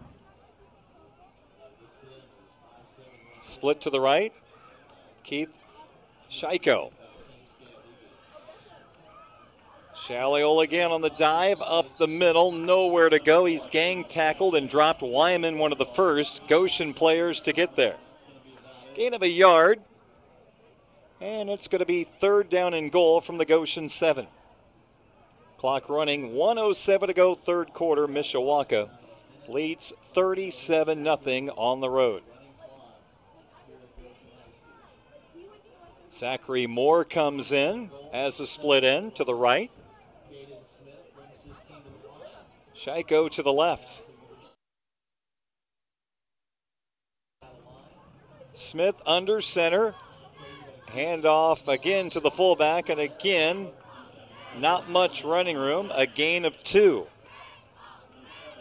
Split 3.43 3.81
to 3.81 3.89
the 3.89 3.99
right. 3.99 4.31
Keith 5.25 5.49
Shiko. 6.31 6.91
Shaliol 10.07 10.63
again 10.63 10.89
on 10.89 11.01
the 11.01 11.09
dive 11.09 11.61
up 11.61 11.97
the 11.97 12.07
middle, 12.07 12.53
nowhere 12.53 13.09
to 13.09 13.19
go. 13.19 13.43
He's 13.43 13.65
gang 13.65 14.05
tackled 14.05 14.55
and 14.55 14.69
dropped 14.69 15.01
Wyman, 15.01 15.57
one 15.57 15.73
of 15.73 15.77
the 15.77 15.83
first 15.83 16.47
Goshen 16.47 16.93
players 16.93 17.41
to 17.41 17.51
get 17.51 17.75
there. 17.75 17.97
Gain 18.95 19.13
of 19.13 19.23
a 19.23 19.29
yard, 19.29 19.81
and 21.19 21.49
it's 21.49 21.67
going 21.67 21.79
to 21.79 21.85
be 21.85 22.07
third 22.19 22.49
down 22.49 22.73
and 22.73 22.91
goal 22.91 23.21
from 23.21 23.37
the 23.37 23.45
Goshen 23.45 23.89
7. 23.89 24.27
Clock 25.57 25.89
running, 25.89 26.33
107 26.33 27.07
to 27.07 27.13
go, 27.13 27.33
third 27.33 27.73
quarter. 27.73 28.07
Mishawaka 28.07 28.89
leads 29.47 29.91
37 30.13 31.03
0 31.03 31.53
on 31.57 31.79
the 31.79 31.89
road. 31.89 32.21
Zachary 36.13 36.67
Moore 36.67 37.05
comes 37.05 37.51
in 37.51 37.91
as 38.11 38.39
a 38.39 38.47
split 38.47 38.83
end 38.83 39.15
to 39.15 39.23
the 39.23 39.35
right. 39.35 39.71
Shaiko 42.75 43.29
to 43.31 43.43
the 43.43 43.53
left. 43.53 44.01
Smith 48.55 48.95
under 49.05 49.41
center. 49.41 49.95
Handoff 50.93 51.67
again 51.67 52.09
to 52.11 52.19
the 52.19 52.31
fullback, 52.31 52.89
and 52.89 52.99
again, 52.99 53.67
not 54.57 54.89
much 54.89 55.23
running 55.23 55.57
room. 55.57 55.91
A 55.93 56.05
gain 56.05 56.45
of 56.45 56.61
two. 56.63 57.07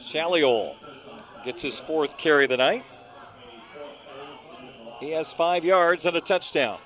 Shaliol 0.03 0.77
gets 1.45 1.63
his 1.63 1.79
fourth 1.79 2.17
carry 2.17 2.45
of 2.45 2.51
the 2.51 2.57
night. 2.57 2.85
He 5.01 5.11
has 5.11 5.33
five 5.33 5.65
yards 5.65 6.07
and 6.07 6.17
a 6.17 6.21
touchdown. 6.21 6.79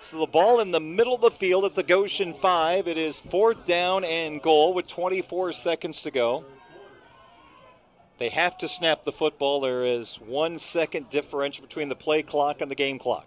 So 0.00 0.18
the 0.18 0.26
ball 0.26 0.60
in 0.60 0.72
the 0.72 0.80
middle 0.80 1.14
of 1.14 1.20
the 1.20 1.30
field 1.30 1.64
at 1.64 1.74
the 1.74 1.82
Goshen 1.82 2.34
5. 2.34 2.88
It 2.88 2.98
is 2.98 3.20
fourth 3.20 3.64
down 3.64 4.04
and 4.04 4.42
goal 4.42 4.74
with 4.74 4.88
24 4.88 5.52
seconds 5.52 6.02
to 6.02 6.10
go. 6.10 6.44
They 8.18 8.28
have 8.28 8.58
to 8.58 8.68
snap 8.68 9.04
the 9.04 9.12
football. 9.12 9.60
There 9.60 9.84
is 9.84 10.16
one 10.16 10.58
second 10.58 11.08
differential 11.08 11.62
between 11.62 11.88
the 11.88 11.94
play 11.96 12.22
clock 12.22 12.60
and 12.60 12.70
the 12.70 12.74
game 12.74 12.98
clock. 12.98 13.26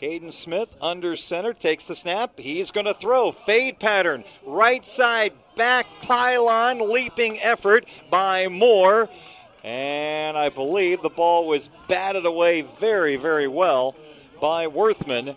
Caden 0.00 0.32
Smith 0.32 0.68
under 0.80 1.16
center 1.16 1.52
takes 1.52 1.84
the 1.84 1.96
snap. 1.96 2.38
He's 2.38 2.70
going 2.70 2.86
to 2.86 2.94
throw. 2.94 3.32
Fade 3.32 3.80
pattern. 3.80 4.22
Right 4.46 4.86
side 4.86 5.32
back 5.56 5.86
pylon. 6.02 6.92
Leaping 6.92 7.40
effort 7.40 7.84
by 8.08 8.46
Moore. 8.46 9.08
And 9.64 10.38
I 10.38 10.50
believe 10.50 11.02
the 11.02 11.08
ball 11.08 11.48
was 11.48 11.68
batted 11.88 12.26
away 12.26 12.60
very, 12.60 13.16
very 13.16 13.48
well 13.48 13.96
by 14.40 14.68
Worthman 14.68 15.34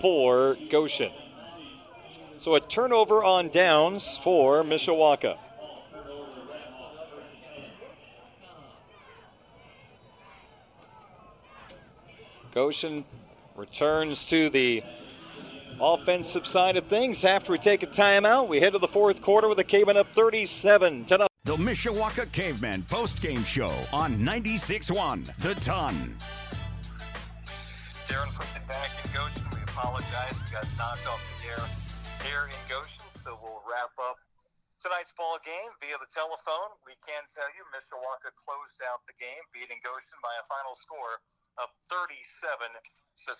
for 0.00 0.58
Goshen. 0.70 1.12
So 2.36 2.54
a 2.56 2.60
turnover 2.60 3.24
on 3.24 3.48
downs 3.48 4.18
for 4.18 4.62
Mishawaka. 4.62 5.38
Goshen 12.52 13.04
returns 13.56 14.26
to 14.26 14.50
the 14.50 14.82
offensive 15.80 16.46
side 16.46 16.76
of 16.76 16.86
things. 16.86 17.24
After 17.24 17.52
we 17.52 17.58
take 17.58 17.82
a 17.82 17.86
timeout, 17.86 18.48
we 18.48 18.60
head 18.60 18.72
to 18.72 18.78
the 18.78 18.88
fourth 18.88 19.22
quarter 19.22 19.48
with 19.48 19.58
the 19.58 19.64
Cavemen 19.64 19.96
up 19.96 20.08
37 20.14 21.04
to 21.06 21.26
The 21.44 21.56
Mishawaka 21.56 22.30
Caveman 22.32 22.82
post-game 22.84 23.44
show 23.44 23.72
on 23.92 24.18
96.1 24.18 25.36
The 25.36 25.54
Ton. 25.56 26.16
Darren 28.04 28.32
Pritchett 28.34 28.66
back 28.68 28.90
in 29.04 29.10
Goshen. 29.12 29.42
We 29.52 29.62
apologize. 29.62 30.38
We 30.44 30.52
got 30.52 30.68
knocked 30.76 31.06
off 31.08 31.22
the 31.40 31.48
air 31.48 31.64
here 32.28 32.46
in 32.48 32.60
Goshen, 32.68 33.08
so 33.08 33.38
we'll 33.42 33.62
wrap 33.68 33.92
up 33.98 34.16
tonight's 34.84 35.16
ball 35.16 35.40
game 35.40 35.72
via 35.80 35.96
the 35.96 36.10
telephone. 36.12 36.76
We 36.84 36.92
can 37.00 37.24
tell 37.32 37.48
you 37.56 37.64
Mishawaka 37.72 38.28
closed 38.36 38.84
out 38.84 39.00
the 39.08 39.16
game, 39.16 39.40
beating 39.56 39.80
Goshen 39.80 40.20
by 40.20 40.36
a 40.36 40.44
final 40.44 40.76
score 40.76 41.24
of 41.56 41.72
37 41.88 42.68
to 43.14 43.32
6 43.32 43.38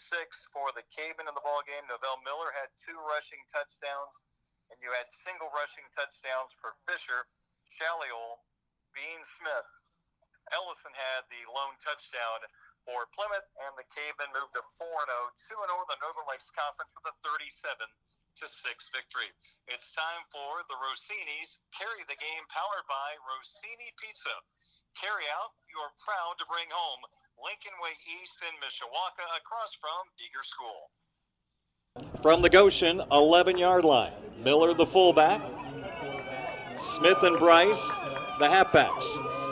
for 0.54 0.70
the 0.78 0.86
Cavemen 0.86 1.26
in 1.26 1.34
the 1.34 1.42
ball 1.42 1.62
game. 1.66 1.82
Novell 1.90 2.22
Miller 2.22 2.54
had 2.54 2.70
two 2.78 2.94
rushing 3.10 3.42
touchdowns, 3.50 4.22
and 4.70 4.78
you 4.78 4.94
had 4.94 5.10
single 5.10 5.50
rushing 5.50 5.84
touchdowns 5.90 6.54
for 6.62 6.70
Fisher, 6.86 7.26
Shaliol, 7.66 8.38
Bean 8.94 9.20
Smith. 9.26 9.70
Ellison 10.54 10.94
had 10.94 11.26
the 11.26 11.42
lone 11.50 11.74
touchdown 11.82 12.46
for 12.86 13.08
Plymouth, 13.16 13.48
and 13.64 13.72
the 13.74 13.88
Cavemen 13.90 14.30
moved 14.36 14.54
to 14.54 14.62
4 14.76 14.86
0, 14.86 14.86
2 14.86 15.56
0 15.56 15.66
in 15.66 15.88
the 15.88 15.98
Northern 16.04 16.28
Lakes 16.28 16.52
Conference 16.52 16.92
with 16.94 17.08
a 17.08 17.14
37 17.24 17.80
to 17.80 18.46
6 18.46 18.94
victory. 18.94 19.30
It's 19.72 19.96
time 19.96 20.22
for 20.28 20.62
the 20.68 20.78
Rossinis 20.78 21.64
Carry 21.72 22.04
the 22.06 22.20
Game, 22.20 22.44
powered 22.52 22.86
by 22.86 23.16
Rossini 23.24 23.90
Pizza. 23.98 24.36
Carry 25.00 25.26
out, 25.32 25.56
you 25.66 25.80
are 25.80 25.90
proud 26.04 26.36
to 26.38 26.46
bring 26.46 26.68
home 26.70 27.02
Lincoln 27.42 27.72
Way 27.82 27.90
East 28.22 28.44
in 28.48 28.54
Mishawaka 28.60 29.26
across 29.36 29.74
from 29.74 29.90
Beiger 30.18 30.44
School. 30.44 30.90
From 32.22 32.42
the 32.42 32.50
Goshen 32.50 33.02
11 33.10 33.58
yard 33.58 33.84
line, 33.84 34.12
Miller 34.42 34.72
the 34.72 34.86
fullback, 34.86 35.40
Smith 36.76 37.22
and 37.22 37.38
Bryce 37.38 37.86
the 38.38 38.46
halfbacks. 38.46 39.04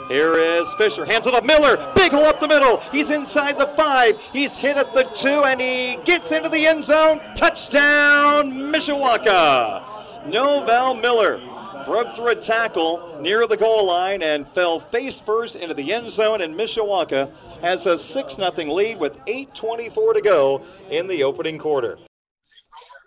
Here 0.07 0.37
is 0.37 0.67
Fisher. 0.75 1.05
Hands 1.05 1.25
it 1.25 1.33
up. 1.33 1.45
Miller. 1.45 1.77
Big 1.95 2.11
hole 2.11 2.25
up 2.25 2.39
the 2.39 2.47
middle. 2.47 2.77
He's 2.91 3.09
inside 3.09 3.57
the 3.57 3.67
five. 3.67 4.19
He's 4.33 4.57
hit 4.57 4.75
at 4.75 4.93
the 4.93 5.03
two, 5.03 5.43
and 5.45 5.61
he 5.61 5.97
gets 6.03 6.31
into 6.31 6.49
the 6.49 6.67
end 6.67 6.83
zone. 6.83 7.21
Touchdown, 7.35 8.51
Mishawaka. 8.51 9.83
Novell 10.25 10.99
Miller 11.01 11.39
broke 11.85 12.15
through 12.15 12.29
a 12.29 12.35
tackle 12.35 13.17
near 13.21 13.47
the 13.47 13.57
goal 13.57 13.85
line 13.85 14.21
and 14.21 14.47
fell 14.47 14.79
face 14.79 15.19
first 15.19 15.55
into 15.55 15.73
the 15.73 15.93
end 15.93 16.11
zone, 16.11 16.41
and 16.41 16.55
Mishawaka 16.55 17.31
has 17.61 17.85
a 17.85 17.97
6 17.97 18.35
0 18.35 18.51
lead 18.73 18.99
with 18.99 19.17
8.24 19.25 20.13
to 20.13 20.21
go 20.21 20.65
in 20.89 21.07
the 21.07 21.23
opening 21.23 21.57
quarter. 21.57 21.97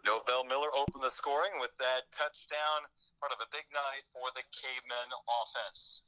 Novell 0.07 0.47
Miller 0.47 0.71
opened 0.71 1.03
the 1.03 1.11
scoring 1.11 1.51
with 1.59 1.75
that 1.83 2.07
touchdown, 2.15 2.87
part 3.19 3.35
of 3.35 3.43
a 3.43 3.51
big 3.51 3.67
night 3.75 4.07
for 4.15 4.31
the 4.39 4.47
Cavemen 4.55 5.11
offense. 5.43 6.07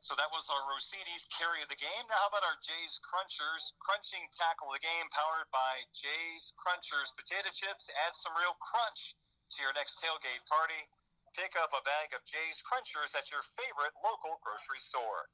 So 0.00 0.16
that 0.16 0.32
was 0.32 0.48
our 0.48 0.64
Rossinis 0.68 1.28
carry 1.28 1.60
of 1.60 1.68
the 1.68 1.76
game. 1.76 2.04
Now, 2.08 2.20
how 2.24 2.32
about 2.32 2.44
our 2.44 2.56
Jay's 2.64 3.00
Crunchers 3.04 3.76
crunching 3.84 4.24
tackle 4.32 4.72
of 4.72 4.80
the 4.80 4.84
game, 4.84 5.08
powered 5.12 5.48
by 5.52 5.84
Jay's 5.92 6.56
Crunchers 6.56 7.12
potato 7.12 7.52
chips? 7.52 7.92
Add 8.08 8.16
some 8.16 8.32
real 8.36 8.56
crunch 8.60 9.16
to 9.56 9.58
your 9.60 9.76
next 9.76 10.00
tailgate 10.00 10.44
party. 10.48 10.88
Pick 11.36 11.52
up 11.62 11.70
a 11.70 11.82
bag 11.84 12.10
of 12.14 12.24
Jay's 12.24 12.60
Crunchers 12.66 13.14
at 13.16 13.30
your 13.30 13.40
favorite 13.56 13.92
local 14.02 14.40
grocery 14.42 14.78
store. 14.78 15.28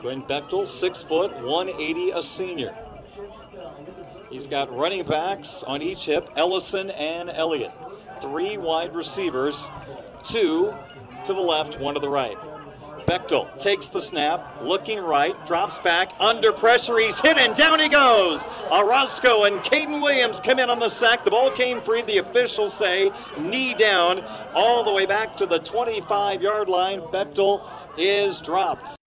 Glenn 0.00 0.22
Bechtel, 0.22 0.66
six 0.66 1.02
foot, 1.02 1.30
180, 1.44 2.12
a 2.12 2.22
senior. 2.22 2.74
He's 4.30 4.46
got 4.46 4.74
running 4.74 5.04
backs 5.04 5.62
on 5.62 5.82
each 5.82 6.06
hip, 6.06 6.26
Ellison 6.36 6.90
and 6.92 7.28
Elliott. 7.28 7.72
Three 8.22 8.56
wide 8.56 8.94
receivers, 8.94 9.68
two 10.24 10.72
to 11.26 11.34
the 11.34 11.40
left, 11.40 11.78
one 11.78 11.92
to 11.92 12.00
the 12.00 12.08
right. 12.08 12.38
Bechtel 13.06 13.58
takes 13.58 13.88
the 13.88 14.00
snap, 14.00 14.62
looking 14.62 15.00
right, 15.00 15.34
drops 15.46 15.78
back, 15.78 16.10
under 16.20 16.52
pressure, 16.52 16.98
he's 16.98 17.20
hit 17.20 17.38
and 17.38 17.56
down 17.56 17.80
he 17.80 17.88
goes. 17.88 18.44
Orozco 18.70 19.44
and 19.44 19.60
Caden 19.60 20.02
Williams 20.02 20.40
come 20.40 20.58
in 20.58 20.70
on 20.70 20.78
the 20.78 20.88
sack. 20.88 21.24
The 21.24 21.30
ball 21.30 21.50
came 21.50 21.80
free. 21.80 22.02
The 22.02 22.18
officials 22.18 22.72
say 22.74 23.10
knee 23.38 23.74
down 23.74 24.24
all 24.54 24.84
the 24.84 24.92
way 24.92 25.06
back 25.06 25.36
to 25.38 25.46
the 25.46 25.58
25 25.58 26.42
yard 26.42 26.68
line. 26.68 27.00
Bechtel 27.00 27.62
is 27.98 28.40
dropped. 28.40 28.99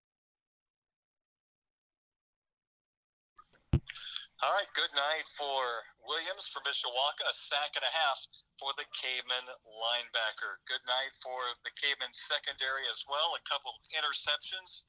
All 4.43 4.59
right, 4.59 4.67
good 4.75 4.91
night 4.91 5.23
for 5.39 5.63
Williams 6.03 6.51
for 6.51 6.59
Mishawaka, 6.67 7.23
a 7.23 7.31
sack 7.31 7.79
and 7.79 7.87
a 7.87 7.93
half 7.95 8.19
for 8.59 8.75
the 8.75 8.83
Caveman 8.91 9.47
linebacker. 9.63 10.59
Good 10.67 10.83
night 10.83 11.15
for 11.23 11.39
the 11.63 11.71
Caveman 11.79 12.11
secondary 12.11 12.83
as 12.91 13.07
well, 13.07 13.39
a 13.39 13.47
couple 13.47 13.71
interceptions 13.95 14.83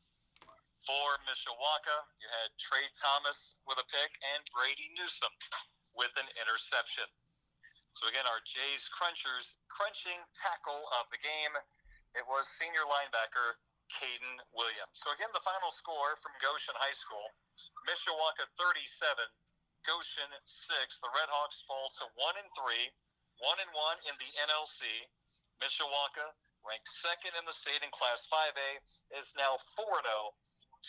for 0.83 1.07
Mishawaka. 1.31 1.99
You 2.19 2.27
had 2.35 2.51
Trey 2.59 2.83
Thomas 2.99 3.63
with 3.63 3.79
a 3.79 3.87
pick 3.95 4.11
and 4.35 4.43
Brady 4.51 4.91
Newsom 4.99 5.31
with 5.95 6.11
an 6.19 6.27
interception. 6.35 7.07
So 7.95 8.11
again, 8.11 8.27
our 8.27 8.43
Jays 8.43 8.91
Crunchers 8.91 9.63
crunching 9.71 10.19
tackle 10.35 10.83
of 10.99 11.07
the 11.15 11.23
game. 11.23 11.55
It 12.19 12.27
was 12.27 12.51
senior 12.51 12.91
linebacker 12.91 13.55
Caden 13.93 14.37
Williams. 14.57 14.97
So 14.97 15.13
again, 15.13 15.31
the 15.33 15.45
final 15.45 15.71
score 15.71 16.17
from 16.21 16.33
Goshen 16.41 16.75
High 16.77 16.97
School: 16.97 17.25
Mishawaka 17.85 18.49
37, 18.57 18.85
Goshen 19.85 20.31
6. 20.45 21.01
The 21.01 21.13
Redhawks 21.13 21.65
fall 21.69 21.93
to 22.01 22.09
1 22.17 22.41
and 22.41 22.51
3, 22.57 22.91
1 23.45 23.65
and 23.65 23.73
1 23.73 24.09
in 24.09 24.15
the 24.17 24.31
NLC. 24.49 24.89
Mishawaka, 25.61 26.33
ranked 26.65 26.89
second 26.89 27.37
in 27.37 27.45
the 27.45 27.53
state 27.53 27.85
in 27.85 27.93
Class 27.93 28.27
5A, 28.27 28.81
is 29.21 29.37
now 29.37 29.61
4 29.77 29.85
0, 29.85 30.33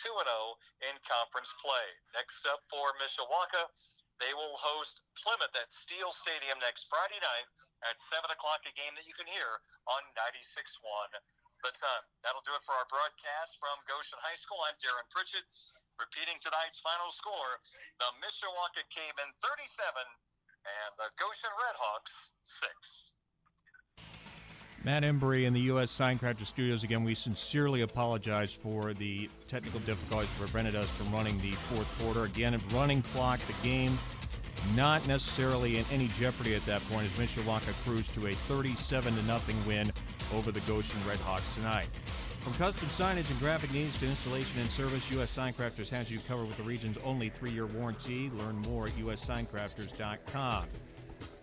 2 0.00 0.08
0 0.08 0.56
in 0.88 0.96
conference 1.04 1.52
play. 1.60 1.86
Next 2.16 2.44
up 2.48 2.64
for 2.72 2.96
Mishawaka, 2.96 3.68
they 4.18 4.32
will 4.32 4.56
host 4.56 5.04
Plymouth 5.20 5.52
at 5.54 5.68
Steel 5.72 6.08
Stadium 6.10 6.56
next 6.64 6.88
Friday 6.88 7.20
night 7.20 7.48
at 7.84 8.00
7 8.00 8.24
o'clock, 8.32 8.64
a 8.64 8.72
game 8.72 8.96
that 8.96 9.04
you 9.04 9.12
can 9.12 9.28
hear 9.28 9.60
on 9.86 10.02
96.1 10.16 10.80
The 11.64 11.72
Ton. 11.72 12.02
That'll 12.20 12.44
do 12.44 12.52
it 12.52 12.64
for 12.68 12.76
our 12.76 12.88
broadcast 12.92 13.56
from 13.58 13.80
Goshen 13.88 14.20
High 14.20 14.36
School. 14.36 14.60
I'm 14.68 14.76
Darren 14.76 15.08
Pritchett. 15.08 15.44
Repeating 15.96 16.36
tonight's 16.44 16.78
final 16.84 17.08
score, 17.08 17.56
the 17.96 18.08
Mishawaka 18.20 18.84
Cavemen 18.92 19.32
37 19.40 19.64
and 20.68 20.92
the 21.00 21.08
Goshen 21.16 21.50
Redhawks 21.56 22.36
6. 22.44 23.16
Matt 24.84 25.02
Embry 25.02 25.46
in 25.46 25.52
the 25.52 25.72
U.S. 25.72 25.90
Signcrafter 25.90 26.46
Studios. 26.46 26.84
Again, 26.84 27.02
we 27.02 27.14
sincerely 27.14 27.80
apologize 27.80 28.52
for 28.52 28.94
the 28.94 29.28
technical 29.48 29.80
difficulties 29.80 30.28
that 30.30 30.38
prevented 30.38 30.76
us 30.76 30.86
from 30.90 31.10
running 31.10 31.40
the 31.40 31.52
fourth 31.52 31.88
quarter. 31.98 32.22
Again, 32.22 32.60
running 32.70 33.02
clock, 33.02 33.40
the 33.40 33.54
game 33.66 33.98
not 34.74 35.06
necessarily 35.06 35.78
in 35.78 35.84
any 35.90 36.08
jeopardy 36.18 36.54
at 36.54 36.64
that 36.66 36.86
point 36.88 37.06
as 37.06 37.12
Mishawaka 37.12 37.72
cruised 37.84 38.12
to 38.14 38.28
a 38.28 38.32
37 38.32 39.14
0 39.26 39.40
win 39.66 39.92
over 40.34 40.50
the 40.50 40.60
Goshen 40.60 41.00
Redhawks 41.00 41.54
tonight. 41.54 41.88
From 42.40 42.54
custom 42.54 42.88
signage 42.88 43.28
and 43.28 43.40
graphic 43.40 43.72
needs 43.72 43.98
to 43.98 44.06
installation 44.06 44.60
and 44.60 44.70
service, 44.70 45.10
U.S. 45.10 45.34
Signcrafters 45.36 45.88
has 45.88 46.10
you 46.10 46.20
covered 46.28 46.46
with 46.46 46.56
the 46.56 46.62
region's 46.62 46.96
only 47.04 47.28
three-year 47.28 47.66
warranty. 47.66 48.30
Learn 48.30 48.56
more 48.58 48.86
at 48.86 48.92
ussigncrafters.com. 48.92 50.66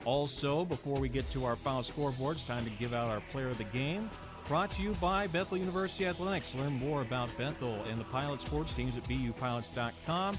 Also, 0.05 0.65
before 0.65 0.99
we 0.99 1.09
get 1.09 1.29
to 1.31 1.45
our 1.45 1.55
final 1.55 1.83
scoreboard, 1.83 2.37
it's 2.37 2.45
time 2.45 2.63
to 2.63 2.71
give 2.71 2.93
out 2.93 3.09
our 3.09 3.21
player 3.31 3.49
of 3.49 3.57
the 3.57 3.63
game. 3.65 4.09
Brought 4.47 4.71
to 4.71 4.81
you 4.81 4.91
by 5.01 5.27
Bethel 5.27 5.57
University 5.57 6.05
Athletics. 6.05 6.53
Learn 6.55 6.73
more 6.73 7.01
about 7.01 7.29
Bethel 7.37 7.83
and 7.89 7.99
the 7.99 8.05
Pilot 8.05 8.41
sports 8.41 8.73
teams 8.73 8.97
at 8.97 9.03
bupilots.com. 9.03 10.37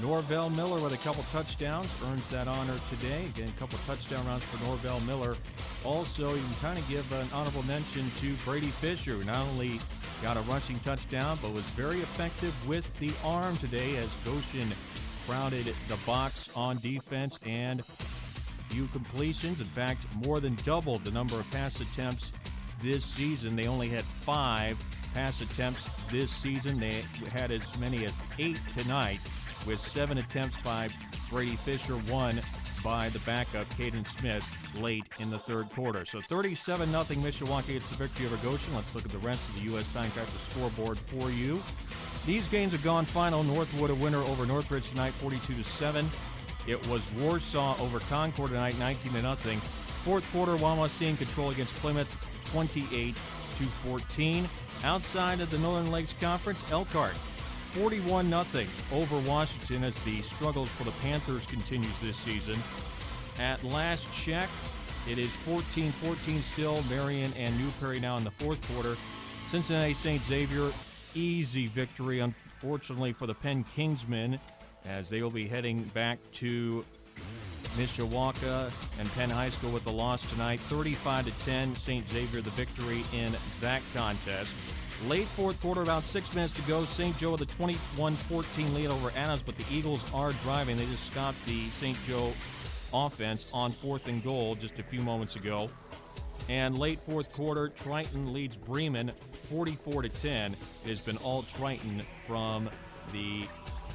Norvell 0.00 0.48
Miller 0.48 0.80
with 0.80 0.94
a 0.94 0.98
couple 0.98 1.22
touchdowns 1.32 1.88
earns 2.06 2.26
that 2.28 2.48
honor 2.48 2.78
today. 2.88 3.24
Again, 3.26 3.48
a 3.54 3.60
couple 3.60 3.78
touchdown 3.86 4.26
runs 4.26 4.42
for 4.44 4.64
Norvell 4.64 5.00
Miller. 5.00 5.36
Also, 5.84 6.34
you 6.34 6.40
can 6.40 6.54
kind 6.60 6.78
of 6.78 6.88
give 6.88 7.10
an 7.12 7.26
honorable 7.32 7.64
mention 7.64 8.08
to 8.20 8.32
Brady 8.44 8.68
Fisher, 8.68 9.12
who 9.12 9.24
not 9.24 9.46
only 9.48 9.80
got 10.22 10.36
a 10.36 10.40
rushing 10.42 10.78
touchdown, 10.80 11.38
but 11.42 11.52
was 11.52 11.64
very 11.70 11.98
effective 11.98 12.54
with 12.68 12.86
the 12.98 13.10
arm 13.24 13.56
today 13.56 13.96
as 13.96 14.08
Goshen 14.24 14.72
crowded 15.26 15.74
the 15.88 15.96
box 16.06 16.48
on 16.54 16.78
defense 16.78 17.38
and 17.44 17.84
few 18.68 18.86
completions. 18.88 19.60
In 19.60 19.66
fact, 19.66 20.04
more 20.24 20.40
than 20.40 20.54
doubled 20.64 21.04
the 21.04 21.10
number 21.10 21.38
of 21.38 21.50
pass 21.50 21.80
attempts 21.80 22.32
this 22.82 23.04
season. 23.04 23.56
They 23.56 23.66
only 23.66 23.88
had 23.88 24.04
five 24.04 24.78
pass 25.14 25.40
attempts 25.40 25.88
this 26.10 26.30
season. 26.30 26.78
They 26.78 27.04
had 27.32 27.50
as 27.50 27.62
many 27.78 28.06
as 28.06 28.16
eight 28.38 28.60
tonight, 28.76 29.20
with 29.66 29.80
seven 29.80 30.18
attempts 30.18 30.60
by 30.62 30.88
Brady 31.28 31.56
Fisher, 31.56 31.94
one 31.94 32.40
by 32.82 33.08
the 33.10 33.18
backup, 33.20 33.68
Caden 33.70 34.06
Smith, 34.18 34.46
late 34.80 35.06
in 35.18 35.30
the 35.30 35.38
third 35.38 35.70
quarter. 35.70 36.04
So 36.04 36.20
37 36.20 36.90
0 36.90 37.04
Mishawaka 37.04 37.68
gets 37.68 37.88
the 37.88 37.96
victory 37.96 38.26
over 38.26 38.36
Goshen. 38.36 38.74
Let's 38.74 38.94
look 38.94 39.04
at 39.04 39.10
the 39.12 39.18
rest 39.18 39.40
of 39.48 39.56
the 39.56 39.62
U.S. 39.72 39.84
Signcrafters 39.94 40.50
scoreboard 40.50 40.98
for 40.98 41.30
you. 41.30 41.62
These 42.26 42.46
games 42.48 42.72
have 42.72 42.84
gone 42.84 43.04
final. 43.04 43.42
Northwood 43.42 43.90
a 43.90 43.94
winner 43.94 44.22
over 44.22 44.46
Northridge 44.46 44.88
tonight, 44.90 45.12
42 45.14 45.62
7. 45.62 46.08
It 46.66 46.86
was 46.86 47.02
Warsaw 47.14 47.76
over 47.80 48.00
Concord 48.00 48.50
tonight, 48.50 48.78
19 48.78 49.12
0. 49.12 49.34
Fourth 50.04 50.30
quarter, 50.32 50.56
Wawasee 50.56 51.08
in 51.08 51.16
control 51.16 51.50
against 51.50 51.74
Plymouth, 51.76 52.10
28 52.50 53.14
to 53.56 53.64
14. 53.64 54.48
Outside 54.84 55.40
of 55.40 55.50
the 55.50 55.58
Northern 55.58 55.90
Lakes 55.90 56.14
Conference, 56.20 56.60
Elkhart 56.70 57.14
41 57.72 58.28
0 58.28 58.64
over 58.92 59.18
Washington 59.28 59.84
as 59.84 59.94
the 60.04 60.20
struggles 60.20 60.68
for 60.70 60.84
the 60.84 60.90
Panthers 61.02 61.46
continues 61.46 61.98
this 62.02 62.16
season. 62.16 62.58
At 63.38 63.64
last 63.64 64.04
check, 64.12 64.48
it 65.08 65.18
is 65.18 65.30
14 65.30 65.90
14 65.92 66.40
still. 66.42 66.82
Marion 66.90 67.32
and 67.36 67.58
New 67.58 67.70
Prairie 67.80 68.00
now 68.00 68.18
in 68.18 68.24
the 68.24 68.30
fourth 68.30 68.60
quarter. 68.74 68.96
Cincinnati 69.48 69.94
St. 69.94 70.22
Xavier, 70.22 70.70
easy 71.14 71.66
victory, 71.66 72.20
unfortunately, 72.20 73.12
for 73.12 73.26
the 73.26 73.34
Penn 73.34 73.64
Kingsmen 73.76 74.38
as 74.84 75.08
they 75.08 75.22
will 75.22 75.30
be 75.30 75.46
heading 75.46 75.82
back 75.94 76.18
to 76.32 76.84
Mishawaka 77.76 78.70
and 78.98 79.10
Penn 79.12 79.30
High 79.30 79.50
School 79.50 79.70
with 79.70 79.84
the 79.84 79.92
loss 79.92 80.22
tonight. 80.30 80.60
35 80.60 81.26
to 81.26 81.44
10, 81.44 81.76
St. 81.76 82.10
Xavier 82.10 82.40
the 82.40 82.50
victory 82.50 83.04
in 83.14 83.32
that 83.60 83.80
contest. 83.94 84.52
Late 85.08 85.26
fourth 85.26 85.60
quarter, 85.60 85.82
about 85.82 86.04
six 86.04 86.32
minutes 86.32 86.52
to 86.54 86.62
go. 86.62 86.84
St. 86.84 87.16
Joe 87.18 87.32
with 87.32 87.40
a 87.40 87.46
21-14 87.46 88.72
lead 88.72 88.86
over 88.86 89.10
Adams, 89.16 89.42
but 89.42 89.58
the 89.58 89.64
Eagles 89.68 90.04
are 90.14 90.32
driving. 90.44 90.76
They 90.76 90.86
just 90.86 91.10
stopped 91.10 91.44
the 91.44 91.68
St. 91.70 91.98
Joe 92.06 92.32
offense 92.94 93.46
on 93.52 93.72
fourth 93.72 94.06
and 94.06 94.22
goal 94.22 94.54
just 94.54 94.78
a 94.78 94.82
few 94.84 95.00
moments 95.00 95.34
ago. 95.34 95.68
And 96.48 96.78
late 96.78 97.00
fourth 97.00 97.32
quarter, 97.32 97.68
Triton 97.68 98.32
leads 98.32 98.54
Bremen 98.54 99.10
44 99.50 100.02
to 100.02 100.08
10. 100.08 100.52
It 100.52 100.58
has 100.88 101.00
been 101.00 101.16
all 101.18 101.42
Triton 101.42 102.02
from 102.24 102.70
the 103.12 103.44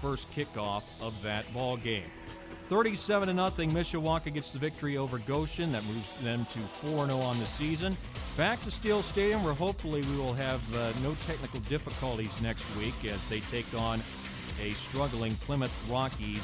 first 0.01 0.29
kickoff 0.33 0.83
of 0.99 1.13
that 1.23 1.51
ball 1.53 1.77
game. 1.77 2.11
37 2.69 3.29
0 3.29 3.49
Mishawaka 3.71 4.33
gets 4.33 4.51
the 4.51 4.59
victory 4.59 4.97
over 4.97 5.19
Goshen. 5.19 5.71
That 5.71 5.85
moves 5.85 6.19
them 6.21 6.45
to 6.51 6.59
4 6.87 7.05
0 7.05 7.17
on 7.19 7.39
the 7.39 7.45
season. 7.45 7.95
Back 8.35 8.61
to 8.65 8.71
Steele 8.71 9.01
Stadium, 9.01 9.43
where 9.43 9.53
hopefully 9.53 10.01
we 10.01 10.17
will 10.17 10.33
have 10.33 10.75
uh, 10.75 10.91
no 11.01 11.15
technical 11.25 11.61
difficulties 11.61 12.29
next 12.41 12.63
week 12.75 12.93
as 13.05 13.23
they 13.29 13.39
take 13.51 13.65
on 13.77 14.01
a 14.61 14.71
struggling 14.71 15.35
Plymouth 15.35 15.71
Rockies 15.89 16.43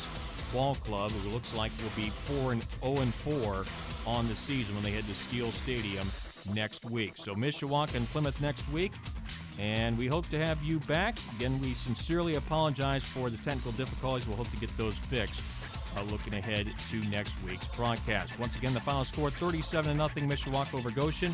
ball 0.54 0.76
club, 0.76 1.12
who 1.12 1.30
looks 1.32 1.54
like 1.56 1.72
will 1.82 2.04
be 2.04 2.10
4 2.42 2.54
and 2.54 2.66
0 2.82 2.96
and 2.98 3.14
4 3.14 3.66
on 4.08 4.28
the 4.28 4.36
season 4.36 4.76
when 4.76 4.84
they 4.84 4.92
head 4.92 5.06
to 5.08 5.14
Steele 5.14 5.52
Stadium 5.52 6.08
next 6.54 6.86
week. 6.86 7.14
So 7.18 7.34
Mishawaka 7.34 7.96
and 7.96 8.08
Plymouth 8.08 8.42
next 8.42 8.70
week. 8.72 8.94
And 9.60 9.98
we 10.00 10.08
hope 10.08 10.28
to 10.30 10.40
have 10.44 10.64
you 10.64 10.80
back. 10.80 11.18
Again, 11.36 11.60
we 11.62 11.74
sincerely 11.74 12.36
apologize 12.36 13.04
for 13.04 13.30
the 13.30 13.38
technical 13.38 13.72
difficulties. 13.74 14.28
We'll 14.28 14.38
hope 14.38 14.50
to 14.50 14.58
get 14.58 14.76
those 14.78 14.96
fixed 14.96 15.42
uh, 15.98 16.02
looking 16.04 16.34
ahead 16.34 16.74
to 16.90 16.98
next 17.10 17.36
week's 17.44 17.68
broadcast. 17.70 18.38
Once 18.40 18.56
again, 18.56 18.74
the 18.74 18.80
final 18.80 19.06
score 19.06 19.30
37 19.30 19.96
0 19.96 20.08
Mishawaka 20.08 20.78
over 20.78 20.92
Goshen. 20.92 21.34